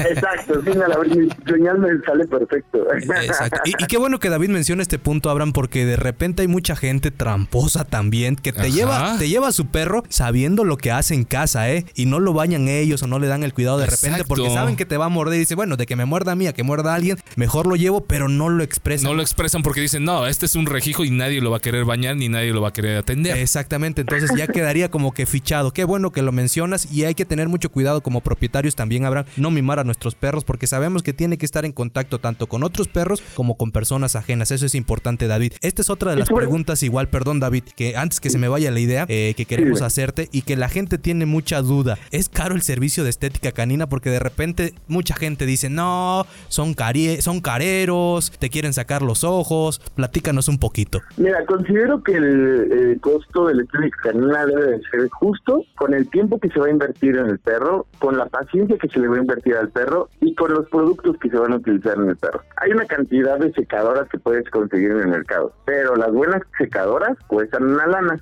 Exacto, 0.07 0.61
sí, 0.63 0.71
a 0.79 0.87
la 0.87 0.99
mi 0.99 1.29
señal 1.47 1.79
me 1.79 1.99
sale 2.05 2.27
perfecto. 2.27 2.85
Exacto. 2.93 3.61
Y, 3.65 3.71
y 3.83 3.87
qué 3.87 3.97
bueno 3.97 4.19
que 4.19 4.29
David 4.29 4.49
menciona 4.49 4.81
este 4.83 4.99
punto, 4.99 5.29
Abraham, 5.31 5.51
porque 5.53 5.85
de 5.85 5.95
repente 5.97 6.43
hay 6.43 6.47
mucha 6.47 6.75
gente 6.75 7.09
tramposa 7.11 7.85
también 7.85 8.35
que 8.45 8.53
te 8.53 8.59
Ajá. 8.59 8.69
lleva, 8.69 9.17
te 9.17 9.27
lleva 9.27 9.47
a 9.47 9.51
su 9.51 9.65
perro 9.65 10.03
sabiendo 10.07 10.65
lo 10.65 10.77
que 10.77 10.91
hace 10.91 11.15
en 11.15 11.23
casa, 11.23 11.71
¿eh? 11.71 11.83
Y 11.95 12.05
no 12.05 12.19
lo 12.19 12.31
bañan 12.31 12.67
ellos 12.67 13.01
o 13.01 13.07
no 13.07 13.17
le 13.17 13.25
dan 13.25 13.43
el 13.43 13.55
cuidado 13.55 13.79
de 13.79 13.87
repente 13.87 14.07
Exacto. 14.21 14.27
porque 14.27 14.53
saben 14.53 14.75
que 14.75 14.85
te 14.85 14.97
va 14.97 15.05
a 15.05 15.09
morder 15.09 15.37
y 15.37 15.39
dice, 15.39 15.55
bueno, 15.55 15.77
de 15.77 15.87
que 15.87 15.95
me 15.95 16.05
muerda 16.05 16.33
a 16.33 16.35
mí, 16.35 16.45
a 16.45 16.53
que 16.53 16.61
muerda 16.61 16.91
a 16.91 16.95
alguien, 16.95 17.17
mejor 17.37 17.65
lo 17.65 17.75
llevo, 17.75 18.01
pero 18.01 18.29
no 18.29 18.49
lo 18.49 18.63
expresan. 18.63 19.09
No 19.09 19.15
lo 19.15 19.23
expresan 19.23 19.63
porque 19.63 19.81
dicen, 19.81 20.03
no, 20.03 20.27
este 20.27 20.45
es 20.45 20.55
un 20.55 20.67
rejijo 20.67 21.03
y 21.03 21.09
nadie 21.09 21.41
lo 21.41 21.49
va 21.49 21.57
a 21.57 21.59
querer 21.59 21.85
bañar 21.85 22.17
ni 22.17 22.29
nadie 22.29 22.51
lo 22.53 22.61
va 22.61 22.67
a 22.67 22.73
querer 22.73 22.97
atender. 22.97 23.35
Exactamente, 23.37 24.01
entonces 24.01 24.29
ya 24.37 24.45
quedaría 24.45 24.91
como 24.91 25.11
que 25.11 25.25
fichado. 25.25 25.73
Qué 25.73 25.83
bueno 25.83 26.11
que 26.11 26.21
lo 26.21 26.31
mencionas 26.31 26.87
y 26.91 27.05
hay 27.05 27.15
que 27.15 27.25
tener 27.25 27.49
mucho 27.49 27.71
cuidado 27.71 28.03
como 28.03 28.21
propietarios 28.21 28.75
también, 28.75 29.05
Abraham, 29.05 29.25
no 29.37 29.49
mimar 29.49 29.79
a 29.79 29.83
nuestros 29.83 30.13
perros 30.13 30.43
porque 30.43 30.67
sabemos 30.67 31.01
que 31.01 31.13
tiene 31.13 31.39
que 31.39 31.47
estar 31.47 31.65
en 31.65 31.71
contacto 31.71 32.19
tanto 32.19 32.45
con 32.45 32.63
otros 32.63 32.89
perros 32.89 33.23
como 33.33 33.57
con 33.57 33.71
personas 33.71 34.15
ajenas. 34.15 34.51
Eso 34.51 34.67
es 34.67 34.75
importante, 34.75 35.25
David. 35.25 35.53
Esta 35.61 35.81
es 35.81 35.89
otra 35.89 36.11
de 36.11 36.17
las 36.17 36.29
preguntas 36.29 36.83
igual, 36.83 37.09
perdón, 37.09 37.39
David, 37.39 37.63
que 37.75 37.97
antes 37.97 38.19
que 38.19 38.34
se 38.35 38.39
me 38.39 38.49
vaya 38.49 38.69
la 38.69 38.81
idea 38.81 39.05
eh, 39.07 39.33
que 39.37 39.45
queremos 39.45 39.81
hacerte 39.81 40.27
y 40.33 40.41
que 40.41 40.57
la 40.57 40.67
gente 40.67 40.97
tiene 40.97 41.25
mucha 41.25 41.61
duda. 41.61 41.97
¿Es 42.11 42.27
caro 42.27 42.53
el 42.53 42.63
servicio 42.63 43.05
de 43.05 43.09
estética 43.09 43.53
canina? 43.53 43.87
Porque 43.87 44.09
de 44.09 44.19
repente 44.19 44.73
mucha 44.89 45.15
gente 45.15 45.45
dice, 45.45 45.69
no, 45.69 46.25
son, 46.49 46.75
cari- 46.75 47.21
son 47.21 47.39
careros, 47.39 48.33
te 48.37 48.49
quieren 48.49 48.73
sacar 48.73 49.03
los 49.03 49.23
ojos. 49.23 49.79
Platícanos 49.95 50.49
un 50.49 50.59
poquito. 50.59 50.99
Mira, 51.15 51.45
considero 51.45 52.03
que 52.03 52.11
el, 52.11 52.71
el 52.73 52.99
costo 52.99 53.47
del 53.47 53.61
estética 53.61 53.99
canina 54.03 54.45
debe 54.45 54.65
de 54.71 54.81
ser 54.91 55.07
justo 55.11 55.63
con 55.77 55.93
el 55.93 56.09
tiempo 56.09 56.37
que 56.37 56.49
se 56.49 56.59
va 56.59 56.65
a 56.65 56.71
invertir 56.71 57.15
en 57.15 57.27
el 57.27 57.39
perro, 57.39 57.87
con 57.99 58.17
la 58.17 58.25
paciencia 58.25 58.77
que 58.77 58.89
se 58.89 58.99
le 58.99 59.07
va 59.07 59.15
a 59.15 59.19
invertir 59.19 59.55
al 59.55 59.69
perro 59.69 60.09
y 60.19 60.35
con 60.35 60.51
los 60.53 60.67
productos 60.67 61.15
que 61.21 61.29
se 61.29 61.37
van 61.37 61.53
a 61.53 61.55
utilizar 61.55 61.95
en 61.97 62.09
el 62.09 62.17
perro. 62.17 62.41
Hay 62.57 62.71
una 62.71 62.83
cantidad 62.85 63.39
de 63.39 63.53
secadoras 63.53 64.09
que 64.09 64.19
puedes 64.19 64.49
conseguir 64.49 64.91
en 64.91 64.99
el 64.99 65.07
mercado, 65.07 65.53
pero 65.63 65.95
las 65.95 66.11
buenas 66.11 66.41
secadoras 66.57 67.17
cuestan 67.27 67.63
una 67.63 67.87
lana. 67.87 68.21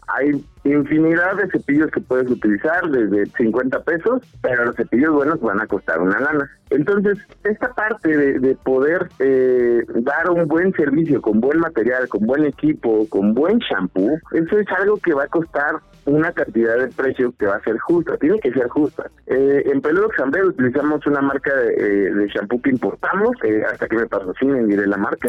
Hay 0.17 0.43
infinidad 0.63 1.35
de 1.37 1.49
cepillos 1.49 1.89
que 1.91 2.01
puedes 2.01 2.29
utilizar 2.29 2.87
desde 2.89 3.25
50 3.37 3.83
pesos, 3.83 4.21
pero 4.41 4.65
los 4.65 4.75
cepillos 4.75 5.11
buenos 5.13 5.39
van 5.41 5.59
a 5.59 5.65
costar 5.67 5.99
una 6.01 6.19
lana. 6.19 6.49
Entonces, 6.69 7.17
esta 7.43 7.73
parte 7.73 8.15
de, 8.15 8.39
de 8.39 8.55
poder 8.63 9.09
eh, 9.19 9.83
dar 10.03 10.29
un 10.29 10.47
buen 10.47 10.71
servicio 10.73 11.21
con 11.21 11.41
buen 11.41 11.59
material, 11.59 12.07
con 12.07 12.25
buen 12.27 12.45
equipo, 12.45 13.07
con 13.09 13.33
buen 13.33 13.57
shampoo, 13.59 14.17
eso 14.33 14.57
es 14.59 14.67
algo 14.79 14.97
que 14.97 15.13
va 15.13 15.23
a 15.23 15.27
costar 15.27 15.75
una 16.05 16.31
cantidad 16.31 16.77
de 16.77 16.87
precio 16.87 17.33
que 17.37 17.45
va 17.45 17.55
a 17.57 17.63
ser 17.63 17.77
justa, 17.77 18.17
tiene 18.17 18.39
que 18.39 18.51
ser 18.53 18.67
justa. 18.69 19.09
Eh, 19.27 19.63
en 19.71 19.81
Peludo 19.81 20.09
Xamber 20.17 20.45
utilizamos 20.45 21.05
una 21.05 21.21
marca 21.21 21.53
de, 21.55 21.73
eh, 21.73 22.13
de 22.13 22.27
shampoo 22.27 22.61
que 22.61 22.69
importamos, 22.71 23.31
eh, 23.43 23.61
hasta 23.71 23.87
que 23.87 23.97
me 23.97 24.07
patrocinen 24.07 24.67
diré 24.67 24.87
la 24.87 24.97
marca. 24.97 25.27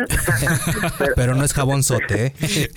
Pero- 0.98 1.12
Pero 1.16 1.34
no 1.34 1.44
es 1.44 1.52
jabón 1.52 1.82
sote, 1.82 2.26
¿eh? 2.26 2.32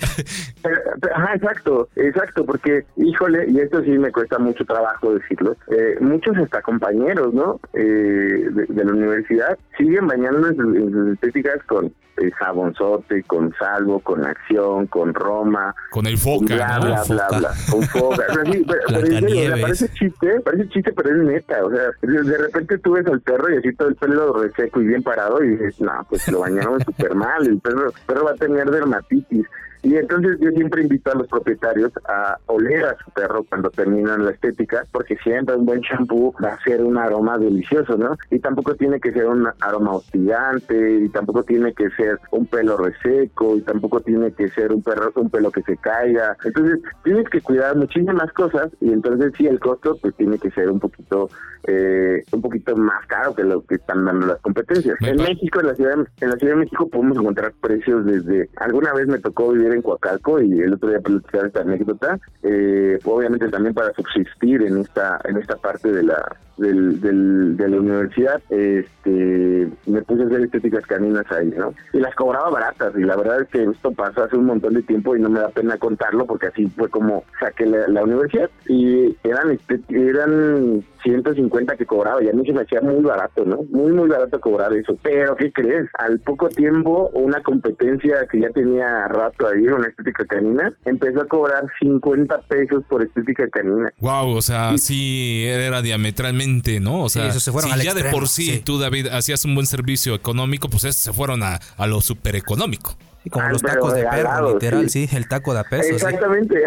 pero- 0.62 0.80
pero- 1.00 1.16
Ajá, 1.16 1.34
exacto, 1.34 1.88
exacto, 1.96 2.44
porque, 2.44 2.84
híjole, 2.96 3.46
y 3.48 3.58
esto 3.60 3.82
sí 3.82 3.90
me 3.98 4.12
cuesta 4.12 4.38
mucho 4.38 4.64
trabajo 4.64 5.14
decirlo, 5.14 5.56
eh, 5.68 5.96
muchos 6.00 6.36
hasta 6.38 6.62
compañeros, 6.62 7.34
¿no? 7.34 7.60
Eh, 7.72 8.48
de, 8.50 8.66
de 8.68 8.84
la 8.84 8.92
universidad 8.92 9.58
siguen 9.76 10.06
bañando 10.06 10.48
en 10.48 10.56
sus, 10.56 10.76
en 10.76 10.92
sus 10.92 11.12
estéticas 11.14 11.62
con 11.66 11.92
eh, 12.18 12.30
jabonzote, 12.32 13.22
con 13.24 13.52
salvo, 13.58 14.00
con 14.00 14.24
acción, 14.24 14.86
con 14.86 15.12
Roma, 15.12 15.74
Con 15.90 16.06
el 16.06 16.16
foca, 16.16 16.54
bla, 16.54 16.78
¿no? 16.78 16.84
bla, 16.86 17.02
bla, 17.08 17.26
Foca. 17.26 17.38
bla, 17.38 17.50
con 17.70 17.82
foca. 17.82 18.24
O 18.30 18.32
sea, 18.34 18.52
sí, 18.52 18.66
pero, 18.66 18.80
o 19.02 19.06
sea, 19.06 19.56
parece 19.60 19.88
chiste, 19.90 20.40
parece 20.40 20.68
chiste, 20.70 20.92
pero 20.92 21.10
es 21.10 21.16
neta. 21.26 21.64
O 21.64 21.70
sea, 21.70 21.84
de, 22.02 22.22
de 22.22 22.38
repente 22.38 22.78
tú 22.78 22.92
ves 22.92 23.06
al 23.06 23.20
perro 23.20 23.52
y 23.52 23.58
así 23.58 23.74
todo 23.74 23.88
el 23.88 23.96
pelo 23.96 24.32
reseco 24.32 24.80
y 24.80 24.86
bien 24.86 25.02
parado 25.02 25.42
y 25.44 25.48
dices, 25.50 25.78
no, 25.82 25.92
pues 26.08 26.26
lo 26.28 26.40
bañaron 26.40 26.80
súper 26.84 27.14
mal, 27.14 27.46
el 27.46 27.58
perro, 27.60 27.88
el 27.88 27.92
perro 28.06 28.24
va 28.24 28.30
a 28.30 28.34
tener 28.36 28.70
dermatitis. 28.70 29.46
Y 29.86 29.94
entonces 29.94 30.36
yo 30.40 30.50
siempre 30.50 30.82
invito 30.82 31.12
a 31.12 31.14
los 31.14 31.28
propietarios 31.28 31.92
a 32.08 32.36
oler 32.46 32.86
a 32.86 32.96
su 33.04 33.08
perro 33.12 33.44
cuando 33.48 33.70
terminan 33.70 34.24
la 34.24 34.32
estética, 34.32 34.82
porque 34.90 35.16
siempre 35.18 35.54
un 35.54 35.64
buen 35.64 35.80
champú 35.80 36.34
va 36.42 36.54
a 36.54 36.62
ser 36.64 36.82
un 36.82 36.98
aroma 36.98 37.38
delicioso, 37.38 37.96
¿no? 37.96 38.16
Y 38.32 38.40
tampoco 38.40 38.74
tiene 38.74 38.98
que 38.98 39.12
ser 39.12 39.26
un 39.26 39.46
aroma 39.60 39.92
hostigante, 39.92 41.04
y 41.04 41.08
tampoco 41.10 41.44
tiene 41.44 41.72
que 41.72 41.88
ser 41.90 42.18
un 42.32 42.46
pelo 42.46 42.76
reseco, 42.76 43.56
y 43.56 43.60
tampoco 43.60 44.00
tiene 44.00 44.32
que 44.32 44.48
ser 44.48 44.72
un 44.72 44.82
perro 44.82 45.12
un 45.14 45.30
pelo 45.30 45.52
que 45.52 45.62
se 45.62 45.76
caiga. 45.76 46.36
Entonces 46.44 46.80
tienes 47.04 47.28
que 47.28 47.40
cuidar 47.40 47.76
muchísimas 47.76 48.32
cosas, 48.32 48.72
y 48.80 48.92
entonces 48.92 49.34
sí 49.38 49.46
el 49.46 49.60
costo 49.60 49.96
pues 50.02 50.16
tiene 50.16 50.36
que 50.36 50.50
ser 50.50 50.68
un 50.68 50.80
poquito 50.80 51.28
eh, 51.68 52.24
un 52.32 52.42
poquito 52.42 52.76
más 52.76 53.06
caro 53.06 53.34
que 53.36 53.44
lo 53.44 53.64
que 53.64 53.76
están 53.76 54.04
dando 54.04 54.26
las 54.26 54.40
competencias. 54.40 54.96
En 55.02 55.16
México, 55.16 55.60
en 55.60 55.66
la 55.68 55.74
ciudad 55.76 55.94
en 56.20 56.30
la 56.30 56.36
Ciudad 56.36 56.54
de 56.54 56.60
México 56.60 56.88
podemos 56.88 57.18
encontrar 57.18 57.52
precios 57.60 58.04
desde 58.04 58.50
alguna 58.56 58.92
vez 58.92 59.06
me 59.06 59.18
tocó 59.18 59.52
vivir 59.52 59.75
en 59.76 59.82
Coacalco 59.82 60.40
y 60.40 60.60
el 60.60 60.74
otro 60.74 60.88
día 60.88 61.00
platicar 61.00 61.46
esta 61.46 61.60
anécdota, 61.60 62.18
eh, 62.42 62.98
obviamente 63.04 63.48
también 63.48 63.74
para 63.74 63.92
subsistir 63.92 64.62
en 64.62 64.78
esta 64.78 65.20
en 65.24 65.36
esta 65.36 65.56
parte 65.56 65.92
de 65.92 66.02
la 66.02 66.36
del, 66.56 67.00
del- 67.00 67.56
de 67.56 67.68
la 67.68 67.76
universidad, 67.78 68.42
este 68.50 69.68
me 69.86 70.02
puse 70.02 70.22
a 70.22 70.26
hacer 70.26 70.40
estéticas 70.42 70.84
caninas 70.86 71.24
ahí, 71.30 71.52
¿no? 71.56 71.74
Y 71.92 71.98
las 71.98 72.14
cobraba 72.14 72.50
baratas 72.50 72.92
y 72.96 73.00
la 73.02 73.16
verdad 73.16 73.42
es 73.42 73.48
que 73.48 73.64
esto 73.64 73.90
pasó 73.92 74.24
hace 74.24 74.36
un 74.36 74.46
montón 74.46 74.74
de 74.74 74.82
tiempo 74.82 75.16
y 75.16 75.20
no 75.20 75.28
me 75.30 75.40
da 75.40 75.48
pena 75.50 75.76
contarlo 75.78 76.26
porque 76.26 76.46
así 76.46 76.66
fue 76.76 76.88
como 76.88 77.24
saqué 77.40 77.66
la, 77.66 77.88
la 77.88 78.04
universidad 78.04 78.50
y 78.68 79.16
eran 79.24 79.58
eran 79.88 80.84
150 81.02 81.76
que 81.76 81.86
cobraba 81.86 82.22
y 82.22 82.28
a 82.28 82.32
mí 82.32 82.44
se 82.44 82.52
me 82.52 82.62
hacía 82.62 82.80
muy 82.80 83.02
barato, 83.02 83.44
¿no? 83.44 83.62
Muy, 83.70 83.92
muy 83.92 84.08
barato 84.08 84.40
cobrar 84.40 84.72
eso. 84.72 84.98
Pero, 85.02 85.36
¿qué 85.36 85.52
crees? 85.52 85.88
Al 85.98 86.18
poco 86.18 86.48
tiempo, 86.48 87.10
una 87.12 87.40
competencia 87.42 88.26
que 88.30 88.40
ya 88.40 88.50
tenía 88.50 89.06
rato 89.08 89.46
ahí, 89.46 89.68
una 89.68 89.86
estética 89.86 90.24
canina, 90.24 90.72
empezó 90.84 91.20
a 91.22 91.26
cobrar 91.26 91.64
50 91.80 92.40
pesos 92.48 92.82
por 92.88 93.02
estética 93.02 93.48
canina. 93.48 93.92
Wow, 94.00 94.30
o 94.36 94.42
sea, 94.42 94.76
sí 94.78 95.44
era 95.46 95.80
diametralmente, 95.80 96.45
¿no? 96.80 97.02
O 97.02 97.08
sea, 97.08 97.32
se 97.32 97.52
fueron 97.52 97.70
si 97.70 97.74
al 97.74 97.82
ya 97.82 97.94
de 97.94 98.04
por 98.10 98.28
sí, 98.28 98.46
sí. 98.46 98.58
tú, 98.64 98.78
David, 98.78 99.08
hacías 99.08 99.44
un 99.44 99.54
buen 99.54 99.66
servicio 99.66 100.14
económico, 100.14 100.68
pues 100.68 100.94
se 100.94 101.12
fueron 101.12 101.42
a, 101.42 101.60
a 101.76 101.86
lo 101.86 102.00
super 102.00 102.36
económico. 102.36 102.96
Como 103.30 103.46
Ah, 103.46 103.52
los 103.52 103.62
tacos 103.62 103.94
de 103.94 104.04
perro, 104.04 104.54
literal, 104.54 104.90
sí. 104.90 105.08
el 105.12 105.28
taco 105.28 105.52
de 105.54 105.60
a 105.60 105.64
peso. 105.64 105.84
sí. 105.88 105.94
Exactamente, 105.94 106.62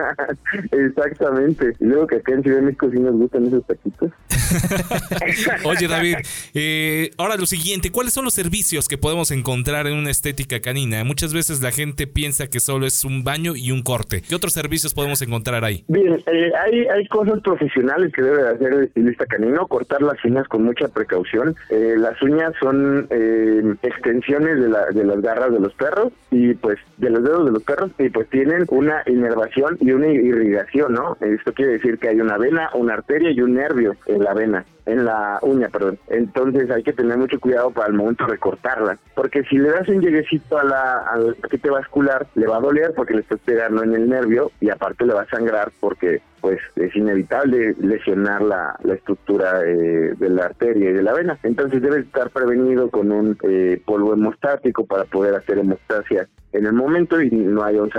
exactamente. 0.72 1.72
Y 1.80 1.84
luego 1.84 2.06
que 2.06 2.16
acá 2.16 2.32
en 2.32 2.42
Ciudad 2.42 2.56
de 2.58 2.62
México 2.62 2.88
sí 2.92 2.98
nos 2.98 3.14
gustan 3.14 3.46
esos 3.46 3.66
taquitos. 3.66 4.10
Oye, 5.64 5.88
David, 5.88 6.16
eh, 6.54 7.10
ahora 7.18 7.36
lo 7.36 7.46
siguiente, 7.46 7.90
¿cuáles 7.90 8.12
son 8.12 8.24
los 8.24 8.34
servicios 8.34 8.88
que 8.88 8.98
podemos 8.98 9.30
encontrar 9.30 9.86
en 9.86 9.94
una 9.96 10.10
estética 10.10 10.60
canina? 10.60 11.04
Muchas 11.04 11.32
veces 11.32 11.60
la 11.62 11.70
gente 11.70 12.06
piensa 12.06 12.46
que 12.48 12.60
solo 12.60 12.86
es 12.86 13.04
un 13.04 13.24
baño 13.24 13.54
y 13.56 13.70
un 13.70 13.82
corte. 13.82 14.22
¿Qué 14.22 14.34
otros 14.34 14.52
servicios 14.52 14.94
podemos 14.94 15.22
encontrar 15.22 15.64
ahí? 15.64 15.84
Bien, 15.88 16.22
eh, 16.26 16.52
hay, 16.64 16.86
hay 16.88 17.06
cosas 17.08 17.40
profesionales 17.42 18.12
que 18.12 18.22
debe 18.22 18.42
de 18.42 18.48
hacer 18.50 18.72
el 18.72 18.84
estilista 18.84 19.26
canino, 19.26 19.66
cortar 19.66 20.02
las 20.02 20.22
uñas 20.24 20.46
con 20.48 20.64
mucha 20.64 20.88
precaución. 20.88 21.54
Eh, 21.70 21.94
las 21.96 22.20
uñas 22.22 22.52
son 22.60 23.06
eh, 23.10 23.62
extensiones 23.82 24.60
de, 24.60 24.68
la, 24.68 24.86
de 24.86 25.04
las 25.04 25.20
garras 25.20 25.52
de 25.52 25.60
los 25.60 25.72
perros 25.80 26.12
y 26.30 26.54
pues 26.54 26.78
de 26.98 27.10
los 27.10 27.24
dedos 27.24 27.46
de 27.46 27.52
los 27.52 27.62
perros 27.62 27.90
y 27.98 28.10
pues 28.10 28.28
tienen 28.28 28.66
una 28.68 29.02
inervación 29.06 29.78
y 29.80 29.92
una 29.92 30.08
irrigación, 30.08 30.92
¿no? 30.92 31.16
Esto 31.20 31.54
quiere 31.54 31.72
decir 31.72 31.98
que 31.98 32.08
hay 32.08 32.20
una 32.20 32.36
vena, 32.36 32.70
una 32.74 32.94
arteria 32.94 33.30
y 33.30 33.40
un 33.40 33.54
nervio 33.54 33.96
en 34.06 34.22
la 34.22 34.34
vena 34.34 34.64
en 34.90 35.04
la 35.04 35.38
uña, 35.42 35.68
perdón. 35.68 35.98
Entonces 36.08 36.70
hay 36.70 36.82
que 36.82 36.92
tener 36.92 37.16
mucho 37.16 37.38
cuidado 37.40 37.70
para 37.70 37.88
el 37.88 37.94
momento 37.94 38.24
de 38.24 38.32
recortarla, 38.32 38.98
porque 39.14 39.42
si 39.44 39.58
le 39.58 39.70
das 39.70 39.88
un 39.88 40.00
lleguecito 40.00 40.58
a 40.58 40.64
la, 40.64 40.98
al 41.10 41.34
paquete 41.36 41.70
vascular, 41.70 42.26
le 42.34 42.46
va 42.46 42.56
a 42.56 42.60
doler 42.60 42.92
porque 42.94 43.14
le 43.14 43.20
estás 43.20 43.40
pegando 43.44 43.82
en 43.82 43.94
el 43.94 44.08
nervio 44.08 44.50
y 44.60 44.70
aparte 44.70 45.06
le 45.06 45.14
va 45.14 45.22
a 45.22 45.28
sangrar 45.28 45.70
porque 45.80 46.20
pues 46.40 46.58
es 46.76 46.94
inevitable 46.96 47.74
lesionar 47.80 48.40
la, 48.42 48.76
la 48.82 48.94
estructura 48.94 49.62
eh, 49.62 50.14
de 50.16 50.28
la 50.30 50.46
arteria 50.46 50.90
y 50.90 50.92
de 50.94 51.02
la 51.02 51.12
vena. 51.12 51.38
Entonces 51.42 51.82
debe 51.82 52.00
estar 52.00 52.30
prevenido 52.30 52.90
con 52.90 53.12
un 53.12 53.36
eh, 53.42 53.80
polvo 53.84 54.14
hemostático 54.14 54.86
para 54.86 55.04
poder 55.04 55.34
hacer 55.34 55.58
hemostasia 55.58 56.28
en 56.52 56.66
el 56.66 56.72
momento 56.72 57.20
y 57.22 57.30
no 57.30 57.62
haya 57.62 57.80
un 57.82 57.90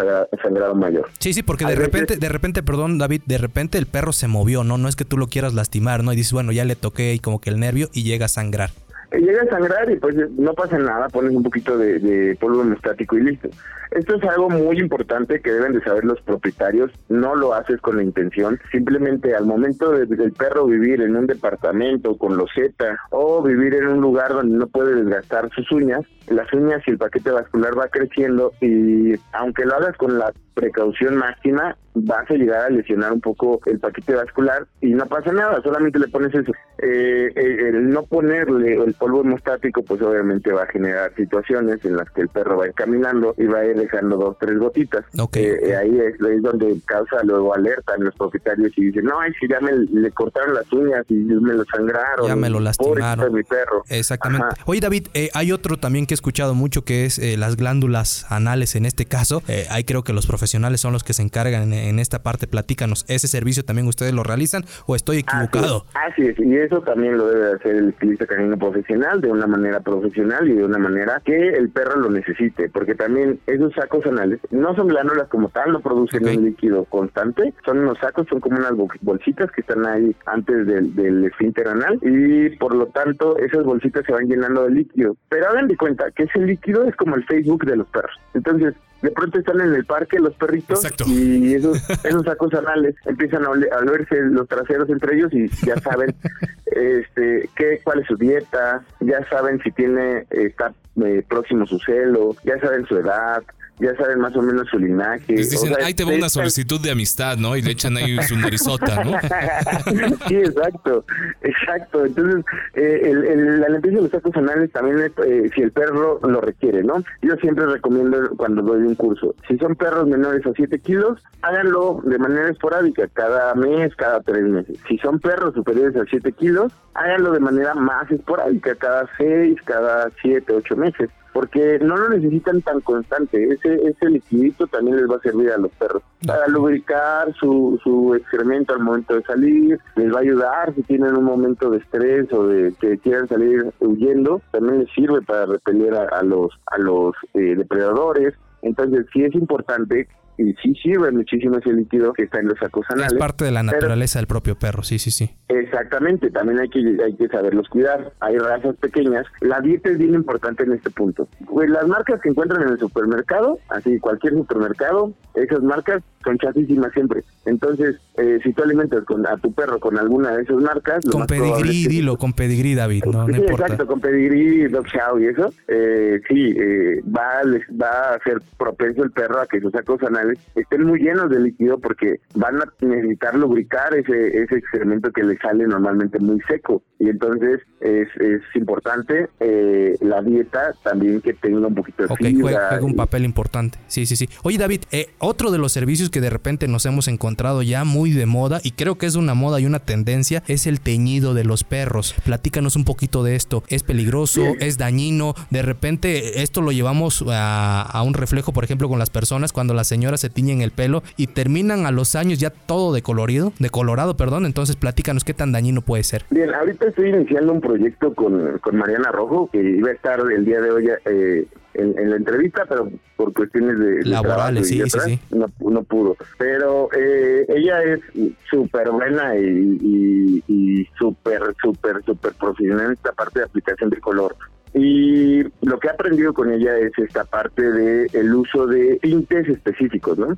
sangrado 0.41 0.75
mayor. 0.75 1.09
Sí, 1.19 1.33
sí, 1.33 1.41
porque 1.43 1.63
de 1.65 1.71
Hay 1.71 1.77
veces- 1.77 1.91
repente, 1.93 2.17
de 2.17 2.29
repente, 2.29 2.63
perdón, 2.63 2.97
David, 2.97 3.21
de 3.25 3.37
repente 3.37 3.77
el 3.77 3.85
perro 3.85 4.11
se 4.11 4.27
movió, 4.27 4.63
¿no? 4.63 4.77
No 4.77 4.87
es 4.89 4.95
que 4.95 5.05
tú 5.05 5.17
lo 5.17 5.27
quieras 5.27 5.53
lastimar, 5.53 6.03
¿no? 6.03 6.11
Y 6.11 6.15
dices, 6.17 6.33
bueno, 6.33 6.51
ya 6.51 6.65
le 6.65 6.75
toqué 6.75 7.13
y 7.13 7.19
como 7.19 7.39
que 7.39 7.49
el 7.49 7.59
nervio 7.59 7.89
y 7.93 8.03
llega 8.03 8.25
a 8.25 8.29
sangrar. 8.29 8.71
Llega 9.11 9.41
a 9.41 9.49
sangrar 9.49 9.91
y 9.91 9.97
pues 9.97 10.15
no 10.37 10.53
pasa 10.53 10.77
nada, 10.77 11.09
pones 11.09 11.35
un 11.35 11.43
poquito 11.43 11.77
de, 11.77 11.99
de 11.99 12.35
polvo 12.37 12.61
hemostático 12.61 13.17
y 13.17 13.23
listo. 13.23 13.49
Esto 13.91 14.15
es 14.15 14.23
algo 14.23 14.49
muy 14.49 14.79
importante 14.79 15.41
que 15.41 15.51
deben 15.51 15.73
de 15.73 15.81
saber 15.83 16.05
los 16.05 16.21
propietarios, 16.21 16.91
no 17.09 17.35
lo 17.35 17.53
haces 17.53 17.81
con 17.81 17.97
la 17.97 18.03
intención, 18.03 18.57
simplemente 18.71 19.35
al 19.35 19.45
momento 19.45 19.91
de- 19.91 20.05
del 20.05 20.31
perro 20.31 20.65
vivir 20.65 21.01
en 21.01 21.17
un 21.17 21.27
departamento 21.27 22.15
con 22.17 22.37
loseta 22.37 22.97
o 23.09 23.43
vivir 23.43 23.73
en 23.73 23.87
un 23.89 23.99
lugar 23.99 24.31
donde 24.31 24.57
no 24.57 24.67
puede 24.67 24.95
desgastar 24.95 25.49
sus 25.53 25.69
uñas, 25.73 26.03
las 26.29 26.51
uñas 26.53 26.81
y 26.87 26.91
el 26.91 26.97
paquete 26.97 27.31
vascular 27.31 27.77
va 27.77 27.89
creciendo 27.89 28.53
y 28.61 29.15
aunque 29.33 29.65
lo 29.65 29.75
hagas 29.75 29.97
con 29.97 30.17
la 30.17 30.31
precaución 30.53 31.17
máxima, 31.17 31.75
vas 31.93 32.29
a 32.29 32.33
llegar 32.33 32.65
a 32.65 32.69
lesionar 32.69 33.11
un 33.11 33.21
poco 33.21 33.59
el 33.65 33.79
paquete 33.79 34.15
vascular 34.15 34.65
y 34.79 34.93
no 34.93 35.05
pasa 35.05 35.31
nada, 35.31 35.61
solamente 35.61 35.99
le 35.99 36.07
pones 36.07 36.33
eso. 36.33 36.51
Eh, 36.77 37.31
eh, 37.35 37.69
el 37.69 37.89
no 37.89 38.03
ponerle 38.03 38.75
el 38.75 38.93
polvo 38.93 39.21
hemostático, 39.21 39.83
pues 39.83 40.01
obviamente 40.01 40.51
va 40.51 40.63
a 40.63 40.67
generar 40.67 41.13
situaciones 41.15 41.83
en 41.85 41.95
las 41.95 42.09
que 42.11 42.21
el 42.21 42.29
perro 42.29 42.57
va 42.57 42.65
a 42.65 42.67
ir 42.67 42.73
caminando 42.73 43.35
y 43.37 43.45
va 43.45 43.59
a 43.59 43.65
ir 43.65 43.77
dejando 43.77 44.17
dos, 44.17 44.37
tres 44.39 44.57
gotitas. 44.57 45.05
Eh, 45.33 45.75
ahí 45.75 45.99
es, 45.99 46.15
es 46.19 46.41
donde 46.41 46.75
causa 46.85 47.17
luego 47.23 47.53
alerta 47.53 47.93
en 47.97 48.05
los 48.05 48.15
propietarios 48.15 48.71
y 48.77 48.85
dicen, 48.85 49.05
no, 49.05 49.21
es 49.23 49.33
que 49.39 49.47
ya 49.47 49.59
me 49.59 49.71
le 49.73 50.11
cortaron 50.11 50.55
las 50.55 50.71
uñas 50.71 51.05
y 51.09 51.13
me 51.13 51.53
lo 51.53 51.63
sangraron. 51.65 52.27
Ya 52.27 52.35
me 52.35 52.49
lo 52.49 52.59
lastimaron. 52.59 53.33
mi 53.33 53.43
perro. 53.43 53.83
Exactamente. 53.89 54.45
Ajá. 54.45 54.63
Oye, 54.65 54.79
David, 54.79 55.07
eh, 55.13 55.29
hay 55.33 55.51
otro 55.51 55.77
también 55.77 56.07
que 56.07 56.13
he 56.13 56.15
escuchado 56.15 56.55
mucho 56.55 56.83
que 56.83 57.05
es 57.05 57.19
eh, 57.19 57.37
las 57.37 57.57
glándulas 57.57 58.25
anales 58.31 58.75
en 58.75 58.85
este 58.85 59.05
caso. 59.05 59.43
Ahí 59.69 59.83
creo 59.83 60.03
que 60.03 60.13
los 60.13 60.25
profesionales 60.25 60.40
son 60.47 60.93
los 60.93 61.03
que 61.03 61.13
se 61.13 61.21
encargan 61.21 61.63
en, 61.63 61.73
en 61.73 61.99
esta 61.99 62.23
parte. 62.23 62.47
Platícanos, 62.47 63.05
¿ese 63.07 63.27
servicio 63.27 63.63
también 63.63 63.87
ustedes 63.87 64.13
lo 64.13 64.23
realizan 64.23 64.63
o 64.87 64.95
estoy 64.95 65.17
equivocado? 65.19 65.85
Así 65.93 66.23
es, 66.23 66.31
así 66.31 66.41
es, 66.43 66.47
y 66.47 66.55
eso 66.57 66.81
también 66.81 67.17
lo 67.17 67.27
debe 67.27 67.45
de 67.47 67.53
hacer 67.55 67.75
el 67.75 67.89
estilista 67.89 68.25
canino 68.25 68.57
profesional 68.57 69.21
de 69.21 69.29
una 69.29 69.47
manera 69.47 69.79
profesional 69.79 70.49
y 70.49 70.53
de 70.53 70.65
una 70.65 70.77
manera 70.77 71.21
que 71.23 71.49
el 71.49 71.69
perro 71.69 71.99
lo 71.99 72.09
necesite, 72.09 72.69
porque 72.69 72.95
también 72.95 73.39
esos 73.47 73.73
sacos 73.73 74.05
anales 74.05 74.39
no 74.51 74.75
son 74.75 74.87
glándulas 74.87 75.27
como 75.29 75.49
tal, 75.49 75.71
no 75.73 75.79
producen 75.81 76.27
un 76.27 76.45
líquido 76.45 76.85
constante, 76.85 77.53
son 77.65 77.79
unos 77.79 77.97
sacos, 77.99 78.27
son 78.29 78.39
como 78.39 78.57
unas 78.57 78.71
bol- 78.73 78.89
bolsitas 79.01 79.51
que 79.51 79.61
están 79.61 79.85
ahí 79.85 80.15
antes 80.25 80.65
del, 80.67 80.95
del 80.95 81.25
esfínter 81.25 81.67
anal 81.67 81.99
y 82.01 82.49
por 82.57 82.75
lo 82.75 82.87
tanto 82.87 83.37
esas 83.37 83.63
bolsitas 83.63 84.03
se 84.05 84.11
van 84.11 84.27
llenando 84.27 84.63
de 84.65 84.71
líquido. 84.71 85.15
Pero 85.29 85.49
hagan 85.49 85.67
de 85.67 85.77
cuenta 85.77 86.05
que 86.11 86.23
ese 86.23 86.39
líquido 86.39 86.85
es 86.87 86.95
como 86.95 87.15
el 87.15 87.25
Facebook 87.25 87.65
de 87.65 87.75
los 87.75 87.87
perros. 87.87 88.15
Entonces, 88.33 88.73
de 89.01 89.11
pronto 89.11 89.39
están 89.39 89.61
en 89.61 89.73
el 89.73 89.85
parque 89.85 90.19
los 90.19 90.33
perritos 90.35 90.83
Exacto. 90.83 91.05
y 91.07 91.55
esos, 91.55 91.77
esos 92.03 92.23
sacos 92.23 92.53
anales 92.53 92.95
empiezan 93.05 93.45
a 93.45 93.49
olerse 93.49 94.21
los 94.21 94.47
traseros 94.47 94.89
entre 94.89 95.17
ellos 95.17 95.33
y 95.33 95.49
ya 95.65 95.77
saben 95.77 96.15
este 96.65 97.49
qué 97.55 97.79
cuál 97.83 97.99
es 97.99 98.07
su 98.07 98.15
dieta, 98.15 98.83
ya 98.99 99.25
saben 99.29 99.61
si 99.63 99.71
tiene 99.71 100.25
está 100.29 100.73
eh, 101.03 101.23
próximo 101.27 101.65
su 101.65 101.79
celo, 101.79 102.35
ya 102.43 102.59
saben 102.59 102.85
su 102.85 102.97
edad, 102.97 103.43
ya 103.81 103.95
saben 103.95 104.19
más 104.19 104.35
o 104.35 104.41
menos 104.41 104.67
su 104.69 104.77
linaje. 104.79 105.33
Les 105.35 105.49
dicen, 105.49 105.73
o 105.73 105.75
sea, 105.75 105.85
ahí 105.87 105.93
te 105.93 106.03
va 106.05 106.11
una 106.13 106.29
solicitud 106.29 106.79
de 106.79 106.91
amistad, 106.91 107.37
¿no? 107.37 107.55
Y 107.57 107.61
le 107.61 107.71
echan 107.71 107.97
ahí 107.97 108.17
su 108.23 108.37
narizota, 108.37 109.03
¿no? 109.03 109.11
sí, 110.27 110.35
exacto, 110.35 111.03
exacto. 111.41 112.05
Entonces, 112.05 112.45
eh, 112.75 113.01
el, 113.03 113.25
el- 113.25 113.61
la 113.61 113.69
limpieza 113.69 113.97
de 113.97 114.01
los 114.03 114.11
sacos 114.11 114.35
anales 114.35 114.71
también 114.71 114.99
es 114.99 115.11
eh, 115.25 115.49
si 115.55 115.61
el 115.61 115.71
perro 115.71 116.19
lo 116.23 116.41
requiere, 116.41 116.83
¿no? 116.83 117.03
Yo 117.21 117.35
siempre 117.37 117.65
recomiendo 117.65 118.29
cuando 118.37 118.61
doy 118.61 118.81
un 118.83 118.95
curso, 118.95 119.35
si 119.47 119.57
son 119.57 119.75
perros 119.75 120.07
menores 120.07 120.45
a 120.45 120.51
7 120.55 120.79
kilos, 120.79 121.21
háganlo 121.41 122.01
de 122.05 122.17
manera 122.17 122.49
esporádica, 122.49 123.07
cada 123.13 123.53
mes, 123.55 123.95
cada 123.95 124.21
tres 124.21 124.43
meses. 124.43 124.77
Si 124.87 124.97
son 124.99 125.19
perros 125.19 125.53
superiores 125.53 125.95
a 125.95 126.05
7 126.09 126.31
kilos, 126.33 126.71
háganlo 126.93 127.31
de 127.31 127.39
manera 127.39 127.73
más 127.73 128.09
esporádica, 128.11 128.75
cada 128.75 129.07
6, 129.17 129.57
cada 129.65 130.09
7, 130.21 130.53
8 130.53 130.75
meses 130.75 131.09
porque 131.33 131.79
no 131.79 131.95
lo 131.97 132.09
necesitan 132.09 132.61
tan 132.61 132.81
constante. 132.81 133.43
Ese 133.53 133.87
ese 133.87 134.09
liquidito 134.09 134.67
también 134.67 134.97
les 134.97 135.09
va 135.09 135.15
a 135.15 135.21
servir 135.21 135.51
a 135.51 135.57
los 135.57 135.71
perros 135.71 136.03
para 136.25 136.47
lubricar 136.47 137.33
su, 137.39 137.79
su 137.83 138.13
excremento 138.15 138.73
al 138.73 138.79
momento 138.79 139.15
de 139.15 139.23
salir, 139.23 139.79
les 139.95 140.13
va 140.13 140.17
a 140.17 140.21
ayudar 140.21 140.73
si 140.75 140.83
tienen 140.83 141.15
un 141.15 141.23
momento 141.23 141.69
de 141.71 141.79
estrés 141.79 142.31
o 142.31 142.47
de 142.47 142.73
que 142.79 142.97
quieran 142.99 143.27
salir 143.27 143.73
huyendo, 143.79 144.41
también 144.51 144.79
les 144.79 144.91
sirve 144.91 145.21
para 145.21 145.47
repeler 145.47 145.93
a, 145.95 146.03
a 146.19 146.23
los 146.23 146.51
a 146.67 146.77
los 146.77 147.15
eh, 147.33 147.55
depredadores. 147.55 148.35
Entonces 148.61 149.07
sí 149.11 149.23
es 149.23 149.33
importante 149.33 150.07
y 150.41 150.53
sí 150.61 150.73
sirve 150.81 151.11
muchísimo 151.11 151.57
ese 151.57 151.71
líquido 151.73 152.13
que 152.13 152.23
está 152.23 152.39
en 152.39 152.47
los 152.47 152.57
sacos 152.59 152.85
Es 152.89 152.95
anales. 152.95 153.19
parte 153.19 153.45
de 153.45 153.51
la 153.51 153.61
pero- 153.61 153.73
naturaleza 153.73 154.19
del 154.19 154.27
propio 154.27 154.55
perro, 154.57 154.83
sí, 154.83 154.99
sí, 154.99 155.11
sí. 155.11 155.29
Exactamente, 155.47 156.29
también 156.31 156.59
hay 156.59 156.69
que 156.69 156.79
hay 157.03 157.15
que 157.15 157.27
saberlos 157.27 157.67
cuidar. 157.69 158.11
Hay 158.19 158.37
razas 158.37 158.75
pequeñas. 158.77 159.25
La 159.41 159.59
dieta 159.61 159.89
es 159.89 159.97
bien 159.97 160.13
importante 160.15 160.63
en 160.63 160.73
este 160.73 160.89
punto. 160.89 161.27
Pues 161.45 161.69
las 161.69 161.87
marcas 161.87 162.19
que 162.21 162.29
encuentran 162.29 162.63
en 162.63 162.69
el 162.69 162.79
supermercado, 162.79 163.59
así 163.69 163.99
cualquier 163.99 164.33
supermercado, 164.33 165.13
esas 165.35 165.61
marcas 165.61 166.03
son 166.23 166.37
chafísimas 166.37 166.91
siempre. 166.93 167.23
Entonces, 167.45 167.95
eh, 168.17 168.39
si 168.43 168.53
tú 168.53 168.63
alimentas 168.63 169.03
con, 169.05 169.25
a 169.27 169.37
tu 169.37 169.51
perro 169.53 169.79
con 169.79 169.97
alguna 169.97 170.31
de 170.37 170.43
esas 170.43 170.57
marcas, 170.57 171.03
Con 171.11 171.25
pedigrí, 171.27 171.87
dilo, 171.87 172.17
con 172.17 172.33
pedigrí, 172.33 172.75
David, 172.75 173.03
no, 173.05 173.27
no 173.27 173.35
importa. 173.35 173.63
exacto, 173.63 173.87
con 173.87 173.99
pedigrí, 173.99 174.67
dog 174.67 174.85
chow 174.87 175.19
y 175.19 175.25
eso, 175.27 175.53
eh, 175.67 176.19
sí, 176.27 176.53
eh, 176.57 177.01
va, 177.15 177.39
a 177.39 177.43
les- 177.43 177.67
va 177.81 178.15
a 178.15 178.19
ser 178.23 178.41
propenso 178.57 179.03
el 179.03 179.11
perro 179.11 179.39
a 179.41 179.47
que 179.47 179.59
sus 179.61 179.71
sacos 179.71 180.01
anales 180.03 180.39
estén 180.55 180.83
muy 180.85 180.99
llenos 180.99 181.29
de 181.29 181.39
líquido 181.39 181.79
porque 181.79 182.19
van 182.35 182.57
a 182.61 182.65
necesitar 182.81 183.35
lubricar 183.35 183.95
ese, 183.95 184.43
ese 184.43 184.55
excremento 184.55 185.11
que 185.11 185.23
le 185.23 185.37
sale 185.37 185.65
normalmente 185.67 186.19
muy 186.19 186.39
seco. 186.47 186.81
Y 186.99 187.09
entonces 187.09 187.59
es, 187.81 188.07
es 188.21 188.41
importante 188.55 189.27
eh, 189.39 189.95
la 190.01 190.21
dieta 190.21 190.73
también 190.83 191.21
que 191.21 191.33
tenga 191.33 191.67
un 191.67 191.75
poquito 191.75 192.03
de 192.03 192.13
Ok, 192.13 192.19
fibra. 192.19 192.41
juega, 192.41 192.79
un 192.85 192.95
papel 192.95 193.25
importante. 193.25 193.77
Sí, 193.87 194.05
sí, 194.05 194.15
sí. 194.15 194.29
Oye, 194.43 194.57
David, 194.57 194.81
eh, 194.91 195.07
otro 195.19 195.51
de 195.51 195.57
los 195.57 195.71
servicios 195.71 196.09
que 196.09 196.21
de 196.21 196.29
repente 196.29 196.67
nos 196.67 196.85
hemos 196.85 197.07
encontrado 197.07 197.61
ya 197.61 197.83
muy 197.83 198.11
de 198.11 198.25
moda, 198.25 198.59
y 198.63 198.71
creo 198.71 198.97
que 198.97 199.05
es 199.05 199.15
una 199.15 199.33
moda 199.33 199.59
y 199.59 199.65
una 199.65 199.79
tendencia, 199.79 200.43
es 200.47 200.67
el 200.67 200.79
teñido 200.79 201.33
de 201.33 201.43
los 201.43 201.63
perros. 201.63 202.13
Platícanos 202.23 202.75
un 202.75 202.85
poquito 202.85 203.23
de 203.23 203.35
esto. 203.35 203.63
¿Es 203.67 203.83
peligroso? 203.83 204.43
¿Es 204.59 204.77
dañino? 204.77 205.33
De 205.49 205.61
repente 205.61 206.41
esto 206.41 206.61
lo 206.61 206.71
llevamos 206.71 207.23
a, 207.27 207.81
a 207.81 208.03
un 208.03 208.13
reflejo, 208.13 208.53
por 208.53 208.63
ejemplo, 208.63 208.87
con 208.89 208.99
las 208.99 209.09
personas 209.09 209.51
cuando 209.53 209.73
las 209.73 209.87
señoras 209.87 210.19
se 210.21 210.29
tiñen 210.29 210.61
el 210.61 210.71
pelo 210.71 211.03
y 211.17 211.27
terminan 211.27 211.85
a 211.85 211.91
los 211.91 212.15
años 212.15 212.39
ya 212.39 212.49
todo 212.49 212.93
de 212.93 213.01
colorido, 213.01 213.53
de 213.59 213.69
colorado, 213.69 214.17
perdón. 214.17 214.45
Entonces 214.45 214.75
platícanos 214.75 215.23
qué 215.23 215.33
tan 215.33 215.51
dañino 215.51 215.81
puede 215.81 216.03
ser. 216.03 216.25
Bien, 216.29 216.53
ahorita 216.53 216.87
estoy 216.87 217.09
iniciando 217.09 217.53
un 217.53 217.61
proyecto 217.71 218.13
con, 218.13 218.57
con 218.59 218.75
Mariana 218.75 219.11
Rojo, 219.11 219.49
que 219.51 219.61
iba 219.61 219.89
a 219.89 219.93
estar 219.93 220.19
el 220.19 220.43
día 220.43 220.59
de 220.59 220.71
hoy 220.71 220.89
eh, 221.05 221.47
en, 221.73 221.97
en 221.97 222.09
la 222.09 222.17
entrevista, 222.17 222.65
pero 222.67 222.89
por 223.15 223.31
cuestiones 223.33 223.79
de, 223.79 223.91
de 223.99 224.05
Laborales, 224.05 224.69
y 224.71 224.81
sí, 224.81 224.89
sí, 224.89 224.99
sí. 225.05 225.19
No, 225.31 225.47
no 225.59 225.83
pudo. 225.83 226.17
Pero 226.37 226.89
eh, 226.93 227.45
ella 227.47 227.81
es 227.83 228.01
súper 228.49 228.91
buena 228.91 229.37
y, 229.37 229.77
y, 229.81 230.43
y 230.47 230.85
súper, 230.99 231.41
súper, 231.61 232.03
súper 232.03 232.33
profesional 232.33 232.87
en 232.87 232.91
esta 232.91 233.13
parte 233.13 233.39
de 233.39 233.45
aplicación 233.45 233.89
de 233.89 233.97
color. 234.01 234.35
y 234.73 235.43
lo 235.61 235.79
que 235.79 235.87
he 235.87 235.91
aprendido 235.91 236.33
con 236.33 236.51
ella 236.51 236.77
es 236.77 236.91
esta 236.97 237.23
parte 237.23 237.61
de 237.61 238.07
el 238.13 238.33
uso 238.33 238.67
de 238.67 238.99
tintes 239.01 239.47
específicos, 239.47 240.17
¿no? 240.17 240.37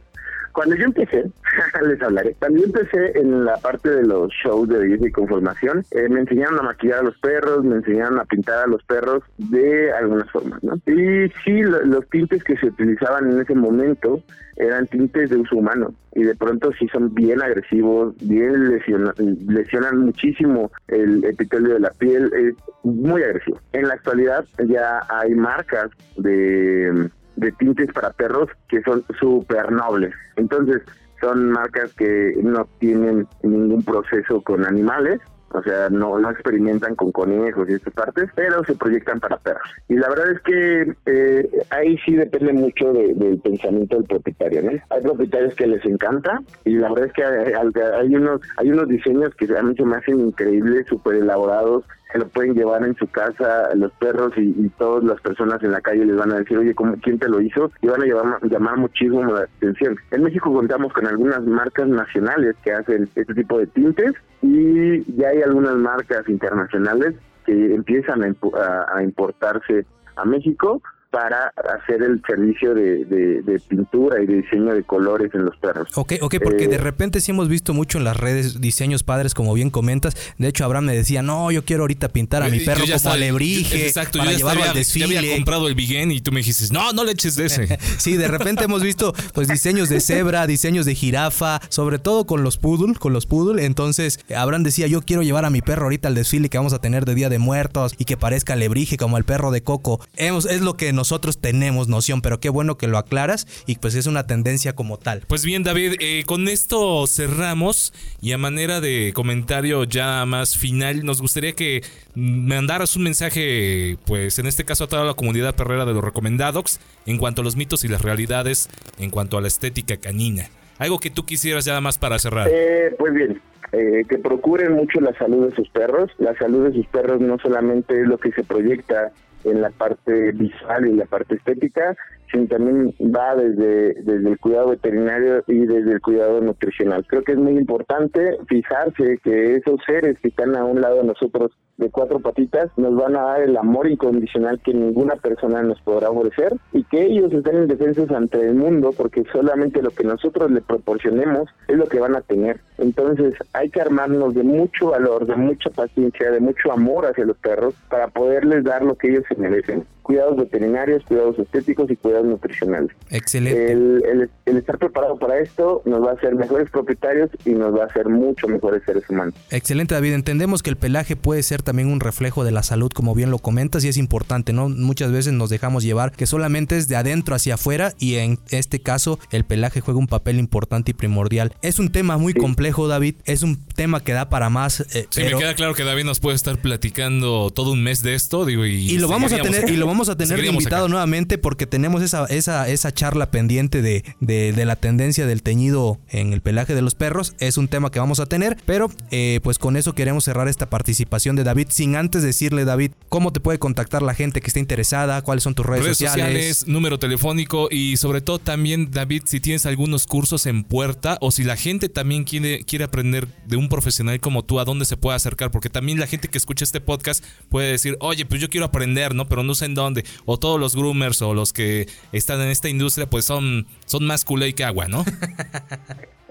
Cuando 0.54 0.76
yo 0.76 0.86
empecé, 0.86 1.24
les 1.88 2.02
hablaré, 2.02 2.36
yo 2.42 2.64
empecé 2.64 3.18
en 3.18 3.46
la 3.46 3.58
parte 3.58 3.90
de 3.90 4.04
los 4.04 4.32
shows 4.32 4.70
de 4.70 4.78
belleza 4.78 5.08
y 5.08 5.12
conformación, 5.12 5.84
eh, 5.92 6.08
me 6.10 6.22
enseñaron 6.22 6.60
a 6.60 6.64
maquillar 6.64 7.00
a 7.00 7.04
los 7.04 7.18
perros, 7.18 7.64
me 7.64 7.78
enseñaron 7.78 8.20
a 8.20 8.26
pintar 8.26 8.66
a 8.66 8.68
los 8.68 8.84
perros 8.84 9.24
de 9.38 9.92
algunas 9.92 10.30
formas, 10.32 10.64
¿no? 10.64 10.76
Y 10.86 11.30
sí, 11.44 11.62
los 11.64 12.08
tintes 12.10 12.44
que 12.44 12.56
se 12.58 12.68
utilizaban 12.68 13.32
en 13.32 13.42
ese 13.42 13.56
momento 13.56 14.22
eran 14.58 14.86
tintes 14.88 15.32
de 15.32 15.38
uso 15.38 15.56
humano 15.56 15.94
y 16.14 16.24
de 16.24 16.36
pronto 16.36 16.72
sí 16.78 16.88
son 16.90 17.14
bien 17.14 17.42
agresivos, 17.42 18.16
bien 18.22 18.70
lesionan, 18.70 19.14
lesionan 19.48 20.00
muchísimo 20.00 20.72
el 20.88 21.24
epitelio 21.26 21.74
de 21.74 21.80
la 21.80 21.90
piel, 21.92 22.32
es 22.34 22.56
muy 22.84 23.24
agresivo. 23.24 23.60
En 23.74 23.88
la 23.88 23.96
actualidad 23.96 24.46
ya 24.68 25.02
hay 25.10 25.34
marcas 25.34 25.90
de 26.18 27.10
de 27.36 27.52
tintes 27.54 27.92
para 27.94 28.12
perros 28.12 28.50
que 28.68 28.82
son 28.84 29.04
súper 29.20 29.72
nobles. 29.72 30.14
Entonces, 30.36 30.82
son 31.22 31.52
marcas 31.52 31.94
que 31.94 32.34
no 32.44 32.68
tienen 32.80 33.28
ningún 33.44 33.84
proceso 33.84 34.42
con 34.42 34.66
animales, 34.66 35.22
o 35.54 35.62
sea, 35.62 35.88
no, 35.90 36.18
no 36.18 36.32
experimentan 36.32 36.96
con 36.96 37.12
conejos 37.12 37.70
y 37.70 37.74
estas 37.74 37.94
partes, 37.94 38.30
pero 38.36 38.64
se 38.66 38.76
proyectan 38.76 39.20
para 39.20 39.38
perros. 39.38 39.64
Y 39.88 39.96
la 39.96 40.10
verdad 40.10 40.32
es 40.32 40.42
que 40.42 40.96
eh, 41.06 41.50
ahí 41.70 41.98
sí 42.06 42.16
depende 42.16 42.54
mucho 42.54 42.92
del 42.92 43.40
pensamiento 43.40 43.98
del 43.98 44.06
propietario, 44.06 44.64
¿no? 44.64 44.72
Hay 44.90 45.02
propietarios 45.02 45.54
que 45.54 45.68
les 45.68 45.86
encanta 45.86 46.42
y 46.66 46.72
la 46.72 46.90
verdad 46.90 47.06
es 47.06 47.14
que 47.14 47.24
hay, 47.24 47.54
hay 47.54 48.16
unos 48.16 48.42
hay 48.58 48.72
unos 48.72 48.88
diseños 48.88 49.34
que 49.36 49.46
a 49.56 49.62
mí 49.62 49.76
se 49.76 49.86
me 49.86 49.96
hacen 49.96 50.20
increíbles, 50.20 50.88
súper 50.88 51.16
elaborados, 51.18 51.86
que 52.14 52.20
lo 52.20 52.28
pueden 52.28 52.54
llevar 52.54 52.86
en 52.86 52.96
su 52.96 53.08
casa 53.08 53.74
los 53.76 53.92
perros 53.94 54.32
y, 54.38 54.54
todas 54.78 55.04
las 55.04 55.20
personas 55.22 55.62
en 55.64 55.72
la 55.72 55.82
calle 55.82 56.06
les 56.06 56.16
van 56.16 56.32
a 56.32 56.38
decir, 56.38 56.58
oye, 56.58 56.76
¿cómo, 56.76 56.96
¿quién 57.02 57.18
te 57.18 57.28
lo 57.28 57.42
hizo? 57.42 57.72
Y 57.82 57.88
van 57.88 58.04
a 58.04 58.06
llamar, 58.06 58.40
llamar 58.44 58.78
muchísimo 58.78 59.24
la 59.24 59.42
atención. 59.42 59.96
En 60.12 60.24
México 60.24 60.54
contamos 60.54 60.94
con 60.94 61.08
algunas 61.08 61.42
marcas 61.42 61.88
nacionales 61.88 62.56
que 62.64 62.72
hacen 62.72 63.10
este 63.16 63.34
tipo 63.34 63.58
de 63.58 63.66
tintes 63.68 64.14
y 64.44 65.04
ya 65.16 65.30
hay 65.30 65.42
algunas 65.42 65.76
marcas 65.76 66.30
internacionales 66.30 67.16
que 67.46 67.74
empiezan 67.74 68.24
a 68.24 69.04
importarse 69.04 69.86
a 70.16 70.26
México 70.26 70.82
para 71.14 71.54
hacer 71.80 72.02
el 72.02 72.24
servicio 72.26 72.74
de, 72.74 73.06
de, 73.06 73.60
pintura 73.70 74.20
y 74.24 74.26
de 74.26 74.42
diseño 74.42 74.74
de 74.74 74.84
colores 74.84 75.30
en 75.36 75.46
los 75.46 75.56
perros. 75.58 75.88
Ok, 75.94 76.14
ok, 76.20 76.38
porque 76.44 76.68
de 76.68 76.78
eh, 76.78 76.80
repente 76.80 77.22
sí 77.22 77.30
hemos 77.30 77.50
visto 77.50 77.76
mucho 77.76 78.00
en 78.00 78.04
las 78.04 78.18
redes 78.18 78.60
diseños 78.60 79.04
padres, 79.04 79.36
como 79.36 79.54
bien 79.54 79.70
comentas. 79.70 80.16
De 80.40 80.48
hecho, 80.48 80.66
Abraham 80.66 80.86
me 80.86 80.96
decía, 80.96 81.22
no, 81.22 81.52
yo 81.52 81.64
quiero 81.66 81.84
ahorita 81.84 82.10
pintar 82.10 82.42
a 82.42 82.50
mi 82.50 82.62
perro 82.62 82.86
como 82.92 83.14
alebrije 83.14 83.86
exacto, 83.86 84.18
para 84.18 84.34
llevarlo 84.34 84.64
al 84.64 84.74
desfile. 84.74 85.14
Yo 85.14 85.20
había 85.20 85.36
comprado 85.36 85.68
el 85.68 85.76
Biguen 85.76 86.12
y 86.12 86.20
tú 86.20 86.32
me 86.32 86.40
dijiste, 86.40 86.74
no, 86.74 86.94
no 86.94 87.04
le 87.04 87.12
eches 87.12 87.36
de 87.36 87.46
ese. 87.46 87.78
sí, 88.00 88.18
de 88.18 88.28
repente 88.28 88.64
hemos 88.64 88.82
visto 88.82 89.14
pues 89.36 89.48
diseños 89.48 89.90
de 89.90 90.00
cebra, 90.00 90.48
diseños 90.48 90.88
de 90.88 90.96
jirafa, 90.96 91.62
sobre 91.70 92.00
todo 92.00 92.26
con 92.26 92.42
los 92.42 92.58
poodle, 92.58 92.96
con 92.96 93.14
los 93.14 93.28
poodle. 93.28 93.66
Entonces, 93.66 94.20
Abraham 94.36 94.64
decía, 94.64 94.88
yo 94.88 95.04
quiero 95.04 95.22
llevar 95.22 95.46
a 95.46 95.52
mi 95.52 95.62
perro 95.62 95.84
ahorita 95.84 96.08
al 96.08 96.16
desfile 96.16 96.50
que 96.50 96.58
vamos 96.58 96.74
a 96.74 96.80
tener 96.80 97.06
de 97.06 97.14
Día 97.14 97.30
de 97.30 97.38
Muertos 97.38 97.94
y 98.00 98.06
que 98.06 98.18
parezca 98.18 98.54
alebrije 98.54 98.98
como 98.98 99.20
el 99.20 99.26
perro 99.26 99.52
de 99.52 99.62
Coco. 99.62 100.02
Hemos, 100.18 100.48
es 100.48 100.62
lo 100.62 100.76
que 100.76 100.92
nos 100.92 101.03
nosotros 101.04 101.38
tenemos 101.38 101.90
noción, 101.90 102.22
pero 102.22 102.40
qué 102.40 102.48
bueno 102.48 102.78
que 102.78 102.88
lo 102.88 102.98
aclaras 102.98 103.46
y 103.68 103.76
pues 103.76 103.94
es 103.94 104.08
una 104.08 104.26
tendencia 104.26 104.72
como 104.72 104.98
tal. 104.98 105.24
Pues 105.28 105.44
bien, 105.44 105.62
David, 105.62 105.96
eh, 106.00 106.24
con 106.26 106.48
esto 106.48 107.06
cerramos 107.08 107.92
y 108.22 108.32
a 108.32 108.38
manera 108.38 108.80
de 108.80 109.12
comentario 109.14 109.84
ya 109.84 110.26
más 110.26 110.58
final, 110.58 111.04
nos 111.04 111.20
gustaría 111.20 111.52
que 111.52 111.82
mandaras 112.16 112.96
un 112.96 113.04
mensaje, 113.04 113.98
pues 114.06 114.40
en 114.40 114.46
este 114.46 114.64
caso 114.64 114.86
a 114.86 114.88
toda 114.88 115.04
la 115.04 115.14
comunidad 115.14 115.56
perrera 115.56 115.84
de 115.84 115.92
los 115.92 116.02
recomendados, 116.02 116.80
en 117.06 117.18
cuanto 117.18 117.42
a 117.42 117.44
los 117.44 117.58
mitos 117.58 117.84
y 117.84 117.90
las 117.90 118.02
realidades, 118.02 118.70
en 118.98 119.10
cuanto 119.10 119.38
a 119.38 119.42
la 119.42 119.50
estética 119.50 119.98
canina. 119.98 120.48
Algo 120.78 121.00
que 121.00 121.10
tú 121.10 121.26
quisieras 121.26 121.66
ya 121.66 121.82
más 121.82 121.98
para 121.98 122.18
cerrar. 122.18 122.48
Eh, 122.50 122.96
pues 122.98 123.14
bien, 123.14 123.42
eh, 123.74 124.06
que 124.08 124.20
procuren 124.20 124.72
mucho 124.72 125.02
la 125.02 125.14
salud 125.18 125.50
de 125.50 125.56
sus 125.58 125.68
perros. 125.68 126.10
La 126.18 126.34
salud 126.36 126.70
de 126.70 126.74
sus 126.74 126.88
perros 126.88 127.20
no 127.20 127.38
solamente 127.40 128.00
es 128.00 128.08
lo 128.08 128.18
que 128.18 128.32
se 128.32 128.46
proyecta 128.46 129.12
en 129.44 129.62
la 129.62 129.70
parte 129.70 130.32
visual 130.32 130.88
y 130.88 130.94
la 130.94 131.06
parte 131.06 131.36
estética, 131.36 131.96
sino 132.34 132.48
también 132.48 132.94
va 133.00 133.36
desde, 133.36 133.94
desde 134.02 134.30
el 134.30 134.40
cuidado 134.40 134.70
veterinario 134.70 135.44
y 135.48 135.60
desde 135.66 135.94
el 135.94 136.02
cuidado 136.02 136.42
nutricional. 136.42 137.06
Creo 137.08 137.24
que 137.24 137.34
es 137.34 137.38
muy 137.38 137.54
importante 137.54 138.38
fijarse 138.48 139.20
que 139.24 139.56
esos 139.56 139.80
seres 139.86 140.18
que 140.20 140.30
están 140.30 140.56
a 140.58 140.66
un 140.66 140.82
lado 140.82 140.98
de 140.98 141.04
nosotros 141.04 141.52
de 141.78 141.90
cuatro 141.90 142.20
patitas 142.20 142.70
nos 142.78 142.96
van 142.96 143.16
a 143.16 143.24
dar 143.24 143.42
el 143.42 143.58
amor 143.58 143.90
incondicional 143.90 144.60
que 144.62 144.74
ninguna 144.74 145.16
persona 145.16 145.62
nos 145.64 145.82
podrá 145.82 146.10
ofrecer 146.10 146.54
y 146.72 146.84
que 146.84 147.04
ellos 147.04 147.32
estén 147.34 147.64
indefensos 147.64 148.10
ante 148.12 148.40
el 148.42 148.56
mundo 148.56 148.92
porque 148.96 149.24
solamente 149.32 149.82
lo 149.82 149.90
que 149.92 150.04
nosotros 150.04 150.52
le 150.52 150.62
proporcionemos 150.62 151.50
es 151.68 151.78
lo 151.78 151.88
que 151.88 152.00
van 152.00 152.16
a 152.16 152.22
tener. 152.22 152.60
Entonces 152.78 153.36
hay 153.54 153.70
que 153.70 153.82
armarnos 153.82 154.34
de 154.34 154.44
mucho 154.44 154.92
valor, 154.92 155.26
de 155.26 155.36
mucha 155.36 155.70
paciencia, 155.70 156.32
de 156.32 156.40
mucho 156.40 156.72
amor 156.72 157.06
hacia 157.06 157.26
los 157.26 157.38
perros 157.38 157.76
para 157.90 158.08
poderles 158.08 158.64
dar 158.64 158.84
lo 158.84 158.96
que 158.96 159.10
ellos 159.10 159.24
se 159.28 159.36
merecen. 159.36 159.86
Cuidados 160.04 160.38
veterinarios, 160.38 161.04
cuidados 161.06 161.40
estéticos 161.40 161.90
y 161.90 161.96
cuidados 161.96 162.28
nutricionales. 162.28 162.92
Excelente. 163.10 163.72
El, 163.72 164.30
el, 164.46 164.58
estar 164.58 164.78
preparado 164.78 165.18
para 165.18 165.40
esto 165.40 165.82
nos 165.86 166.06
va 166.06 166.12
a 166.12 166.14
hacer 166.14 166.36
mejores 166.36 166.70
propietarios 166.70 167.30
y 167.46 167.52
nos 167.52 167.76
va 167.76 167.84
a 167.84 167.86
hacer 167.86 168.08
mucho 168.10 168.48
mejores 168.48 168.84
seres 168.86 169.10
humanos. 169.10 169.34
Excelente, 169.50 169.96
David. 169.96 170.14
Entendemos 170.14 170.62
que 170.62 170.70
el 170.70 170.76
pelaje 170.76 171.16
puede 171.16 171.42
ser 171.44 171.62
también 171.62 171.92
un 171.92 172.00
reflejo 172.00 172.44
de 172.44 172.52
la 172.52 172.64
salud, 172.64 172.92
como 172.92 173.16
bien 173.16 173.32
lo 173.32 173.40
comentas, 173.40 173.84
y 173.84 173.88
es 173.88 173.98
importante, 173.98 174.54
¿no? 174.54 174.70
Muchas 174.70 175.12
veces 175.12 175.34
nos 175.34 175.50
dejamos 175.50 175.84
llevar 175.84 176.12
que 176.12 176.26
solamente 176.26 176.78
es 176.78 176.88
de 176.88 176.96
adentro 176.96 177.36
hacia 177.36 177.56
afuera 177.56 177.94
y 177.98 178.16
en 178.16 178.40
este 178.50 178.82
caso 178.82 179.20
el 179.32 179.44
pelaje 179.46 179.82
juega 179.82 180.00
un 180.00 180.08
papel 180.08 180.38
importante 180.38 180.92
y 180.92 180.94
primordial. 180.94 181.54
Es 181.62 181.80
un 181.80 181.92
tema 181.92 182.18
muy 182.18 182.34
complejo, 182.34 182.88
David, 182.88 183.16
es 183.26 183.44
un 183.44 183.64
tema 183.76 184.04
que 184.04 184.14
da 184.14 184.30
para 184.30 184.50
más. 184.50 184.82
Eh, 184.96 185.08
sí, 185.10 185.24
me 185.24 185.36
queda 185.36 185.56
claro 185.56 185.74
que 185.74 185.84
David 185.84 186.04
nos 186.04 186.20
puede 186.20 186.36
estar 186.36 186.58
platicando 186.58 187.50
todo 187.52 187.72
un 187.72 187.84
mes 187.84 188.04
de 188.04 188.16
esto, 188.16 188.46
digo, 188.46 188.66
y, 188.66 188.98
lo 188.98 189.08
vamos 189.08 189.34
a 189.34 189.38
tener, 189.38 189.70
y 189.70 189.78
lo 189.78 189.88
vamos 189.94 190.10
a 190.10 190.18
tener 190.18 190.44
invitado 190.44 190.88
nuevamente 190.88 191.38
porque 191.38 191.68
tenemos 191.68 192.02
esa, 192.02 192.26
esa, 192.26 192.68
esa 192.68 192.92
charla 192.92 193.30
pendiente 193.30 193.84
de, 193.84 194.04
de, 194.20 194.66
la 194.66 194.76
tendencia 194.76 195.28
del 195.28 195.44
teñido 195.44 196.00
en 196.10 196.34
el 196.34 196.42
pelaje 196.42 196.74
de 196.74 196.82
los 196.82 196.96
perros. 196.96 197.36
Es 197.38 197.58
un 197.58 197.68
tema 197.68 197.92
que 197.92 198.00
vamos 198.00 198.20
a 198.20 198.26
tener, 198.26 198.58
pero 198.66 198.90
eh, 199.12 199.40
pues 199.44 199.60
con 199.60 199.78
eso 199.78 199.94
queremos 199.94 200.24
cerrar 200.24 200.48
esta 200.48 200.70
participación 200.70 201.36
de 201.36 201.44
David 201.44 201.68
sin 201.70 201.96
antes 201.96 202.24
decirle, 202.24 202.66
David, 202.66 202.94
cómo 203.08 203.32
te 203.32 203.40
puede 203.40 203.60
contactar 203.60 204.02
la 204.02 204.16
gente 204.16 204.42
que 204.42 204.48
esté 204.48 204.60
interesada, 204.60 205.22
cuáles 205.22 205.44
son 205.44 205.54
tus 205.54 205.66
redes, 205.66 205.84
redes 205.84 205.98
sociales? 205.98 206.68
número 206.68 206.98
telefónico 206.98 207.68
y 207.70 207.98
sobre 207.98 208.22
todo 208.22 208.40
también, 208.40 208.90
David, 208.90 209.24
si 209.26 209.40
tienes 209.40 209.68
algunos 209.68 210.08
cursos 210.08 210.48
en 210.48 210.64
puerta 210.64 211.20
o 211.22 211.30
si 211.30 211.44
la 211.44 211.56
gente 211.56 211.88
también 211.88 212.24
quiere, 212.24 212.64
quiere 212.64 212.86
aprender 212.86 213.28
de 213.46 213.58
un 213.58 213.70
profesional 213.70 214.20
como 214.20 214.44
tú, 214.44 214.60
¿a 214.60 214.66
dónde 214.66 214.86
se 214.86 214.98
puede 214.98 215.16
acercar? 215.16 215.52
Porque 215.52 215.70
también 215.70 216.00
la 216.00 216.08
gente 216.08 216.30
que 216.30 216.38
escucha 216.40 216.64
este 216.64 216.82
podcast 216.82 217.24
puede 217.50 217.72
decir, 217.72 217.96
oye, 218.00 218.26
pues 218.26 218.42
yo 218.42 218.50
quiero 218.50 218.66
aprender, 218.66 219.14
¿no? 219.14 219.30
Pero 219.30 219.44
no 219.44 219.54
sé 219.54 219.66
en 219.66 219.76
dónde. 219.76 219.83
O 220.26 220.38
todos 220.38 220.60
los 220.60 220.76
groomers 220.76 221.22
o 221.22 221.34
los 221.34 221.54
que 221.54 221.88
están 222.12 222.42
en 222.42 222.50
esta 222.50 222.70
industria, 222.70 223.10
pues 223.10 223.26
son, 223.26 223.66
son 223.86 224.06
más 224.06 224.26
culé 224.26 224.54
que 224.54 224.64
agua, 224.64 224.88
¿no? 224.88 225.04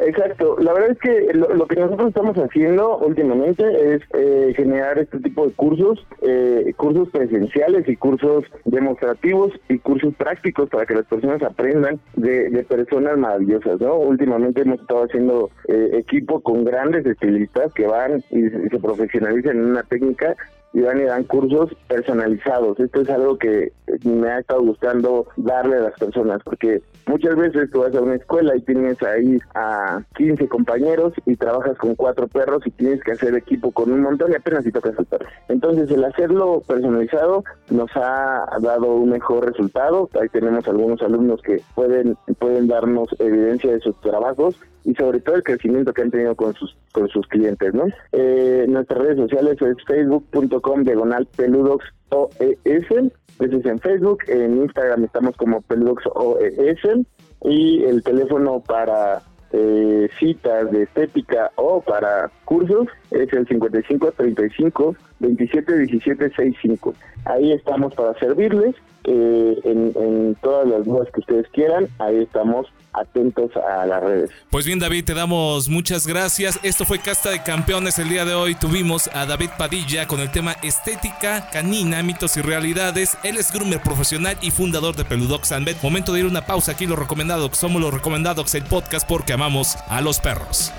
Exacto, 0.05 0.57
la 0.59 0.73
verdad 0.73 0.91
es 0.91 0.99
que 0.99 1.33
lo, 1.33 1.67
que 1.67 1.77
nosotros 1.77 2.09
estamos 2.09 2.37
haciendo 2.37 2.99
últimamente 2.99 3.95
es 3.95 4.03
eh, 4.15 4.53
generar 4.57 4.99
este 4.99 5.21
tipo 5.21 5.47
de 5.47 5.53
cursos, 5.53 6.05
eh, 6.23 6.73
cursos 6.77 7.09
presenciales 7.11 7.89
y 7.89 7.97
cursos 7.97 8.45
demostrativos 8.65 9.53
y 9.69 9.79
cursos 9.79 10.15
prácticos 10.15 10.69
para 10.71 10.87
que 10.87 10.95
las 10.95 11.07
personas 11.07 11.43
aprendan 11.43 12.01
de, 12.17 12.65
personas 12.69 13.17
maravillosas, 13.17 13.81
¿no? 13.81 13.97
Últimamente 13.97 14.63
hemos 14.63 14.81
estado 14.81 15.05
haciendo 15.05 15.51
eh, 15.69 15.91
equipo 15.93 16.41
con 16.41 16.65
grandes 16.65 17.05
estilistas 17.07 17.73
que 17.73 17.87
van 17.87 18.25
y 18.31 18.49
se 18.49 18.79
profesionalizan 18.81 19.57
en 19.57 19.65
una 19.67 19.83
técnica 19.83 20.35
y 20.73 20.81
van 20.81 21.01
y 21.01 21.05
dan 21.05 21.25
cursos 21.25 21.71
personalizados. 21.89 22.79
Esto 22.81 23.01
es 23.03 23.11
algo 23.11 23.37
que 23.39 23.73
me 24.05 24.29
ha 24.29 24.39
estado 24.39 24.63
gustando 24.63 25.27
darle 25.37 25.77
a 25.77 25.81
las 25.81 25.99
personas, 25.99 26.41
porque 26.45 26.83
muchas 27.07 27.37
veces 27.37 27.71
tú 27.71 27.81
vas 27.81 27.95
a 27.95 28.01
una 28.01 28.15
escuela 28.15 28.57
y 28.57 28.63
tienes 28.63 29.03
ahí 29.03 29.39
a 29.55 30.03
15 30.17 30.49
compañeros 30.49 31.13
y 31.27 31.37
trabajas 31.37 31.77
con 31.79 31.95
cuatro 31.95 32.27
perros 32.29 32.63
y 32.67 32.71
tienes 32.71 33.03
que 33.03 33.13
hacer 33.13 33.35
equipo 33.35 33.71
con 33.73 33.93
un 33.93 34.01
montón 34.01 34.33
y 34.33 34.35
apenas 34.35 34.65
si 34.65 34.73
tocas 34.73 34.99
al 34.99 35.07
perro. 35.07 35.27
Entonces 35.49 35.91
el 35.91 36.05
hacerlo 36.05 36.63
personalizado 36.67 37.45
nos 37.71 37.91
ha 37.97 38.47
dado 38.61 38.95
un 38.95 39.11
mejor 39.11 39.47
resultado. 39.47 40.09
Ahí 40.21 40.29
tenemos 40.29 40.67
algunos 40.69 41.03
alumnos 41.03 41.43
que 41.43 41.61
pueden, 41.75 42.17
pueden 42.39 42.69
darnos 42.69 43.09
evidencia 43.19 43.73
de 43.73 43.81
sus 43.81 44.01
trabajos 44.01 44.59
y 44.85 44.95
sobre 44.95 45.21
todo 45.21 45.37
el 45.37 45.45
crecimiento 45.45 45.93
que 45.93 46.03
han 46.03 46.11
tenido 46.11 46.35
con 46.35 46.55
sus 46.55 46.77
con 46.93 47.09
sus 47.09 47.27
clientes, 47.27 47.73
¿no? 47.73 47.85
Eh, 48.13 48.67
nuestras 48.69 49.01
redes 49.01 49.17
sociales 49.17 49.57
es 49.63 49.77
facebook.com 49.87 50.62
diagonal 50.85 51.27
peludox 51.37 51.85
OES, 52.11 52.59
eso 52.65 53.11
es 53.39 53.65
en 53.67 53.79
Facebook, 53.79 54.19
en 54.29 54.63
Instagram 54.63 55.05
estamos 55.05 55.37
como 55.37 55.63
peludox 55.63 56.05
OES 56.15 57.07
y 57.45 57.85
el 57.85 58.03
teléfono 58.03 58.61
para 58.61 59.23
eh, 59.53 60.09
citas 60.19 60.71
de 60.71 60.85
estética 60.85 61.51
o 61.57 61.81
para 61.81 62.31
cursos 62.45 62.89
es 63.11 63.33
el 63.33 63.47
55 63.47 64.13
35 64.13 64.97
27 65.21 65.79
17 65.79 66.31
65. 66.31 66.95
Ahí 67.25 67.53
estamos 67.53 67.95
para 67.95 68.15
servirles 68.19 68.75
eh, 69.05 69.61
en, 69.65 69.93
en 69.95 70.37
todas 70.43 70.67
las 70.69 70.85
dudas 70.85 71.09
que 71.13 71.21
ustedes 71.21 71.49
quieran. 71.49 71.89
Ahí 71.99 72.23
estamos 72.23 72.73
atentos 72.93 73.51
a 73.57 73.87
las 73.87 74.03
redes. 74.03 74.31
Pues 74.51 74.67
bien, 74.67 74.79
David, 74.79 75.05
te 75.05 75.15
damos 75.15 75.69
muchas 75.69 76.07
gracias. 76.07 76.59
Esto 76.63 76.85
fue 76.85 76.99
Casta 76.99 77.31
de 77.31 77.43
Campeones. 77.43 77.99
El 77.99 78.09
día 78.09 78.25
de 78.25 78.35
hoy 78.35 78.55
tuvimos 78.55 79.09
a 79.13 79.27
David 79.27 79.51
Padilla 79.57 80.07
con 80.07 80.21
el 80.21 80.31
tema 80.31 80.53
estética 80.63 81.49
canina, 81.51 82.03
mitos 82.03 82.37
y 82.37 82.43
realidades. 82.43 83.17
Él 83.23 83.37
es 83.37 83.53
groomer 83.53 83.81
profesional 83.83 84.37
y 84.41 84.51
fundador 84.51 84.97
de 84.97 85.05
Peludox 85.05 85.51
Bet. 85.65 85.83
Momento 85.83 86.13
de 86.13 86.21
ir 86.21 86.27
una 86.27 86.47
pausa 86.47 86.73
aquí, 86.73 86.87
los 86.87 86.99
recomendados. 86.99 87.57
Somos 87.57 87.81
los 87.81 87.93
recomendados, 87.93 88.55
el 88.55 88.65
podcast 88.65 89.09
porque 89.09 89.33
amamos 89.33 89.77
a 89.89 90.01
los 90.01 90.21
perros. 90.21 90.73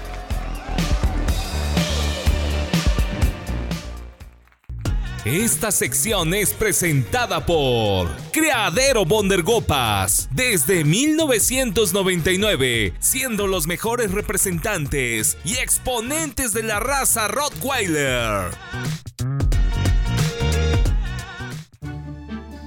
Esta 5.26 5.71
sección 5.71 6.34
es 6.34 6.53
presentada 6.53 7.45
por 7.45 8.09
Criadero 8.34 9.05
Bondergopas 9.05 10.28
desde 10.32 10.84
1999, 10.84 12.93
siendo 12.99 13.47
los 13.47 13.65
mejores 13.65 14.11
representantes 14.11 15.38
y 15.45 15.59
exponentes 15.59 16.51
de 16.51 16.63
la 16.63 16.82
raza 16.82 17.30
Rottweiler. 17.30 18.51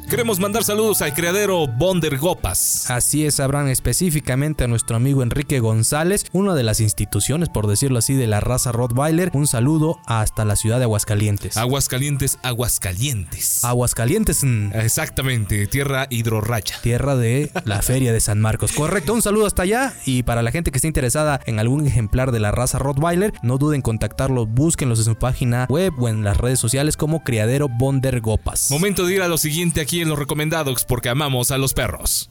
Queremos 0.09 0.39
mandar 0.39 0.63
saludos 0.63 1.03
al 1.03 1.13
criadero 1.15 1.67
Bonder 1.67 2.17
Gopas. 2.17 2.89
Así 2.93 3.27
es, 3.27 3.41
Abraham, 3.41 3.69
específicamente 3.69 4.63
a 4.63 4.69
nuestro 4.69 4.95
amigo 4.95 5.21
Enrique 5.25 5.59
González, 5.59 6.27
una 6.31 6.55
de 6.55 6.63
las 6.63 6.79
instituciones, 6.79 7.49
por 7.49 7.67
decirlo 7.67 7.99
así, 7.99 8.15
de 8.15 8.29
la 8.29 8.39
raza 8.39 8.71
Rottweiler. 8.71 9.33
Un 9.35 9.49
saludo 9.49 9.99
hasta 10.07 10.45
la 10.45 10.55
ciudad 10.55 10.79
de 10.79 10.85
Aguascalientes. 10.85 11.57
Aguascalientes, 11.57 12.39
Aguascalientes. 12.45 13.65
Aguascalientes. 13.65 14.45
mm, 14.45 14.75
Exactamente, 14.75 15.67
tierra 15.67 16.07
hidrorracha. 16.09 16.79
Tierra 16.83 17.17
de 17.17 17.51
la 17.65 17.83
Feria 17.83 18.13
de 18.13 18.21
San 18.21 18.41
Marcos. 18.41 18.71
Correcto, 18.73 19.13
un 19.13 19.23
saludo 19.23 19.47
hasta 19.47 19.63
allá. 19.63 19.93
Y 20.07 20.23
para 20.23 20.43
la 20.43 20.53
gente 20.53 20.71
que 20.71 20.79
esté 20.79 20.87
interesada 20.87 21.41
en 21.47 21.59
algún 21.59 21.85
ejemplar 21.85 22.31
de 22.31 22.39
la 22.39 22.53
raza 22.53 22.79
Rottweiler, 22.79 23.33
no 23.43 23.59
duden 23.59 23.77
en 23.77 23.83
contactarlos, 23.83 24.49
búsquenlos 24.49 25.01
en 25.01 25.05
su 25.07 25.17
página 25.17 25.67
web 25.69 25.93
o 25.99 26.09
en 26.09 26.23
las 26.23 26.37
redes 26.37 26.61
sociales 26.61 26.97
como 26.97 27.25
Criadero 27.25 27.69
Bonder 27.69 28.21
Gopas. 28.21 28.71
Momento 28.71 29.05
de 29.05 29.15
ir 29.17 29.23
a 29.23 29.27
lo 29.29 29.37
siguiente 29.37 29.81
aquí 29.81 29.96
en 30.03 30.09
los 30.09 30.19
recomendados 30.19 30.85
porque 30.85 31.09
amamos 31.09 31.51
a 31.51 31.59
los 31.59 31.75
perros. 31.75 32.31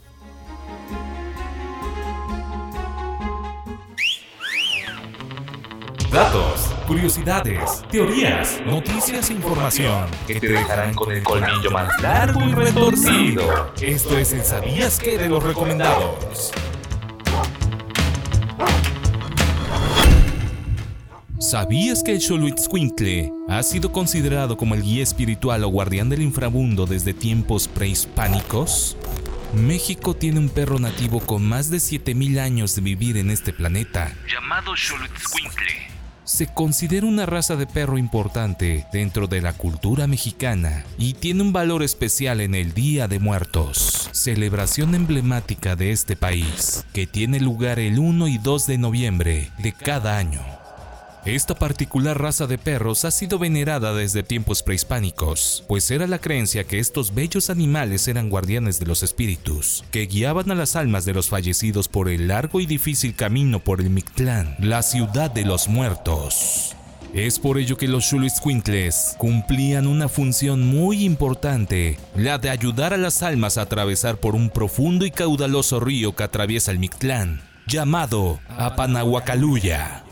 Datos, 6.12 6.74
curiosidades, 6.88 7.84
teorías, 7.92 8.62
noticias 8.66 9.30
e 9.30 9.34
información 9.34 10.06
que 10.26 10.40
te 10.40 10.48
dejarán 10.48 10.94
con 10.94 11.12
el 11.12 11.22
colmillo 11.24 11.72
más 11.72 11.90
largo 12.02 12.42
y 12.42 12.54
retorcido. 12.54 13.74
Esto 13.82 14.18
es 14.18 14.32
el 14.32 14.44
¿Sabías 14.44 14.98
qué? 14.98 15.18
de 15.18 15.28
los 15.28 15.44
recomendados. 15.44 16.54
¿Sabías 21.40 22.02
que 22.02 22.14
el 22.14 22.22
Xoloitzcuintle 22.22 23.34
ha 23.50 23.62
sido 23.62 23.92
considerado 23.92 24.56
como 24.56 24.74
el 24.74 24.82
guía 24.82 25.04
espiritual 25.04 25.66
o 25.66 25.68
guardián 25.68 26.08
del 26.08 26.22
inframundo 26.22 26.86
desde 26.86 27.14
tiempos 27.14 27.68
prehispánicos? 27.68 28.96
México 29.54 30.16
tiene 30.16 30.40
un 30.40 30.48
perro 30.48 30.80
nativo 30.80 31.20
con 31.20 31.44
más 31.44 31.70
de 31.70 31.82
7000 31.82 32.40
años 32.40 32.74
de 32.76 32.82
vivir 32.82 33.18
en 33.18 33.32
este 33.32 33.52
planeta, 33.52 34.14
llamado 34.32 34.78
Xoloitzcuintle. 34.78 35.96
Se 36.24 36.48
considera 36.48 37.06
una 37.06 37.26
raza 37.26 37.58
de 37.58 37.68
perro 37.68 37.98
importante 37.98 38.88
dentro 38.94 39.28
de 39.28 39.42
la 39.42 39.52
cultura 39.52 40.08
mexicana 40.08 40.86
y 40.98 41.16
tiene 41.16 41.42
un 41.42 41.52
valor 41.52 41.84
especial 41.84 42.40
en 42.40 42.56
el 42.56 42.74
Día 42.74 43.10
de 43.10 43.20
Muertos, 43.20 44.10
celebración 44.14 44.96
emblemática 44.96 45.76
de 45.76 45.92
este 45.92 46.16
país, 46.16 46.86
que 46.94 47.06
tiene 47.08 47.42
lugar 47.42 47.78
el 47.80 48.00
1 48.00 48.30
y 48.30 48.38
2 48.38 48.68
de 48.68 48.78
noviembre 48.78 49.52
de 49.58 49.74
cada 49.74 50.18
año. 50.18 50.65
Esta 51.26 51.56
particular 51.56 52.22
raza 52.22 52.46
de 52.46 52.60
perros 52.60 53.04
ha 53.04 53.10
sido 53.10 53.40
venerada 53.40 53.96
desde 53.96 54.22
tiempos 54.22 54.62
prehispánicos, 54.62 55.64
pues 55.68 55.90
era 55.90 56.06
la 56.06 56.20
creencia 56.20 56.66
que 56.66 56.78
estos 56.78 57.16
bellos 57.16 57.50
animales 57.50 58.08
eran 58.08 58.30
guardianes 58.30 58.80
de 58.80 58.86
los 58.86 59.02
espíritus, 59.02 59.84
que 59.90 60.06
guiaban 60.06 60.52
a 60.52 60.56
las 60.56 60.76
almas 60.76 61.04
de 61.04 61.16
los 61.16 61.30
fallecidos 61.30 61.88
por 61.88 62.10
el 62.10 62.28
largo 62.28 62.60
y 62.60 62.68
difícil 62.68 63.16
camino 63.16 63.60
por 63.60 63.82
el 63.82 63.90
Mictlán, 63.90 64.56
la 64.60 64.84
ciudad 64.84 65.32
de 65.32 65.46
los 65.46 65.68
muertos. 65.68 66.76
Es 67.12 67.40
por 67.40 67.58
ello 67.58 67.76
que 67.76 67.88
los 67.88 68.06
Xoloitzcuintles 68.06 69.16
cumplían 69.18 69.88
una 69.88 70.10
función 70.10 70.62
muy 70.62 71.04
importante, 71.04 71.98
la 72.16 72.38
de 72.38 72.52
ayudar 72.52 72.94
a 72.94 72.98
las 72.98 73.24
almas 73.24 73.58
a 73.58 73.64
atravesar 73.64 74.18
por 74.18 74.36
un 74.36 74.52
profundo 74.52 75.08
y 75.08 75.12
caudaloso 75.12 75.80
río 75.80 76.16
que 76.16 76.22
atraviesa 76.22 76.70
el 76.70 76.78
Mictlán, 76.78 77.42
llamado 77.66 78.40
Apanahuacaluya. 78.50 80.05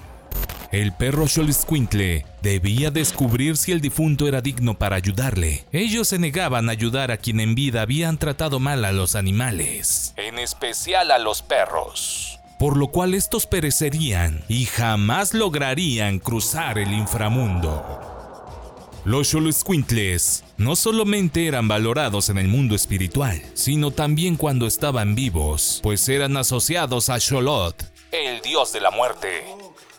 El 0.73 0.91
perro 0.91 1.27
Xoloitzcuintle 1.27 2.25
debía 2.41 2.89
descubrir 2.89 3.57
si 3.57 3.71
el 3.71 3.79
difunto 3.79 4.27
era 4.27 4.41
digno 4.41 4.73
para 4.73 4.95
ayudarle. 4.95 5.65
Ellos 5.71 6.07
se 6.07 6.17
negaban 6.17 6.67
a 6.67 6.71
ayudar 6.71 7.11
a 7.11 7.17
quien 7.17 7.39
en 7.41 7.53
vida 7.53 7.83
habían 7.83 8.17
tratado 8.17 8.59
mal 8.59 8.83
a 8.83 8.91
los 8.91 9.13
animales, 9.13 10.15
en 10.17 10.39
especial 10.39 11.11
a 11.11 11.19
los 11.19 11.43
perros. 11.43 12.39
Por 12.57 12.75
lo 12.75 12.87
cual 12.87 13.13
estos 13.13 13.45
perecerían 13.45 14.43
y 14.47 14.65
jamás 14.65 15.35
lograrían 15.35 16.17
cruzar 16.17 16.79
el 16.79 16.91
inframundo. 16.91 18.09
Los 19.05 19.27
Xoloitzcuintles 19.27 20.43
no 20.57 20.75
solamente 20.75 21.45
eran 21.45 21.67
valorados 21.67 22.29
en 22.29 22.39
el 22.39 22.47
mundo 22.47 22.73
espiritual, 22.73 23.43
sino 23.53 23.91
también 23.91 24.37
cuando 24.37 24.65
estaban 24.65 25.13
vivos, 25.13 25.81
pues 25.83 26.09
eran 26.09 26.35
asociados 26.35 27.09
a 27.09 27.19
Xolot, 27.19 27.93
el 28.13 28.41
dios 28.41 28.71
de 28.71 28.79
la 28.79 28.91
muerte, 28.91 29.43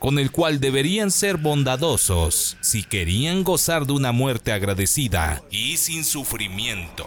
con 0.05 0.19
el 0.19 0.31
cual 0.31 0.61
deberían 0.61 1.11
ser 1.11 1.39
bondadosos 1.39 2.59
si 2.61 2.85
querían 2.85 3.43
gozar 3.43 3.87
de 3.87 3.95
una 3.95 4.13
muerte 4.13 4.53
agradecida 4.53 5.43
y 5.51 5.79
sin 5.79 6.05
sufrimiento. 6.05 7.07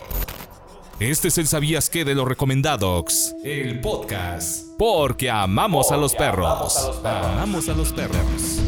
Este 0.99 1.27
es 1.27 1.37
el 1.37 1.45
Sabías 1.45 1.91
qué 1.91 2.05
de 2.05 2.15
los 2.15 2.27
recomendados, 2.27 3.35
el 3.43 3.81
podcast, 3.81 4.65
porque 4.79 5.29
amamos 5.29 5.91
a 5.91 5.97
los 5.97 6.15
perros. 6.15 6.73
Amamos 7.03 7.69
a 7.69 7.75
los 7.75 7.93
perros. 7.93 8.63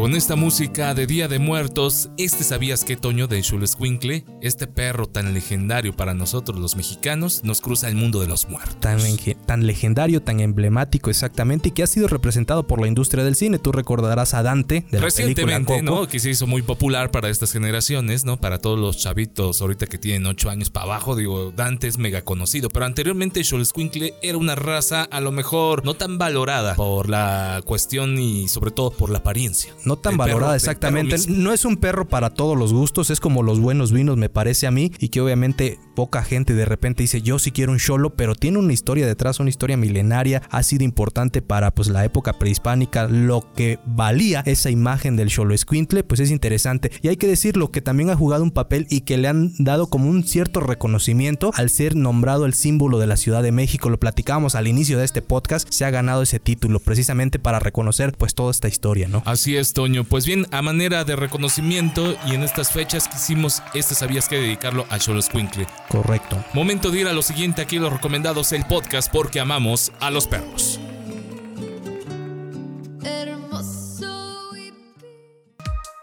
Con 0.00 0.14
esta 0.14 0.34
música 0.34 0.94
de 0.94 1.06
Día 1.06 1.28
de 1.28 1.38
Muertos, 1.38 2.08
este 2.16 2.42
sabías 2.42 2.84
que 2.86 2.96
Toño 2.96 3.26
de 3.26 3.42
Xoloitzcuintle, 3.42 4.24
este 4.40 4.66
perro 4.66 5.06
tan 5.06 5.34
legendario 5.34 5.94
para 5.94 6.14
nosotros 6.14 6.58
los 6.58 6.74
mexicanos, 6.74 7.44
nos 7.44 7.60
cruza 7.60 7.86
el 7.86 7.96
mundo 7.96 8.18
de 8.22 8.26
los 8.26 8.48
muertos. 8.48 8.80
Tan, 8.80 8.98
lege- 8.98 9.36
tan 9.44 9.66
legendario, 9.66 10.22
tan 10.22 10.40
emblemático 10.40 11.10
exactamente 11.10 11.68
y 11.68 11.72
que 11.72 11.82
ha 11.82 11.86
sido 11.86 12.08
representado 12.08 12.66
por 12.66 12.80
la 12.80 12.86
industria 12.88 13.24
del 13.24 13.34
cine. 13.36 13.58
Tú 13.58 13.72
recordarás 13.72 14.32
a 14.32 14.42
Dante 14.42 14.76
de 14.76 14.80
la 14.80 14.86
película 14.88 15.04
Recientemente, 15.04 15.80
Coco. 15.80 15.82
¿no? 15.82 16.08
Que 16.08 16.18
se 16.18 16.30
hizo 16.30 16.46
muy 16.46 16.62
popular 16.62 17.10
para 17.10 17.28
estas 17.28 17.52
generaciones, 17.52 18.24
¿no? 18.24 18.40
Para 18.40 18.58
todos 18.58 18.78
los 18.78 18.96
chavitos 18.96 19.60
ahorita 19.60 19.86
que 19.86 19.98
tienen 19.98 20.24
8 20.24 20.48
años 20.48 20.70
para 20.70 20.84
abajo, 20.84 21.14
digo, 21.14 21.52
Dante 21.54 21.88
es 21.88 21.98
mega 21.98 22.22
conocido, 22.22 22.70
pero 22.70 22.86
anteriormente 22.86 23.44
Xoloitzcuintle 23.44 24.14
era 24.22 24.38
una 24.38 24.54
raza 24.54 25.02
a 25.02 25.20
lo 25.20 25.30
mejor 25.30 25.84
no 25.84 25.92
tan 25.92 26.16
valorada 26.16 26.74
por 26.74 27.10
la 27.10 27.60
cuestión 27.66 28.18
y 28.18 28.48
sobre 28.48 28.70
todo 28.70 28.92
por 28.92 29.10
la 29.10 29.18
apariencia. 29.18 29.74
No 29.90 29.96
tan 29.96 30.16
valorada 30.16 30.56
exactamente. 30.56 31.16
No 31.28 31.52
es 31.52 31.64
un 31.64 31.76
perro 31.76 32.08
para 32.08 32.30
todos 32.30 32.56
los 32.56 32.72
gustos, 32.72 33.10
es 33.10 33.20
como 33.20 33.42
los 33.42 33.60
buenos 33.60 33.92
vinos, 33.92 34.16
me 34.16 34.28
parece 34.28 34.66
a 34.66 34.70
mí, 34.70 34.92
y 34.98 35.08
que 35.08 35.20
obviamente 35.20 35.78
poca 36.00 36.22
gente 36.22 36.54
de 36.54 36.64
repente 36.64 37.02
dice 37.02 37.20
yo 37.20 37.38
sí 37.38 37.50
quiero 37.50 37.72
un 37.72 37.78
cholo, 37.78 38.08
pero 38.08 38.34
tiene 38.34 38.56
una 38.56 38.72
historia 38.72 39.06
detrás, 39.06 39.38
una 39.38 39.50
historia 39.50 39.76
milenaria, 39.76 40.40
ha 40.48 40.62
sido 40.62 40.82
importante 40.82 41.42
para 41.42 41.72
pues 41.72 41.88
la 41.88 42.06
época 42.06 42.38
prehispánica, 42.38 43.06
lo 43.06 43.52
que 43.54 43.78
valía 43.84 44.42
esa 44.46 44.70
imagen 44.70 45.16
del 45.16 45.28
cholo 45.28 45.52
escuintle, 45.52 46.02
pues 46.02 46.20
es 46.20 46.30
interesante. 46.30 46.90
Y 47.02 47.08
hay 47.08 47.18
que 47.18 47.26
decirlo 47.26 47.70
que 47.70 47.82
también 47.82 48.08
ha 48.08 48.16
jugado 48.16 48.42
un 48.42 48.50
papel 48.50 48.86
y 48.88 49.02
que 49.02 49.18
le 49.18 49.28
han 49.28 49.52
dado 49.58 49.88
como 49.88 50.08
un 50.08 50.24
cierto 50.24 50.60
reconocimiento 50.60 51.50
al 51.54 51.68
ser 51.68 51.94
nombrado 51.96 52.46
el 52.46 52.54
símbolo 52.54 52.98
de 52.98 53.06
la 53.06 53.18
Ciudad 53.18 53.42
de 53.42 53.52
México. 53.52 53.90
Lo 53.90 54.00
platicábamos 54.00 54.54
al 54.54 54.68
inicio 54.68 54.96
de 54.96 55.04
este 55.04 55.20
podcast, 55.20 55.68
se 55.70 55.84
ha 55.84 55.90
ganado 55.90 56.22
ese 56.22 56.40
título 56.40 56.80
precisamente 56.80 57.38
para 57.38 57.58
reconocer 57.58 58.14
pues 58.16 58.34
toda 58.34 58.52
esta 58.52 58.68
historia, 58.68 59.06
¿no? 59.06 59.22
Así 59.26 59.54
es, 59.54 59.74
Toño. 59.74 60.04
Pues 60.04 60.24
bien, 60.24 60.46
a 60.50 60.62
manera 60.62 61.04
de 61.04 61.14
reconocimiento 61.14 62.16
y 62.26 62.36
en 62.36 62.42
estas 62.42 62.70
fechas 62.72 63.06
quisimos 63.06 63.62
este 63.74 63.94
sabías 63.94 64.30
que 64.30 64.36
dedicarlo 64.36 64.86
a 64.88 64.98
Xoloitzcuintle. 64.98 65.66
Correcto. 65.90 66.42
Momento 66.54 66.92
de 66.92 67.00
ir 67.00 67.08
a 67.08 67.12
lo 67.12 67.20
siguiente 67.20 67.62
aquí 67.62 67.80
los 67.80 67.92
recomendados 67.92 68.52
el 68.52 68.64
podcast 68.64 69.12
porque 69.12 69.40
amamos 69.40 69.90
a 69.98 70.10
los 70.10 70.28
perros. 70.28 70.78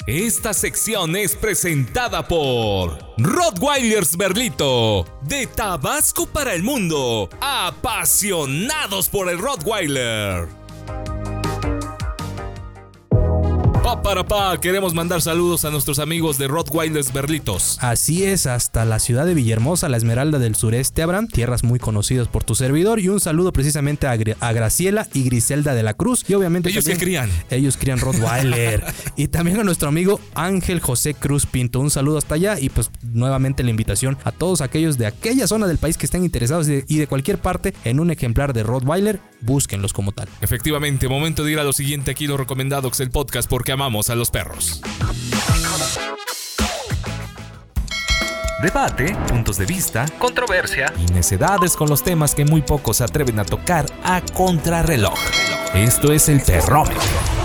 Esta 0.06 0.54
sección 0.54 1.16
es 1.16 1.36
presentada 1.36 2.28
por 2.28 2.98
Rottweilers 3.18 4.16
Berlito, 4.16 5.06
de 5.24 5.48
Tabasco 5.48 6.26
para 6.28 6.54
el 6.54 6.64
mundo, 6.64 7.30
apasionados 7.42 9.10
por 9.10 9.30
el 9.30 9.38
Rottweiler. 9.38 10.57
Pa 13.88 14.02
para 14.02 14.26
pa, 14.26 14.60
queremos 14.60 14.94
mandar 14.94 15.22
saludos 15.22 15.64
a 15.64 15.70
nuestros 15.72 16.00
amigos 16.00 16.38
de 16.38 16.50
Rottweilers 16.50 17.14
Berlitos. 17.14 17.78
Así 17.80 18.26
es, 18.26 18.46
hasta 18.46 18.84
la 18.84 19.00
ciudad 19.00 19.26
de 19.26 19.34
Villahermosa, 19.34 19.88
la 19.88 19.96
Esmeralda 19.96 20.40
del 20.40 20.56
Sureste, 20.56 21.02
Abraham, 21.04 21.30
tierras 21.30 21.64
muy 21.64 21.80
conocidas 21.80 22.28
por 22.28 22.44
tu 22.44 22.54
servidor. 22.54 23.00
Y 23.00 23.08
un 23.08 23.22
saludo 23.22 23.54
precisamente 23.54 24.06
a, 24.06 24.14
Gr- 24.18 24.36
a 24.42 24.52
Graciela 24.52 25.08
y 25.14 25.24
Griselda 25.24 25.74
de 25.74 25.84
la 25.84 25.94
Cruz. 25.94 26.26
Y 26.28 26.34
obviamente. 26.34 26.68
Ellos 26.70 26.84
que 26.84 26.92
también- 26.96 27.30
crían. 27.30 27.30
Ellos 27.50 27.78
crían 27.78 28.00
Rottweiler. 28.00 28.84
y 29.16 29.30
también 29.30 29.62
a 29.62 29.64
nuestro 29.64 29.88
amigo 29.88 30.20
Ángel 30.36 30.82
José 30.82 31.14
Cruz 31.14 31.46
Pinto. 31.46 31.80
Un 31.80 31.90
saludo 31.90 32.18
hasta 32.18 32.36
allá. 32.36 32.60
Y 32.60 32.68
pues 32.68 32.92
nuevamente 33.04 33.64
la 33.64 33.70
invitación 33.70 34.18
a 34.26 34.34
todos 34.34 34.60
aquellos 34.60 34.98
de 34.98 35.06
aquella 35.06 35.48
zona 35.48 35.66
del 35.66 35.78
país 35.78 35.98
que 35.98 36.08
estén 36.08 36.26
interesados 36.26 36.68
y 36.68 36.72
de, 36.76 36.86
y 36.90 36.98
de 36.98 37.08
cualquier 37.08 37.38
parte 37.38 37.74
en 37.86 38.02
un 38.02 38.12
ejemplar 38.12 38.52
de 38.52 38.64
Rottweiler, 38.64 39.22
búsquenlos 39.42 39.94
como 39.94 40.12
tal. 40.12 40.28
Efectivamente, 40.42 41.08
momento 41.08 41.44
de 41.44 41.54
ir 41.54 41.60
a 41.60 41.64
lo 41.64 41.74
siguiente 41.74 42.12
aquí, 42.12 42.28
lo 42.28 42.38
recomendado 42.38 42.92
el 43.00 43.12
podcast 43.12 43.50
porque 43.50 43.72
amamos 43.72 44.10
a 44.10 44.16
los 44.16 44.32
perros. 44.32 44.82
Debate, 48.62 49.16
puntos 49.28 49.58
de 49.58 49.66
vista, 49.66 50.06
controversia 50.18 50.92
y 50.98 51.12
necedades 51.12 51.76
con 51.76 51.90
los 51.90 52.04
temas 52.04 52.34
que 52.34 52.44
muy 52.44 52.62
pocos 52.62 52.98
se 52.98 53.04
atreven 53.04 53.40
a 53.40 53.46
tocar 53.46 53.86
a 54.04 54.22
contrarreloj. 54.34 55.20
Esto 55.76 56.12
es 56.12 56.28
el 56.28 56.44
terrómetro. 56.44 57.37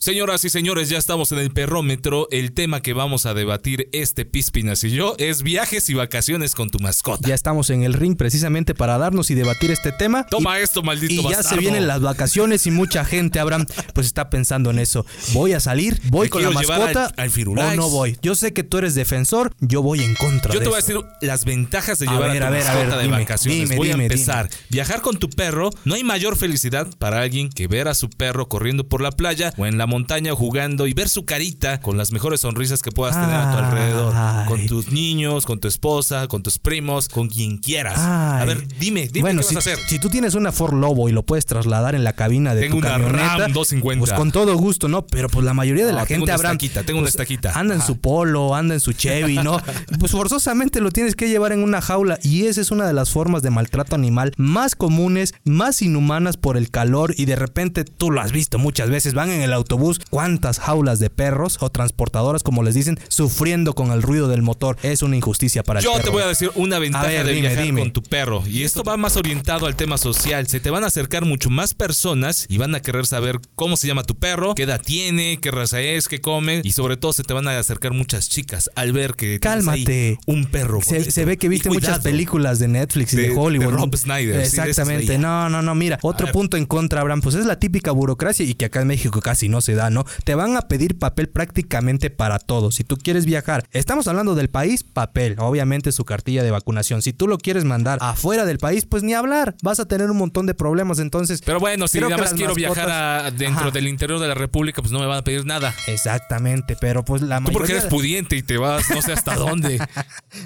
Señoras 0.00 0.44
y 0.44 0.48
señores, 0.48 0.88
ya 0.88 0.96
estamos 0.96 1.32
en 1.32 1.38
el 1.40 1.50
perrómetro. 1.50 2.28
El 2.30 2.52
tema 2.52 2.80
que 2.82 2.92
vamos 2.92 3.26
a 3.26 3.34
debatir 3.34 3.88
este 3.90 4.24
Pispinas 4.24 4.84
y 4.84 4.90
yo 4.90 5.16
es 5.18 5.42
viajes 5.42 5.90
y 5.90 5.94
vacaciones 5.94 6.54
con 6.54 6.70
tu 6.70 6.78
mascota. 6.78 7.26
Ya 7.28 7.34
estamos 7.34 7.68
en 7.70 7.82
el 7.82 7.94
ring 7.94 8.16
precisamente 8.16 8.76
para 8.76 8.96
darnos 8.96 9.28
y 9.32 9.34
debatir 9.34 9.72
este 9.72 9.90
tema. 9.90 10.24
Toma 10.30 10.60
esto, 10.60 10.84
maldito 10.84 11.14
Y 11.14 11.28
ya 11.32 11.42
se 11.42 11.56
vienen 11.56 11.88
las 11.88 12.00
vacaciones 12.00 12.64
y 12.68 12.70
mucha 12.70 13.04
gente, 13.04 13.40
Abraham, 13.40 13.66
pues 13.92 14.06
está 14.06 14.30
pensando 14.30 14.70
en 14.70 14.78
eso. 14.78 15.04
¿Voy 15.32 15.52
a 15.54 15.58
salir? 15.58 16.00
¿Voy 16.04 16.26
Me 16.26 16.30
con 16.30 16.42
la 16.44 16.50
mascota? 16.52 17.06
al- 17.16 17.32
al. 17.34 17.48
¿O 17.48 17.74
no 17.74 17.90
voy? 17.90 18.16
Yo 18.22 18.36
sé 18.36 18.52
que 18.52 18.62
tú 18.62 18.78
eres 18.78 18.94
defensor, 18.94 19.52
yo 19.58 19.82
voy 19.82 20.04
en 20.04 20.14
contra 20.14 20.54
Yo 20.54 20.60
de 20.60 20.64
te 20.64 20.68
voy 20.70 20.78
a 20.78 20.80
decir 20.80 20.96
las 21.22 21.44
ventajas 21.44 21.98
de 21.98 22.06
A 22.06 22.12
llevar 22.12 22.30
ver, 22.30 22.42
a, 22.44 22.46
a 22.46 22.50
tu 22.50 22.56
a 22.56 22.60
mascota 22.60 22.98
de 22.98 23.08
vacaciones. 23.08 23.62
dime, 23.68 23.76
voy 23.76 23.88
dime, 23.88 24.04
a 24.04 24.06
empezar. 24.06 24.48
Viajar 24.68 25.00
con 25.00 25.16
tu 25.18 25.28
perro, 25.28 25.70
no 25.84 25.96
hay 25.96 26.04
mayor 26.04 26.36
felicidad 26.36 26.86
para 26.98 27.20
alguien 27.20 27.50
que 27.50 27.66
ver 27.66 27.88
a 27.88 27.94
su 27.94 28.08
perro 28.08 28.48
corriendo 28.48 28.88
por 28.88 29.00
la 29.02 29.10
playa 29.10 29.52
o 29.56 29.66
en 29.66 29.76
la 29.76 29.87
montaña 29.88 30.32
jugando 30.34 30.86
y 30.86 30.94
ver 30.94 31.08
su 31.08 31.24
carita 31.24 31.80
con 31.80 31.96
las 31.96 32.12
mejores 32.12 32.42
sonrisas 32.42 32.82
que 32.82 32.92
puedas 32.92 33.16
tener 33.16 33.34
a 33.34 33.50
tu 33.50 33.58
Ay. 33.58 33.64
alrededor. 33.64 34.14
Con 34.46 34.66
tus 34.66 34.92
niños, 34.92 35.44
con 35.44 35.58
tu 35.58 35.66
esposa, 35.66 36.28
con 36.28 36.42
tus 36.42 36.58
primos, 36.58 37.08
con 37.08 37.28
quien 37.28 37.58
quieras. 37.58 37.98
A 37.98 38.44
ver, 38.44 38.68
dime, 38.78 39.08
dime 39.08 39.20
bueno, 39.22 39.40
qué 39.40 39.48
si, 39.48 39.54
vas 39.54 39.66
a 39.66 39.72
hacer. 39.72 39.84
si 39.88 39.98
tú 39.98 40.08
tienes 40.08 40.34
una 40.34 40.52
Ford 40.52 40.74
Lobo 40.74 41.08
y 41.08 41.12
lo 41.12 41.24
puedes 41.24 41.46
trasladar 41.46 41.94
en 41.94 42.04
la 42.04 42.12
cabina 42.12 42.54
de 42.54 42.62
Tengo 42.62 42.74
tu 42.74 42.78
una 42.78 42.90
camioneta, 42.90 43.36
Ram 43.38 43.52
250. 43.52 43.98
pues 43.98 44.12
con 44.12 44.30
todo 44.30 44.56
gusto, 44.56 44.88
¿no? 44.88 45.06
Pero 45.06 45.28
pues 45.28 45.44
la 45.44 45.54
mayoría 45.54 45.86
de 45.86 45.92
No, 45.92 45.98
la 45.98 46.06
tengo 46.06 46.26
gente 46.26 46.58
tengo 46.84 46.98
una 46.98 47.04
pues, 47.06 47.14
estaquita. 47.14 47.58
Anda 47.58 47.74
en 47.74 47.82
su 47.82 47.98
Polo, 47.98 48.54
anda 48.54 48.74
en 48.74 48.80
su 48.80 48.92
Chevy, 48.92 49.36
¿no? 49.36 49.60
pues 49.98 50.12
forzosamente 50.12 50.80
lo 50.80 50.90
tienes 50.90 51.16
que 51.16 51.28
llevar 51.28 51.52
en 51.52 51.62
una 51.62 51.80
jaula 51.80 52.18
y 52.22 52.46
esa 52.46 52.60
es 52.60 52.70
una 52.70 52.86
de 52.86 52.92
las 52.92 53.10
formas 53.10 53.42
de 53.42 53.50
maltrato 53.50 53.94
animal 53.94 54.32
más 54.36 54.74
comunes, 54.74 55.34
más 55.44 55.82
inhumanas 55.82 56.36
por 56.36 56.56
el 56.56 56.70
calor 56.70 57.14
y 57.16 57.24
de 57.24 57.36
repente 57.36 57.84
tú 57.84 58.10
lo 58.10 58.20
has 58.20 58.32
visto 58.32 58.58
muchas 58.58 58.90
veces, 58.90 59.14
van 59.14 59.30
en 59.30 59.42
el 59.42 59.52
autobús, 59.52 59.77
cuántas 60.10 60.58
jaulas 60.58 60.98
de 60.98 61.10
perros 61.10 61.58
o 61.60 61.70
transportadoras 61.70 62.42
como 62.42 62.62
les 62.62 62.74
dicen, 62.74 62.98
sufriendo 63.08 63.74
con 63.74 63.90
el 63.92 64.02
ruido 64.02 64.28
del 64.28 64.42
motor. 64.42 64.76
Es 64.82 65.02
una 65.02 65.16
injusticia 65.16 65.62
para 65.62 65.80
el 65.80 65.84
Yo 65.84 65.92
perro. 65.92 66.04
te 66.04 66.10
voy 66.10 66.22
a 66.22 66.26
decir 66.26 66.50
una 66.54 66.78
ventaja 66.78 67.06
ver, 67.06 67.26
de 67.26 67.32
dime, 67.32 67.48
viajar 67.48 67.64
dime. 67.64 67.80
con 67.80 67.92
tu 67.92 68.02
perro. 68.02 68.42
Y 68.46 68.62
esto 68.64 68.82
va 68.84 68.96
más 68.96 69.16
orientado 69.16 69.66
al 69.66 69.76
tema 69.76 69.98
social. 69.98 70.46
Se 70.48 70.60
te 70.60 70.70
van 70.70 70.84
a 70.84 70.88
acercar 70.88 71.24
mucho 71.24 71.50
más 71.50 71.74
personas 71.74 72.46
y 72.48 72.58
van 72.58 72.74
a 72.74 72.80
querer 72.80 73.06
saber 73.06 73.40
cómo 73.54 73.76
se 73.76 73.86
llama 73.86 74.02
tu 74.04 74.14
perro, 74.16 74.54
qué 74.54 74.64
edad 74.64 74.80
tiene, 74.84 75.38
qué 75.40 75.50
raza 75.50 75.80
es, 75.80 76.08
qué 76.08 76.20
come. 76.20 76.60
Y 76.64 76.72
sobre 76.72 76.96
todo 76.96 77.12
se 77.12 77.22
te 77.24 77.34
van 77.34 77.48
a 77.48 77.58
acercar 77.58 77.92
muchas 77.92 78.28
chicas 78.28 78.70
al 78.74 78.92
ver 78.92 79.14
que 79.14 79.32
ahí 79.32 79.38
Cálmate. 79.38 80.18
un 80.26 80.46
perro. 80.46 80.80
Se, 80.82 81.24
ve 81.24 81.36
que 81.36 81.48
viste 81.48 81.68
muchas 81.70 82.00
películas 82.00 82.58
de 82.58 82.68
Netflix 82.68 83.12
y 83.12 83.16
de, 83.16 83.22
De- 83.30 83.34
Hollywood. 83.36 83.66
de 83.66 83.72
Rob 83.72 83.96
Snyder, 83.96 84.40
Exactamente. 84.40 85.18
no, 85.18 85.48
no, 85.48 85.62
no. 85.62 85.74
Mira, 85.74 85.98
otro 86.02 86.26
punto 86.32 86.56
en 86.56 86.66
contra, 86.66 87.00
Abraham, 87.00 87.20
pues 87.20 87.34
es 87.34 87.46
la 87.46 87.58
típica 87.58 87.92
burocracia 87.92 88.44
y 88.44 88.54
que 88.54 88.64
acá 88.66 88.80
en 88.80 88.88
México 88.88 89.20
casi 89.20 89.48
no 89.48 89.60
se 89.60 89.67
¿no? 89.74 90.04
Te 90.24 90.34
van 90.34 90.56
a 90.56 90.62
pedir 90.62 90.98
papel 90.98 91.28
prácticamente 91.28 92.10
para 92.10 92.38
todo. 92.38 92.70
Si 92.70 92.84
tú 92.84 92.96
quieres 92.96 93.24
viajar, 93.26 93.66
estamos 93.72 94.06
hablando 94.08 94.34
del 94.34 94.48
país, 94.48 94.82
papel. 94.84 95.36
Obviamente 95.38 95.92
su 95.92 96.04
cartilla 96.04 96.42
de 96.42 96.50
vacunación. 96.50 97.02
Si 97.02 97.12
tú 97.12 97.28
lo 97.28 97.38
quieres 97.38 97.64
mandar 97.64 97.98
afuera 98.00 98.44
del 98.44 98.58
país, 98.58 98.86
pues 98.86 99.02
ni 99.02 99.14
hablar. 99.14 99.56
Vas 99.62 99.80
a 99.80 99.86
tener 99.86 100.10
un 100.10 100.16
montón 100.16 100.46
de 100.46 100.54
problemas. 100.54 100.98
Entonces, 100.98 101.42
Pero 101.44 101.60
bueno, 101.60 101.88
si 101.88 102.00
nada 102.00 102.16
más 102.16 102.34
quiero 102.34 102.54
viajar 102.54 102.90
a- 102.90 103.30
dentro 103.30 103.62
Ajá. 103.62 103.70
del 103.70 103.88
interior 103.88 104.18
de 104.20 104.28
la 104.28 104.34
República, 104.34 104.80
pues 104.82 104.92
no 104.92 104.98
me 105.00 105.06
van 105.06 105.18
a 105.18 105.22
pedir 105.24 105.44
nada. 105.44 105.74
Exactamente, 105.86 106.76
pero 106.80 107.04
pues 107.04 107.22
la 107.22 107.36
Tú 107.36 107.42
mayoría. 107.42 107.58
porque 107.58 107.72
eres 107.72 107.84
pudiente 107.86 108.36
y 108.36 108.42
te 108.42 108.56
vas 108.56 108.88
no 108.90 109.02
sé 109.02 109.12
hasta 109.12 109.34
dónde. 109.36 109.78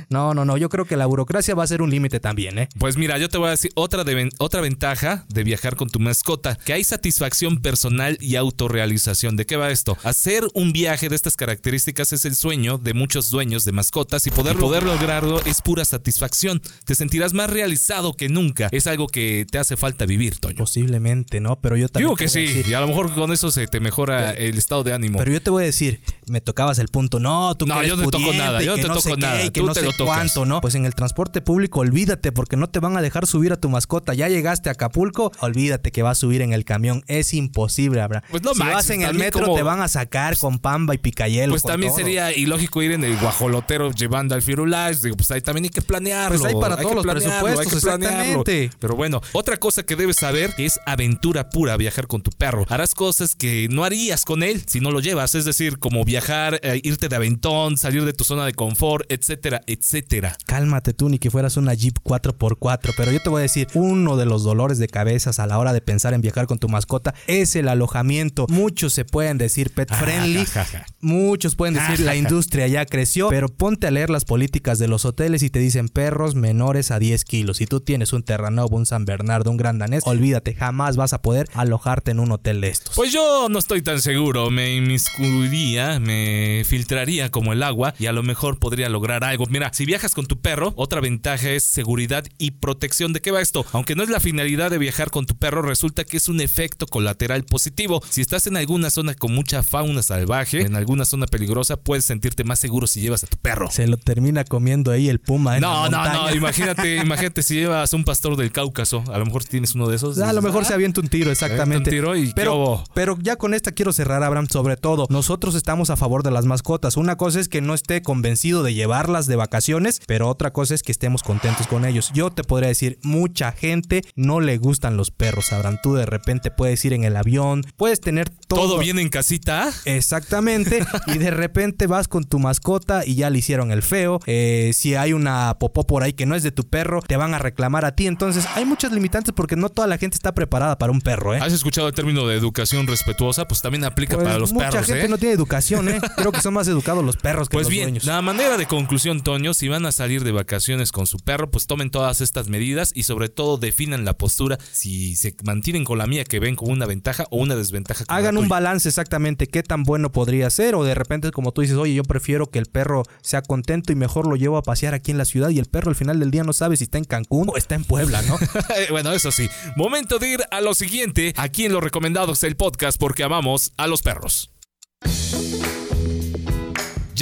No, 0.08 0.34
no, 0.34 0.44
no. 0.44 0.56
Yo 0.56 0.68
creo 0.68 0.84
que 0.84 0.96
la 0.96 1.06
burocracia 1.06 1.54
va 1.54 1.64
a 1.64 1.66
ser 1.66 1.82
un 1.82 1.90
límite 1.90 2.20
también, 2.20 2.58
¿eh? 2.58 2.68
Pues 2.78 2.96
mira, 2.96 3.18
yo 3.18 3.28
te 3.28 3.38
voy 3.38 3.48
a 3.48 3.50
decir 3.52 3.70
otra, 3.74 4.04
de 4.04 4.28
otra 4.38 4.60
ventaja 4.60 5.24
de 5.28 5.42
viajar 5.42 5.74
con 5.76 5.88
tu 5.88 5.98
mascota, 6.00 6.56
que 6.56 6.72
hay 6.72 6.84
satisfacción 6.84 7.60
personal 7.60 8.16
y 8.20 8.36
autorrealización. 8.36 9.11
¿De 9.12 9.44
qué 9.46 9.56
va 9.56 9.70
esto? 9.70 9.96
Hacer 10.04 10.44
un 10.54 10.72
viaje 10.72 11.08
de 11.08 11.16
estas 11.16 11.36
características 11.36 12.12
es 12.12 12.24
el 12.24 12.34
sueño 12.34 12.78
de 12.78 12.94
muchos 12.94 13.30
dueños 13.30 13.64
de 13.64 13.72
mascotas 13.72 14.26
y 14.26 14.30
poder, 14.30 14.56
poder 14.56 14.82
lograrlo 14.84 15.40
es 15.44 15.60
pura 15.60 15.84
satisfacción. 15.84 16.60
Te 16.84 16.94
sentirás 16.94 17.34
más 17.34 17.50
realizado 17.50 18.14
que 18.14 18.28
nunca. 18.28 18.68
Es 18.72 18.86
algo 18.86 19.06
que 19.06 19.46
te 19.50 19.58
hace 19.58 19.76
falta 19.76 20.06
vivir, 20.06 20.38
Toño. 20.38 20.56
Posiblemente, 20.56 21.40
¿no? 21.40 21.60
Pero 21.60 21.76
yo 21.76 21.88
también. 21.88 22.08
Digo 22.08 22.16
que 22.16 22.28
sí, 22.28 22.46
decir- 22.46 22.68
y 22.68 22.74
a 22.74 22.80
lo 22.80 22.88
mejor 22.88 23.12
con 23.14 23.32
eso 23.32 23.50
se 23.50 23.66
te 23.66 23.80
mejora 23.80 24.32
el 24.32 24.56
estado 24.58 24.82
de 24.82 24.92
ánimo. 24.94 25.18
Pero 25.18 25.30
yo 25.32 25.42
te 25.42 25.50
voy 25.50 25.64
a 25.64 25.66
decir, 25.66 26.00
me 26.26 26.40
tocabas 26.40 26.78
el 26.78 26.88
punto, 26.88 27.20
no, 27.20 27.54
tú 27.54 27.66
No, 27.66 27.82
yo 27.82 27.96
no 27.96 28.04
te 28.06 28.10
toco 28.10 28.32
nada, 28.32 28.62
yo 28.62 28.76
no 28.76 28.82
te 28.82 28.88
no 28.88 28.94
toco 28.94 29.14
qué, 29.14 29.20
nada, 29.20 29.42
que 29.42 29.50
tú 29.50 29.66
no 29.66 29.72
te 29.74 29.80
sé 29.80 29.86
lo 29.86 29.92
tocas. 29.92 30.06
cuánto, 30.16 30.44
¿no? 30.46 30.60
Pues 30.60 30.74
en 30.74 30.86
el 30.86 30.94
transporte 30.94 31.40
público, 31.42 31.80
olvídate, 31.80 32.32
porque 32.32 32.56
no 32.56 32.68
te 32.68 32.78
van 32.80 32.96
a 32.96 33.02
dejar 33.02 33.26
subir 33.26 33.52
a 33.52 33.56
tu 33.56 33.68
mascota. 33.68 34.14
Ya 34.14 34.28
llegaste 34.28 34.68
a 34.68 34.72
Acapulco, 34.72 35.32
olvídate 35.40 35.92
que 35.92 36.02
va 36.02 36.10
a 36.10 36.14
subir 36.14 36.40
en 36.42 36.52
el 36.52 36.64
camión. 36.64 37.02
Es 37.06 37.34
imposible, 37.34 38.00
Abraham. 38.00 38.24
Pues 38.30 38.42
no 38.42 38.54
si 38.54 38.60
vas 38.60 38.68
manches, 38.74 38.86
en 39.02 39.10
el 39.10 39.18
metro, 39.18 39.42
como- 39.44 39.56
te 39.56 39.62
van 39.62 39.80
a 39.80 39.88
sacar 39.88 40.36
con 40.38 40.58
pamba 40.58 40.94
y 40.94 40.98
picayelo. 40.98 41.52
Pues 41.52 41.62
también 41.62 41.92
todo. 41.92 41.98
sería 42.00 42.36
ilógico 42.36 42.82
ir 42.82 42.92
en 42.92 43.04
el 43.04 43.16
guajolotero 43.18 43.90
llevando 43.92 44.34
al 44.34 44.42
Firulais. 44.42 45.02
Digo, 45.02 45.16
pues 45.16 45.30
ahí 45.30 45.40
también 45.40 45.64
hay 45.64 45.70
que 45.70 45.82
planearlo. 45.82 46.38
Pues 46.38 46.54
hay 46.54 46.60
para 46.60 46.76
todos 46.76 46.94
los 46.96 47.06
presupuestos, 47.06 47.60
hay 47.60 47.66
que 47.66 47.80
planearlo. 47.80 48.22
exactamente. 48.42 48.70
Pero 48.78 48.96
bueno, 48.96 49.20
otra 49.32 49.56
cosa 49.56 49.82
que 49.82 49.96
debes 49.96 50.16
saber 50.16 50.54
es 50.58 50.78
aventura 50.86 51.50
pura 51.50 51.76
viajar 51.76 52.06
con 52.06 52.22
tu 52.22 52.30
perro. 52.30 52.64
Harás 52.68 52.94
cosas 52.94 53.34
que 53.34 53.68
no 53.70 53.84
harías 53.84 54.24
con 54.24 54.42
él 54.42 54.62
si 54.66 54.80
no 54.80 54.90
lo 54.90 55.00
llevas. 55.00 55.34
Es 55.34 55.44
decir, 55.44 55.78
como 55.78 56.04
viajar, 56.04 56.60
eh, 56.62 56.80
irte 56.82 57.08
de 57.08 57.16
aventón, 57.16 57.76
salir 57.76 58.04
de 58.04 58.12
tu 58.12 58.24
zona 58.24 58.44
de 58.46 58.52
confort, 58.54 59.10
etcétera, 59.10 59.60
etcétera. 59.66 60.36
Cálmate 60.46 60.92
tú, 60.94 61.08
ni 61.08 61.18
que 61.18 61.30
fueras 61.30 61.56
una 61.56 61.74
Jeep 61.74 61.96
4x4. 62.02 62.92
Pero 62.96 63.12
yo 63.12 63.20
te 63.20 63.28
voy 63.28 63.40
a 63.40 63.42
decir, 63.42 63.68
uno 63.74 64.16
de 64.16 64.26
los 64.26 64.44
dolores 64.44 64.78
de 64.78 64.88
cabezas 64.88 65.38
a 65.38 65.46
la 65.46 65.58
hora 65.58 65.72
de 65.72 65.80
pensar 65.80 66.14
en 66.14 66.20
viajar 66.20 66.46
con 66.46 66.58
tu 66.58 66.68
mascota 66.68 67.14
es 67.26 67.56
el 67.56 67.68
alojamiento. 67.68 68.46
Muchos 68.48 68.91
se 68.92 69.04
pueden 69.04 69.38
decir 69.38 69.70
pet 69.70 69.92
friendly. 69.94 70.44
ja, 70.46 70.64
ja. 70.64 70.86
Muchos 71.00 71.56
pueden 71.56 71.74
decir 71.74 72.00
la 72.00 72.14
industria 72.16 72.66
ya 72.68 72.86
creció. 72.86 73.28
Pero 73.28 73.48
ponte 73.48 73.86
a 73.86 73.90
leer 73.90 74.10
las 74.10 74.24
políticas 74.24 74.78
de 74.78 74.88
los 74.88 75.04
hoteles 75.04 75.42
y 75.42 75.50
te 75.50 75.58
dicen 75.58 75.88
perros 75.88 76.34
menores 76.34 76.90
a 76.90 76.98
10 76.98 77.24
kilos. 77.24 77.56
Si 77.56 77.66
tú 77.66 77.80
tienes 77.80 78.12
un 78.12 78.22
Terranova, 78.22 78.76
un 78.76 78.86
San 78.86 79.04
Bernardo, 79.04 79.50
un 79.50 79.56
Gran 79.56 79.78
Danés, 79.78 80.02
olvídate, 80.06 80.54
jamás 80.54 80.96
vas 80.96 81.12
a 81.12 81.22
poder 81.22 81.48
alojarte 81.54 82.12
en 82.12 82.20
un 82.20 82.32
hotel 82.32 82.60
de 82.60 82.68
estos. 82.68 82.94
Pues 82.94 83.12
yo 83.12 83.48
no 83.50 83.58
estoy 83.58 83.82
tan 83.82 84.00
seguro. 84.00 84.50
Me 84.50 84.76
inmiscuiría, 84.76 85.98
me 85.98 86.62
filtraría 86.64 87.30
como 87.30 87.52
el 87.52 87.62
agua 87.62 87.94
y 87.98 88.06
a 88.06 88.12
lo 88.12 88.22
mejor 88.22 88.58
podría 88.58 88.88
lograr 88.88 89.24
algo. 89.24 89.46
Mira, 89.46 89.72
si 89.72 89.84
viajas 89.84 90.14
con 90.14 90.26
tu 90.26 90.40
perro, 90.40 90.72
otra 90.76 91.00
ventaja 91.00 91.50
es 91.50 91.64
seguridad 91.64 92.24
y 92.38 92.52
protección. 92.52 93.12
¿De 93.12 93.20
qué 93.20 93.30
va 93.30 93.40
esto? 93.40 93.64
Aunque 93.72 93.94
no 93.94 94.02
es 94.02 94.08
la 94.08 94.20
finalidad 94.20 94.70
de 94.70 94.78
viajar 94.78 95.10
con 95.10 95.26
tu 95.26 95.36
perro, 95.36 95.62
resulta 95.62 96.04
que 96.04 96.16
es 96.16 96.28
un 96.28 96.40
efecto 96.40 96.86
colateral 96.86 97.44
positivo. 97.44 98.02
Si 98.08 98.20
estás 98.20 98.46
en 98.46 98.56
algún 98.56 98.81
alguna 98.82 98.90
zona 98.90 99.14
con 99.14 99.32
mucha 99.32 99.62
fauna 99.62 100.02
salvaje, 100.02 100.62
en 100.62 100.74
alguna 100.74 101.04
zona 101.04 101.26
peligrosa, 101.26 101.76
puedes 101.76 102.04
sentirte 102.04 102.42
más 102.42 102.58
seguro 102.58 102.86
si 102.88 103.00
llevas 103.00 103.22
a 103.22 103.26
tu 103.28 103.36
perro. 103.36 103.70
Se 103.70 103.86
lo 103.86 103.96
termina 103.96 104.42
comiendo 104.44 104.90
ahí 104.90 105.08
el 105.08 105.20
puma. 105.20 105.54
en 105.56 105.60
No, 105.62 105.88
la 105.88 105.90
no, 105.90 106.12
no, 106.28 106.34
imagínate, 106.34 106.96
imagínate 106.96 107.42
si 107.44 107.54
llevas 107.54 107.92
un 107.92 108.02
pastor 108.04 108.36
del 108.36 108.50
Cáucaso, 108.50 109.04
a 109.12 109.18
lo 109.18 109.24
mejor 109.26 109.44
tienes 109.44 109.74
uno 109.76 109.88
de 109.88 109.96
esos. 109.96 110.18
A 110.18 110.32
lo 110.32 110.42
mejor 110.42 110.62
"Ah, 110.62 110.66
se 110.68 110.74
avienta 110.74 111.00
un 111.00 111.06
tiro, 111.08 111.30
exactamente. 111.30 111.90
un 111.90 111.94
tiro 111.96 112.16
y 112.16 112.32
pero, 112.34 112.54
hubo". 112.56 112.84
pero 112.94 113.16
ya 113.20 113.36
con 113.36 113.54
esta 113.54 113.70
quiero 113.72 113.92
cerrar, 113.92 114.22
Abraham, 114.24 114.48
sobre 114.50 114.76
todo. 114.76 115.06
Nosotros 115.10 115.54
estamos 115.54 115.90
a 115.90 115.96
favor 115.96 116.22
de 116.24 116.32
las 116.32 116.44
mascotas. 116.44 116.96
Una 116.96 117.16
cosa 117.16 117.38
es 117.38 117.48
que 117.48 117.60
no 117.60 117.74
esté 117.74 118.02
convencido 118.02 118.62
de 118.64 118.74
llevarlas 118.74 119.26
de 119.28 119.36
vacaciones, 119.36 120.00
pero 120.06 120.28
otra 120.28 120.52
cosa 120.52 120.74
es 120.74 120.82
que 120.82 120.90
estemos 120.92 121.22
contentos 121.22 121.66
con 121.68 121.84
ellos. 121.84 122.10
Yo 122.14 122.30
te 122.30 122.42
podría 122.42 122.68
decir, 122.68 122.98
mucha 123.02 123.52
gente 123.52 124.02
no 124.16 124.40
le 124.40 124.58
gustan 124.58 124.96
los 124.96 125.10
perros, 125.12 125.52
Abraham. 125.52 125.78
Tú 125.82 125.94
de 125.94 126.06
repente 126.06 126.50
puedes 126.50 126.84
ir 126.84 126.92
en 126.94 127.04
el 127.04 127.16
avión, 127.16 127.62
puedes 127.76 128.00
tener 128.00 128.28
todo, 128.48 128.60
¿Todo 128.62 128.71
bien 128.78 128.98
en 128.98 129.08
casita? 129.08 129.72
Exactamente. 129.84 130.84
y 131.06 131.18
de 131.18 131.30
repente 131.30 131.86
vas 131.86 132.08
con 132.08 132.24
tu 132.24 132.38
mascota 132.38 133.02
y 133.06 133.14
ya 133.14 133.30
le 133.30 133.38
hicieron 133.38 133.70
el 133.72 133.82
feo. 133.82 134.20
Eh, 134.26 134.72
si 134.74 134.94
hay 134.94 135.12
una 135.12 135.56
popó 135.58 135.86
por 135.86 136.02
ahí 136.02 136.12
que 136.12 136.26
no 136.26 136.34
es 136.34 136.42
de 136.42 136.50
tu 136.52 136.64
perro, 136.68 137.02
te 137.02 137.16
van 137.16 137.34
a 137.34 137.38
reclamar 137.38 137.84
a 137.84 137.94
ti. 137.94 138.06
Entonces 138.06 138.46
hay 138.54 138.64
muchas 138.64 138.92
limitantes 138.92 139.32
porque 139.34 139.56
no 139.56 139.68
toda 139.68 139.86
la 139.88 139.98
gente 139.98 140.16
está 140.16 140.34
preparada 140.34 140.78
para 140.78 140.92
un 140.92 141.00
perro, 141.00 141.34
¿eh? 141.34 141.38
¿Has 141.42 141.52
escuchado 141.52 141.88
el 141.88 141.94
término 141.94 142.26
de 142.26 142.36
educación 142.36 142.86
respetuosa? 142.86 143.46
Pues 143.46 143.62
también 143.62 143.84
aplica 143.84 144.14
Pues 144.16 144.26
para 144.26 144.38
los 144.38 144.52
mucha 144.52 144.70
perros, 144.70 144.86
gente 144.86 145.04
¿eh? 145.06 145.08
no 145.08 145.18
tiene 145.18 145.34
educación, 145.34 145.88
¿eh? 145.88 146.00
Creo 146.16 146.32
que 146.32 146.40
son 146.40 146.54
más 146.54 146.68
educados 146.68 147.04
los 147.04 147.16
perros 147.16 147.48
que 147.48 147.54
Pues 147.54 147.66
los 147.66 147.70
bien, 147.70 147.84
dueños. 147.84 148.04
la 148.04 148.20
manera 148.22 148.56
de 148.56 148.66
conclusión, 148.66 149.22
Toño, 149.22 149.54
si 149.54 149.68
van 149.68 149.86
a 149.86 149.92
salir 149.92 150.24
de 150.24 150.32
vacaciones 150.32 150.92
con 150.92 151.06
su 151.06 151.18
perro, 151.18 151.50
pues 151.50 151.66
tomen 151.66 151.90
todas 151.90 152.20
estas 152.20 152.48
medidas 152.48 152.92
y 152.94 153.04
sobre 153.04 153.28
todo 153.28 153.56
definan 153.58 154.04
la 154.04 154.16
postura 154.18 154.58
si 154.72 155.16
se 155.16 155.34
mantienen 155.44 155.84
con 155.84 155.98
la 155.98 156.06
mía 156.06 156.24
que 156.24 156.40
ven 156.40 156.56
como 156.56 156.72
una 156.72 156.86
ventaja 156.86 157.24
o 157.30 157.38
una 157.38 157.56
desventaja. 157.56 158.04
Hagan 158.08 158.36
un 158.36 158.44
tuya. 158.44 158.48
Balance 158.62 158.88
exactamente 158.88 159.48
qué 159.48 159.64
tan 159.64 159.82
bueno 159.82 160.12
podría 160.12 160.48
ser 160.48 160.76
o 160.76 160.84
de 160.84 160.94
repente 160.94 161.32
como 161.32 161.50
tú 161.50 161.62
dices, 161.62 161.76
oye, 161.76 161.94
yo 161.94 162.04
prefiero 162.04 162.48
que 162.48 162.60
el 162.60 162.66
perro 162.66 163.02
sea 163.20 163.42
contento 163.42 163.92
y 163.92 163.96
mejor 163.96 164.28
lo 164.28 164.36
llevo 164.36 164.56
a 164.56 164.62
pasear 164.62 164.94
aquí 164.94 165.10
en 165.10 165.18
la 165.18 165.24
ciudad 165.24 165.50
y 165.50 165.58
el 165.58 165.66
perro 165.66 165.90
al 165.90 165.96
final 165.96 166.20
del 166.20 166.30
día 166.30 166.44
no 166.44 166.52
sabe 166.52 166.76
si 166.76 166.84
está 166.84 166.98
en 166.98 167.04
Cancún 167.04 167.48
o 167.48 167.56
está 167.56 167.74
en 167.74 167.84
Puebla, 167.84 168.22
¿no? 168.22 168.38
bueno, 168.90 169.12
eso 169.12 169.32
sí. 169.32 169.48
Momento 169.74 170.20
de 170.20 170.28
ir 170.28 170.40
a 170.52 170.60
lo 170.60 170.74
siguiente, 170.74 171.34
aquí 171.36 171.64
en 171.64 171.72
los 171.72 171.82
recomendados 171.82 172.40
del 172.40 172.56
podcast 172.56 172.98
porque 172.98 173.24
amamos 173.24 173.72
a 173.76 173.88
los 173.88 174.02
perros. 174.02 174.52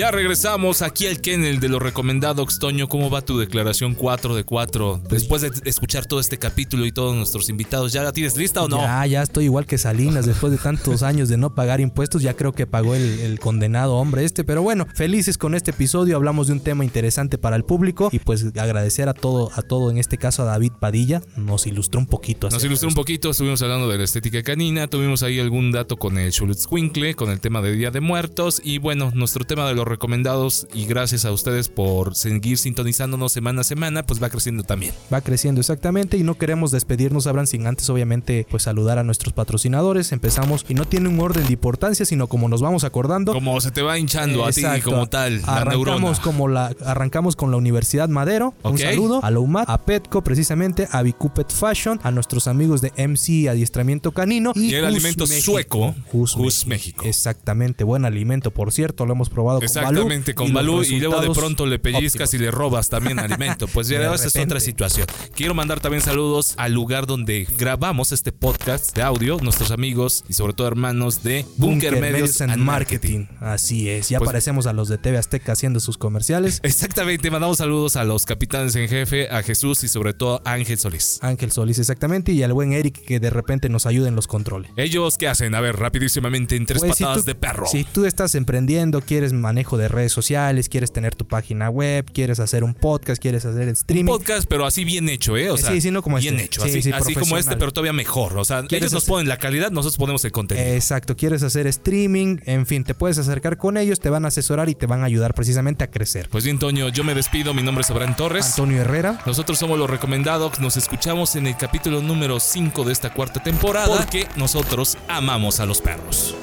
Ya 0.00 0.10
regresamos 0.10 0.80
aquí 0.80 1.06
al 1.06 1.20
Kennel 1.20 1.60
de 1.60 1.68
lo 1.68 1.78
recomendado, 1.78 2.46
Toño. 2.58 2.88
¿Cómo 2.88 3.10
va 3.10 3.20
tu 3.20 3.38
declaración 3.38 3.94
4 3.94 4.34
de 4.34 4.44
4? 4.44 5.02
Después 5.10 5.42
de 5.42 5.50
escuchar 5.66 6.06
todo 6.06 6.20
este 6.20 6.38
capítulo 6.38 6.86
y 6.86 6.90
todos 6.90 7.14
nuestros 7.14 7.50
invitados, 7.50 7.92
¿ya 7.92 8.02
la 8.02 8.10
tienes 8.10 8.34
lista 8.34 8.62
o 8.62 8.68
no? 8.68 8.78
Ya, 8.78 9.04
ya 9.04 9.22
estoy 9.22 9.44
igual 9.44 9.66
que 9.66 9.76
Salinas 9.76 10.24
después 10.24 10.52
de 10.52 10.58
tantos 10.58 11.02
años 11.02 11.28
de 11.28 11.36
no 11.36 11.54
pagar 11.54 11.82
impuestos. 11.82 12.22
Ya 12.22 12.32
creo 12.32 12.52
que 12.54 12.66
pagó 12.66 12.94
el, 12.94 13.20
el 13.20 13.40
condenado 13.40 13.96
hombre 13.96 14.24
este. 14.24 14.42
Pero 14.42 14.62
bueno, 14.62 14.86
felices 14.94 15.36
con 15.36 15.54
este 15.54 15.72
episodio. 15.72 16.16
Hablamos 16.16 16.46
de 16.46 16.54
un 16.54 16.60
tema 16.60 16.82
interesante 16.82 17.36
para 17.36 17.56
el 17.56 17.64
público. 17.64 18.08
Y 18.10 18.20
pues 18.20 18.46
agradecer 18.56 19.06
a 19.10 19.12
todo, 19.12 19.50
a 19.54 19.60
todo, 19.60 19.90
en 19.90 19.98
este 19.98 20.16
caso 20.16 20.44
a 20.44 20.46
David 20.46 20.72
Padilla. 20.80 21.20
Nos 21.36 21.66
ilustró 21.66 22.00
un 22.00 22.06
poquito. 22.06 22.48
Nos 22.48 22.64
ilustró 22.64 22.88
un 22.88 22.94
poquito, 22.94 23.32
estuvimos 23.32 23.60
hablando 23.60 23.86
de 23.86 23.98
la 23.98 24.04
estética 24.04 24.42
canina, 24.42 24.88
tuvimos 24.88 25.22
ahí 25.22 25.38
algún 25.38 25.72
dato 25.72 25.98
con 25.98 26.16
el 26.16 26.32
Schultzwinkle, 26.32 27.14
con 27.16 27.28
el 27.28 27.40
tema 27.40 27.60
de 27.60 27.72
Día 27.72 27.90
de 27.90 28.00
Muertos 28.00 28.62
y 28.64 28.78
bueno, 28.78 29.12
nuestro 29.14 29.44
tema 29.44 29.68
de 29.68 29.74
los 29.74 29.89
recomendados 29.90 30.66
y 30.72 30.86
gracias 30.86 31.24
a 31.24 31.32
ustedes 31.32 31.68
por 31.68 32.14
seguir 32.14 32.56
sintonizándonos 32.56 33.32
semana 33.32 33.60
a 33.60 33.64
semana, 33.64 34.04
pues 34.04 34.22
va 34.22 34.30
creciendo 34.30 34.62
también. 34.62 34.94
va 35.12 35.20
creciendo 35.20 35.60
exactamente 35.60 36.16
y 36.16 36.22
no 36.22 36.38
queremos 36.38 36.70
despedirnos, 36.70 37.26
Abraham, 37.26 37.46
sin 37.46 37.66
antes 37.66 37.90
obviamente 37.90 38.46
pues 38.50 38.62
saludar 38.62 38.98
a 38.98 39.04
nuestros 39.04 39.34
patrocinadores. 39.34 40.12
Empezamos 40.12 40.64
y 40.68 40.74
no 40.74 40.86
tiene 40.86 41.08
un 41.08 41.20
orden 41.20 41.46
de 41.46 41.52
importancia, 41.52 42.06
sino 42.06 42.26
como 42.26 42.48
nos 42.48 42.62
vamos 42.62 42.84
acordando. 42.84 43.32
Como 43.32 43.60
se 43.60 43.70
te 43.70 43.82
va 43.82 43.98
hinchando 43.98 44.44
a 44.44 44.52
ti 44.52 44.62
como 44.82 45.08
tal, 45.08 45.42
la 45.42 45.64
neurona. 45.64 45.92
arrancamos 45.92 46.20
como 46.20 46.48
la 46.48 46.74
arrancamos 46.84 47.36
con 47.36 47.50
la 47.50 47.56
Universidad 47.56 48.08
Madero. 48.08 48.54
Un 48.62 48.78
saludo 48.78 49.20
a 49.22 49.30
la 49.30 49.40
UMAT, 49.40 49.68
a 49.68 49.78
Petco 49.78 50.22
precisamente, 50.22 50.88
a 50.90 51.02
Bicupet 51.02 51.52
Fashion, 51.52 52.00
a 52.02 52.10
nuestros 52.10 52.46
amigos 52.46 52.80
de 52.80 52.92
MC 52.96 53.48
Adiestramiento 53.48 54.12
Canino 54.12 54.52
Y 54.54 54.74
el 54.74 54.84
Hus 54.84 54.88
alimento 54.88 55.26
México. 55.26 55.52
sueco, 55.52 55.94
Hus, 56.12 56.36
Hus 56.36 56.66
México. 56.66 56.68
México. 56.68 57.04
Exactamente, 57.04 57.84
buen 57.84 58.04
alimento, 58.04 58.50
por 58.52 58.72
cierto, 58.72 59.06
lo 59.06 59.12
hemos 59.12 59.28
probado 59.28 59.60
Exactamente, 59.88 60.34
con 60.34 60.46
con 60.46 60.54
Balú 60.54 60.82
y 60.82 60.98
luego 61.00 61.20
de 61.20 61.30
pronto 61.30 61.66
le 61.66 61.78
pellizcas 61.78 62.28
óptimos. 62.28 62.34
y 62.34 62.38
le 62.38 62.50
robas 62.50 62.88
también 62.88 63.18
alimento. 63.18 63.68
Pues 63.68 63.88
ya 63.88 64.12
es 64.14 64.36
otra 64.36 64.60
situación. 64.60 65.06
Quiero 65.34 65.54
mandar 65.54 65.80
también 65.80 66.02
saludos 66.02 66.54
al 66.56 66.72
lugar 66.72 67.06
donde 67.06 67.46
grabamos 67.58 68.12
este 68.12 68.32
podcast 68.32 68.94
de 68.96 69.02
audio, 69.02 69.38
nuestros 69.42 69.70
amigos 69.70 70.24
y 70.28 70.32
sobre 70.34 70.52
todo 70.52 70.66
hermanos 70.68 71.22
de 71.22 71.44
Bunker, 71.56 72.00
Medios 72.00 72.40
and 72.40 72.56
Marketing. 72.56 73.26
Así 73.40 73.88
es, 73.88 74.08
ya 74.08 74.18
Pues- 74.18 74.28
parecemos 74.28 74.66
a 74.66 74.72
los 74.72 74.88
de 74.88 74.98
TV 74.98 75.18
Azteca 75.18 75.52
haciendo 75.52 75.80
sus 75.80 75.98
comerciales. 75.98 76.60
Exactamente, 76.64 77.30
mandamos 77.30 77.58
saludos 77.58 77.96
a 77.96 78.04
los 78.04 78.24
capitanes 78.26 78.74
en 78.76 78.88
jefe, 78.88 79.28
a 79.30 79.42
Jesús 79.42 79.84
y 79.84 79.88
sobre 79.88 80.14
todo 80.14 80.40
a 80.44 80.52
Ángel 80.52 80.78
Solís. 80.78 81.18
Ángel 81.22 81.52
Solís, 81.52 81.78
exactamente, 81.78 82.32
y 82.32 82.42
al 82.42 82.52
buen 82.52 82.72
Eric 82.72 83.00
que 83.04 83.20
de 83.20 83.30
repente 83.30 83.68
nos 83.68 83.86
ayuda 83.86 84.08
en 84.08 84.16
los 84.16 84.26
controles. 84.26 84.70
¿Ellos 84.76 85.16
qué 85.18 85.28
hacen? 85.28 85.54
A 85.54 85.60
ver, 85.60 85.76
rapidísimamente, 85.76 86.56
en 86.56 86.66
tres 86.66 86.80
Pues, 86.80 86.96
si 86.96 87.04
patadas 87.04 87.24
tú- 87.24 87.26
de 87.26 87.34
perro. 87.34 87.66
Si 87.66 87.84
tú 87.84 88.04
estás 88.04 88.34
emprendiendo, 88.34 89.00
quieres 89.00 89.32
manejo 89.60 89.76
de 89.76 89.88
redes 89.88 90.10
sociales, 90.12 90.70
quieres 90.70 90.90
tener 90.90 91.14
tu 91.14 91.26
página 91.26 91.68
web, 91.68 92.06
quieres 92.14 92.40
hacer 92.40 92.64
un 92.64 92.72
podcast, 92.72 93.20
quieres 93.20 93.44
hacer 93.44 93.68
streaming. 93.68 94.06
podcast, 94.06 94.46
pero 94.48 94.64
así 94.64 94.84
bien 94.84 95.06
hecho, 95.10 95.36
¿eh? 95.36 95.50
O 95.50 95.58
sea, 95.58 95.70
Sí, 95.72 95.82
sí, 95.82 95.90
no 95.90 96.00
como 96.02 96.16
bien 96.16 96.34
este. 96.36 96.46
hecho, 96.46 96.62
Sí, 96.62 96.70
así, 96.70 96.82
sí, 96.82 96.92
así 96.92 97.14
como 97.14 97.36
este, 97.36 97.58
pero 97.58 97.70
todavía 97.72 97.92
mejor. 97.92 98.38
O 98.38 98.44
sea, 98.46 98.62
¿Quieres 98.62 98.84
ellos 98.86 98.92
nos 98.94 99.02
hacer- 99.02 99.10
ponen 99.12 99.28
la 99.28 99.36
calidad, 99.36 99.70
nosotros 99.70 99.98
ponemos 99.98 100.24
el 100.24 100.32
contenido. 100.32 100.66
Exacto, 100.66 101.14
quieres 101.14 101.42
hacer 101.42 101.66
streaming, 101.66 102.38
en 102.46 102.64
fin, 102.64 102.84
te 102.84 102.94
puedes 102.94 103.18
acercar 103.18 103.58
con 103.58 103.76
ellos, 103.76 104.00
te 104.00 104.08
van 104.08 104.24
a 104.24 104.28
asesorar 104.28 104.70
y 104.70 104.74
te 104.74 104.86
van 104.86 105.02
a 105.02 105.04
ayudar 105.04 105.34
precisamente 105.34 105.84
a 105.84 105.90
crecer. 105.90 106.30
Pues 106.30 106.44
bien, 106.44 106.58
Toño, 106.58 106.88
yo 106.88 107.04
me 107.04 107.14
despido. 107.14 107.52
Mi 107.52 107.62
nombre 107.62 107.82
es 107.82 107.90
Abraham 107.90 108.16
Torres. 108.16 108.46
Antonio 108.46 108.80
Herrera, 108.80 109.20
Nosotros 109.26 109.58
somos 109.58 109.78
los 109.78 109.90
recomendados. 109.90 110.58
Nos 110.60 110.78
escuchamos 110.78 111.36
en 111.36 111.46
el 111.46 111.56
capítulo 111.58 112.00
número 112.00 112.40
5 112.40 112.84
de 112.84 112.92
esta 112.94 113.12
cuarta 113.12 113.42
temporada. 113.42 113.94
Porque 113.98 114.26
nosotros 114.36 114.96
amamos 115.08 115.60
a 115.60 115.66
los 115.66 115.82
perros. 115.82 116.34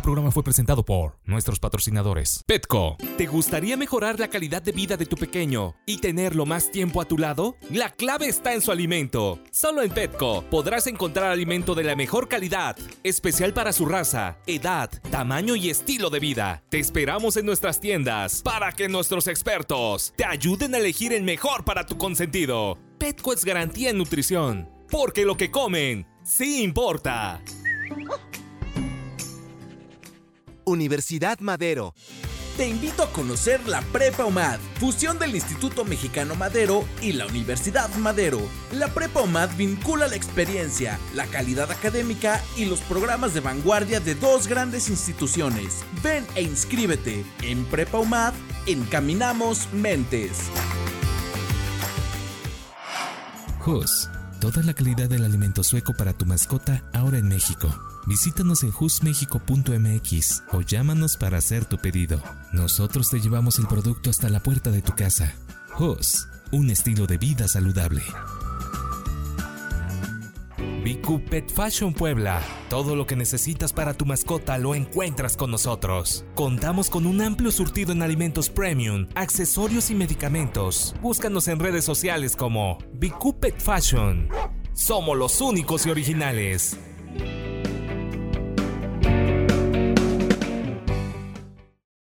Este 0.00 0.06
programa 0.06 0.30
fue 0.30 0.42
presentado 0.42 0.82
por 0.82 1.18
nuestros 1.26 1.60
patrocinadores. 1.60 2.42
Petco. 2.46 2.96
¿Te 3.18 3.26
gustaría 3.26 3.76
mejorar 3.76 4.18
la 4.18 4.28
calidad 4.28 4.62
de 4.62 4.72
vida 4.72 4.96
de 4.96 5.04
tu 5.04 5.14
pequeño 5.14 5.74
y 5.84 5.98
tenerlo 5.98 6.46
más 6.46 6.70
tiempo 6.70 7.02
a 7.02 7.04
tu 7.04 7.18
lado? 7.18 7.56
La 7.70 7.90
clave 7.90 8.26
está 8.26 8.54
en 8.54 8.62
su 8.62 8.72
alimento. 8.72 9.40
Solo 9.50 9.82
en 9.82 9.90
Petco 9.90 10.42
podrás 10.48 10.86
encontrar 10.86 11.30
alimento 11.30 11.74
de 11.74 11.84
la 11.84 11.96
mejor 11.96 12.28
calidad, 12.28 12.78
especial 13.02 13.52
para 13.52 13.74
su 13.74 13.84
raza, 13.84 14.38
edad, 14.46 14.90
tamaño 15.10 15.54
y 15.54 15.68
estilo 15.68 16.08
de 16.08 16.20
vida. 16.20 16.62
Te 16.70 16.78
esperamos 16.78 17.36
en 17.36 17.44
nuestras 17.44 17.78
tiendas 17.78 18.40
para 18.40 18.72
que 18.72 18.88
nuestros 18.88 19.26
expertos 19.26 20.14
te 20.16 20.24
ayuden 20.24 20.74
a 20.74 20.78
elegir 20.78 21.12
el 21.12 21.24
mejor 21.24 21.66
para 21.66 21.84
tu 21.84 21.98
consentido. 21.98 22.78
Petco 22.96 23.34
es 23.34 23.44
garantía 23.44 23.90
en 23.90 23.98
nutrición, 23.98 24.66
porque 24.90 25.26
lo 25.26 25.36
que 25.36 25.50
comen 25.50 26.06
sí 26.24 26.62
importa. 26.62 27.42
Universidad 30.70 31.40
Madero. 31.40 31.94
Te 32.56 32.68
invito 32.68 33.02
a 33.02 33.12
conocer 33.12 33.66
la 33.66 33.80
Prepa 33.80 34.24
UMAD, 34.24 34.58
fusión 34.78 35.18
del 35.18 35.34
Instituto 35.34 35.84
Mexicano 35.84 36.34
Madero 36.34 36.84
y 37.00 37.12
la 37.12 37.26
Universidad 37.26 37.88
Madero. 37.96 38.40
La 38.72 38.88
Prepa 38.88 39.22
UMAD 39.22 39.56
vincula 39.56 40.08
la 40.08 40.16
experiencia, 40.16 40.98
la 41.14 41.26
calidad 41.26 41.70
académica 41.70 42.42
y 42.56 42.66
los 42.66 42.80
programas 42.80 43.34
de 43.34 43.40
vanguardia 43.40 43.98
de 43.98 44.14
dos 44.14 44.46
grandes 44.46 44.90
instituciones. 44.90 45.84
Ven 46.02 46.26
e 46.34 46.42
inscríbete. 46.42 47.24
En 47.42 47.64
Prepa 47.64 47.98
UMAD, 47.98 48.34
encaminamos 48.66 49.72
mentes. 49.72 50.38
Hus. 53.64 54.08
Toda 54.40 54.62
la 54.62 54.72
calidad 54.72 55.10
del 55.10 55.26
alimento 55.26 55.62
sueco 55.62 55.92
para 55.92 56.14
tu 56.14 56.24
mascota 56.24 56.82
ahora 56.94 57.18
en 57.18 57.28
México. 57.28 57.68
Visítanos 58.06 58.62
en 58.62 58.72
husmexico.mx 58.72 60.42
o 60.52 60.62
llámanos 60.62 61.18
para 61.18 61.36
hacer 61.36 61.66
tu 61.66 61.76
pedido. 61.76 62.22
Nosotros 62.50 63.10
te 63.10 63.20
llevamos 63.20 63.58
el 63.58 63.66
producto 63.66 64.08
hasta 64.08 64.30
la 64.30 64.40
puerta 64.40 64.70
de 64.70 64.80
tu 64.80 64.94
casa. 64.94 65.34
Hus, 65.78 66.26
un 66.52 66.70
estilo 66.70 67.06
de 67.06 67.18
vida 67.18 67.48
saludable. 67.48 68.02
BQ 70.84 71.24
Pet 71.30 71.50
Fashion 71.50 71.92
Puebla. 71.92 72.40
Todo 72.68 72.96
lo 72.96 73.06
que 73.06 73.16
necesitas 73.16 73.72
para 73.72 73.94
tu 73.94 74.06
mascota 74.06 74.58
lo 74.58 74.74
encuentras 74.74 75.36
con 75.36 75.50
nosotros. 75.50 76.24
Contamos 76.34 76.90
con 76.90 77.06
un 77.06 77.20
amplio 77.20 77.50
surtido 77.50 77.92
en 77.92 78.02
alimentos 78.02 78.48
premium, 78.48 79.06
accesorios 79.14 79.90
y 79.90 79.94
medicamentos. 79.94 80.94
Búscanos 81.02 81.48
en 81.48 81.58
redes 81.58 81.84
sociales 81.84 82.36
como 82.36 82.78
BQ 82.94 83.40
Pet 83.40 83.60
Fashion. 83.60 84.28
Somos 84.72 85.16
los 85.16 85.40
únicos 85.40 85.86
y 85.86 85.90
originales. 85.90 86.78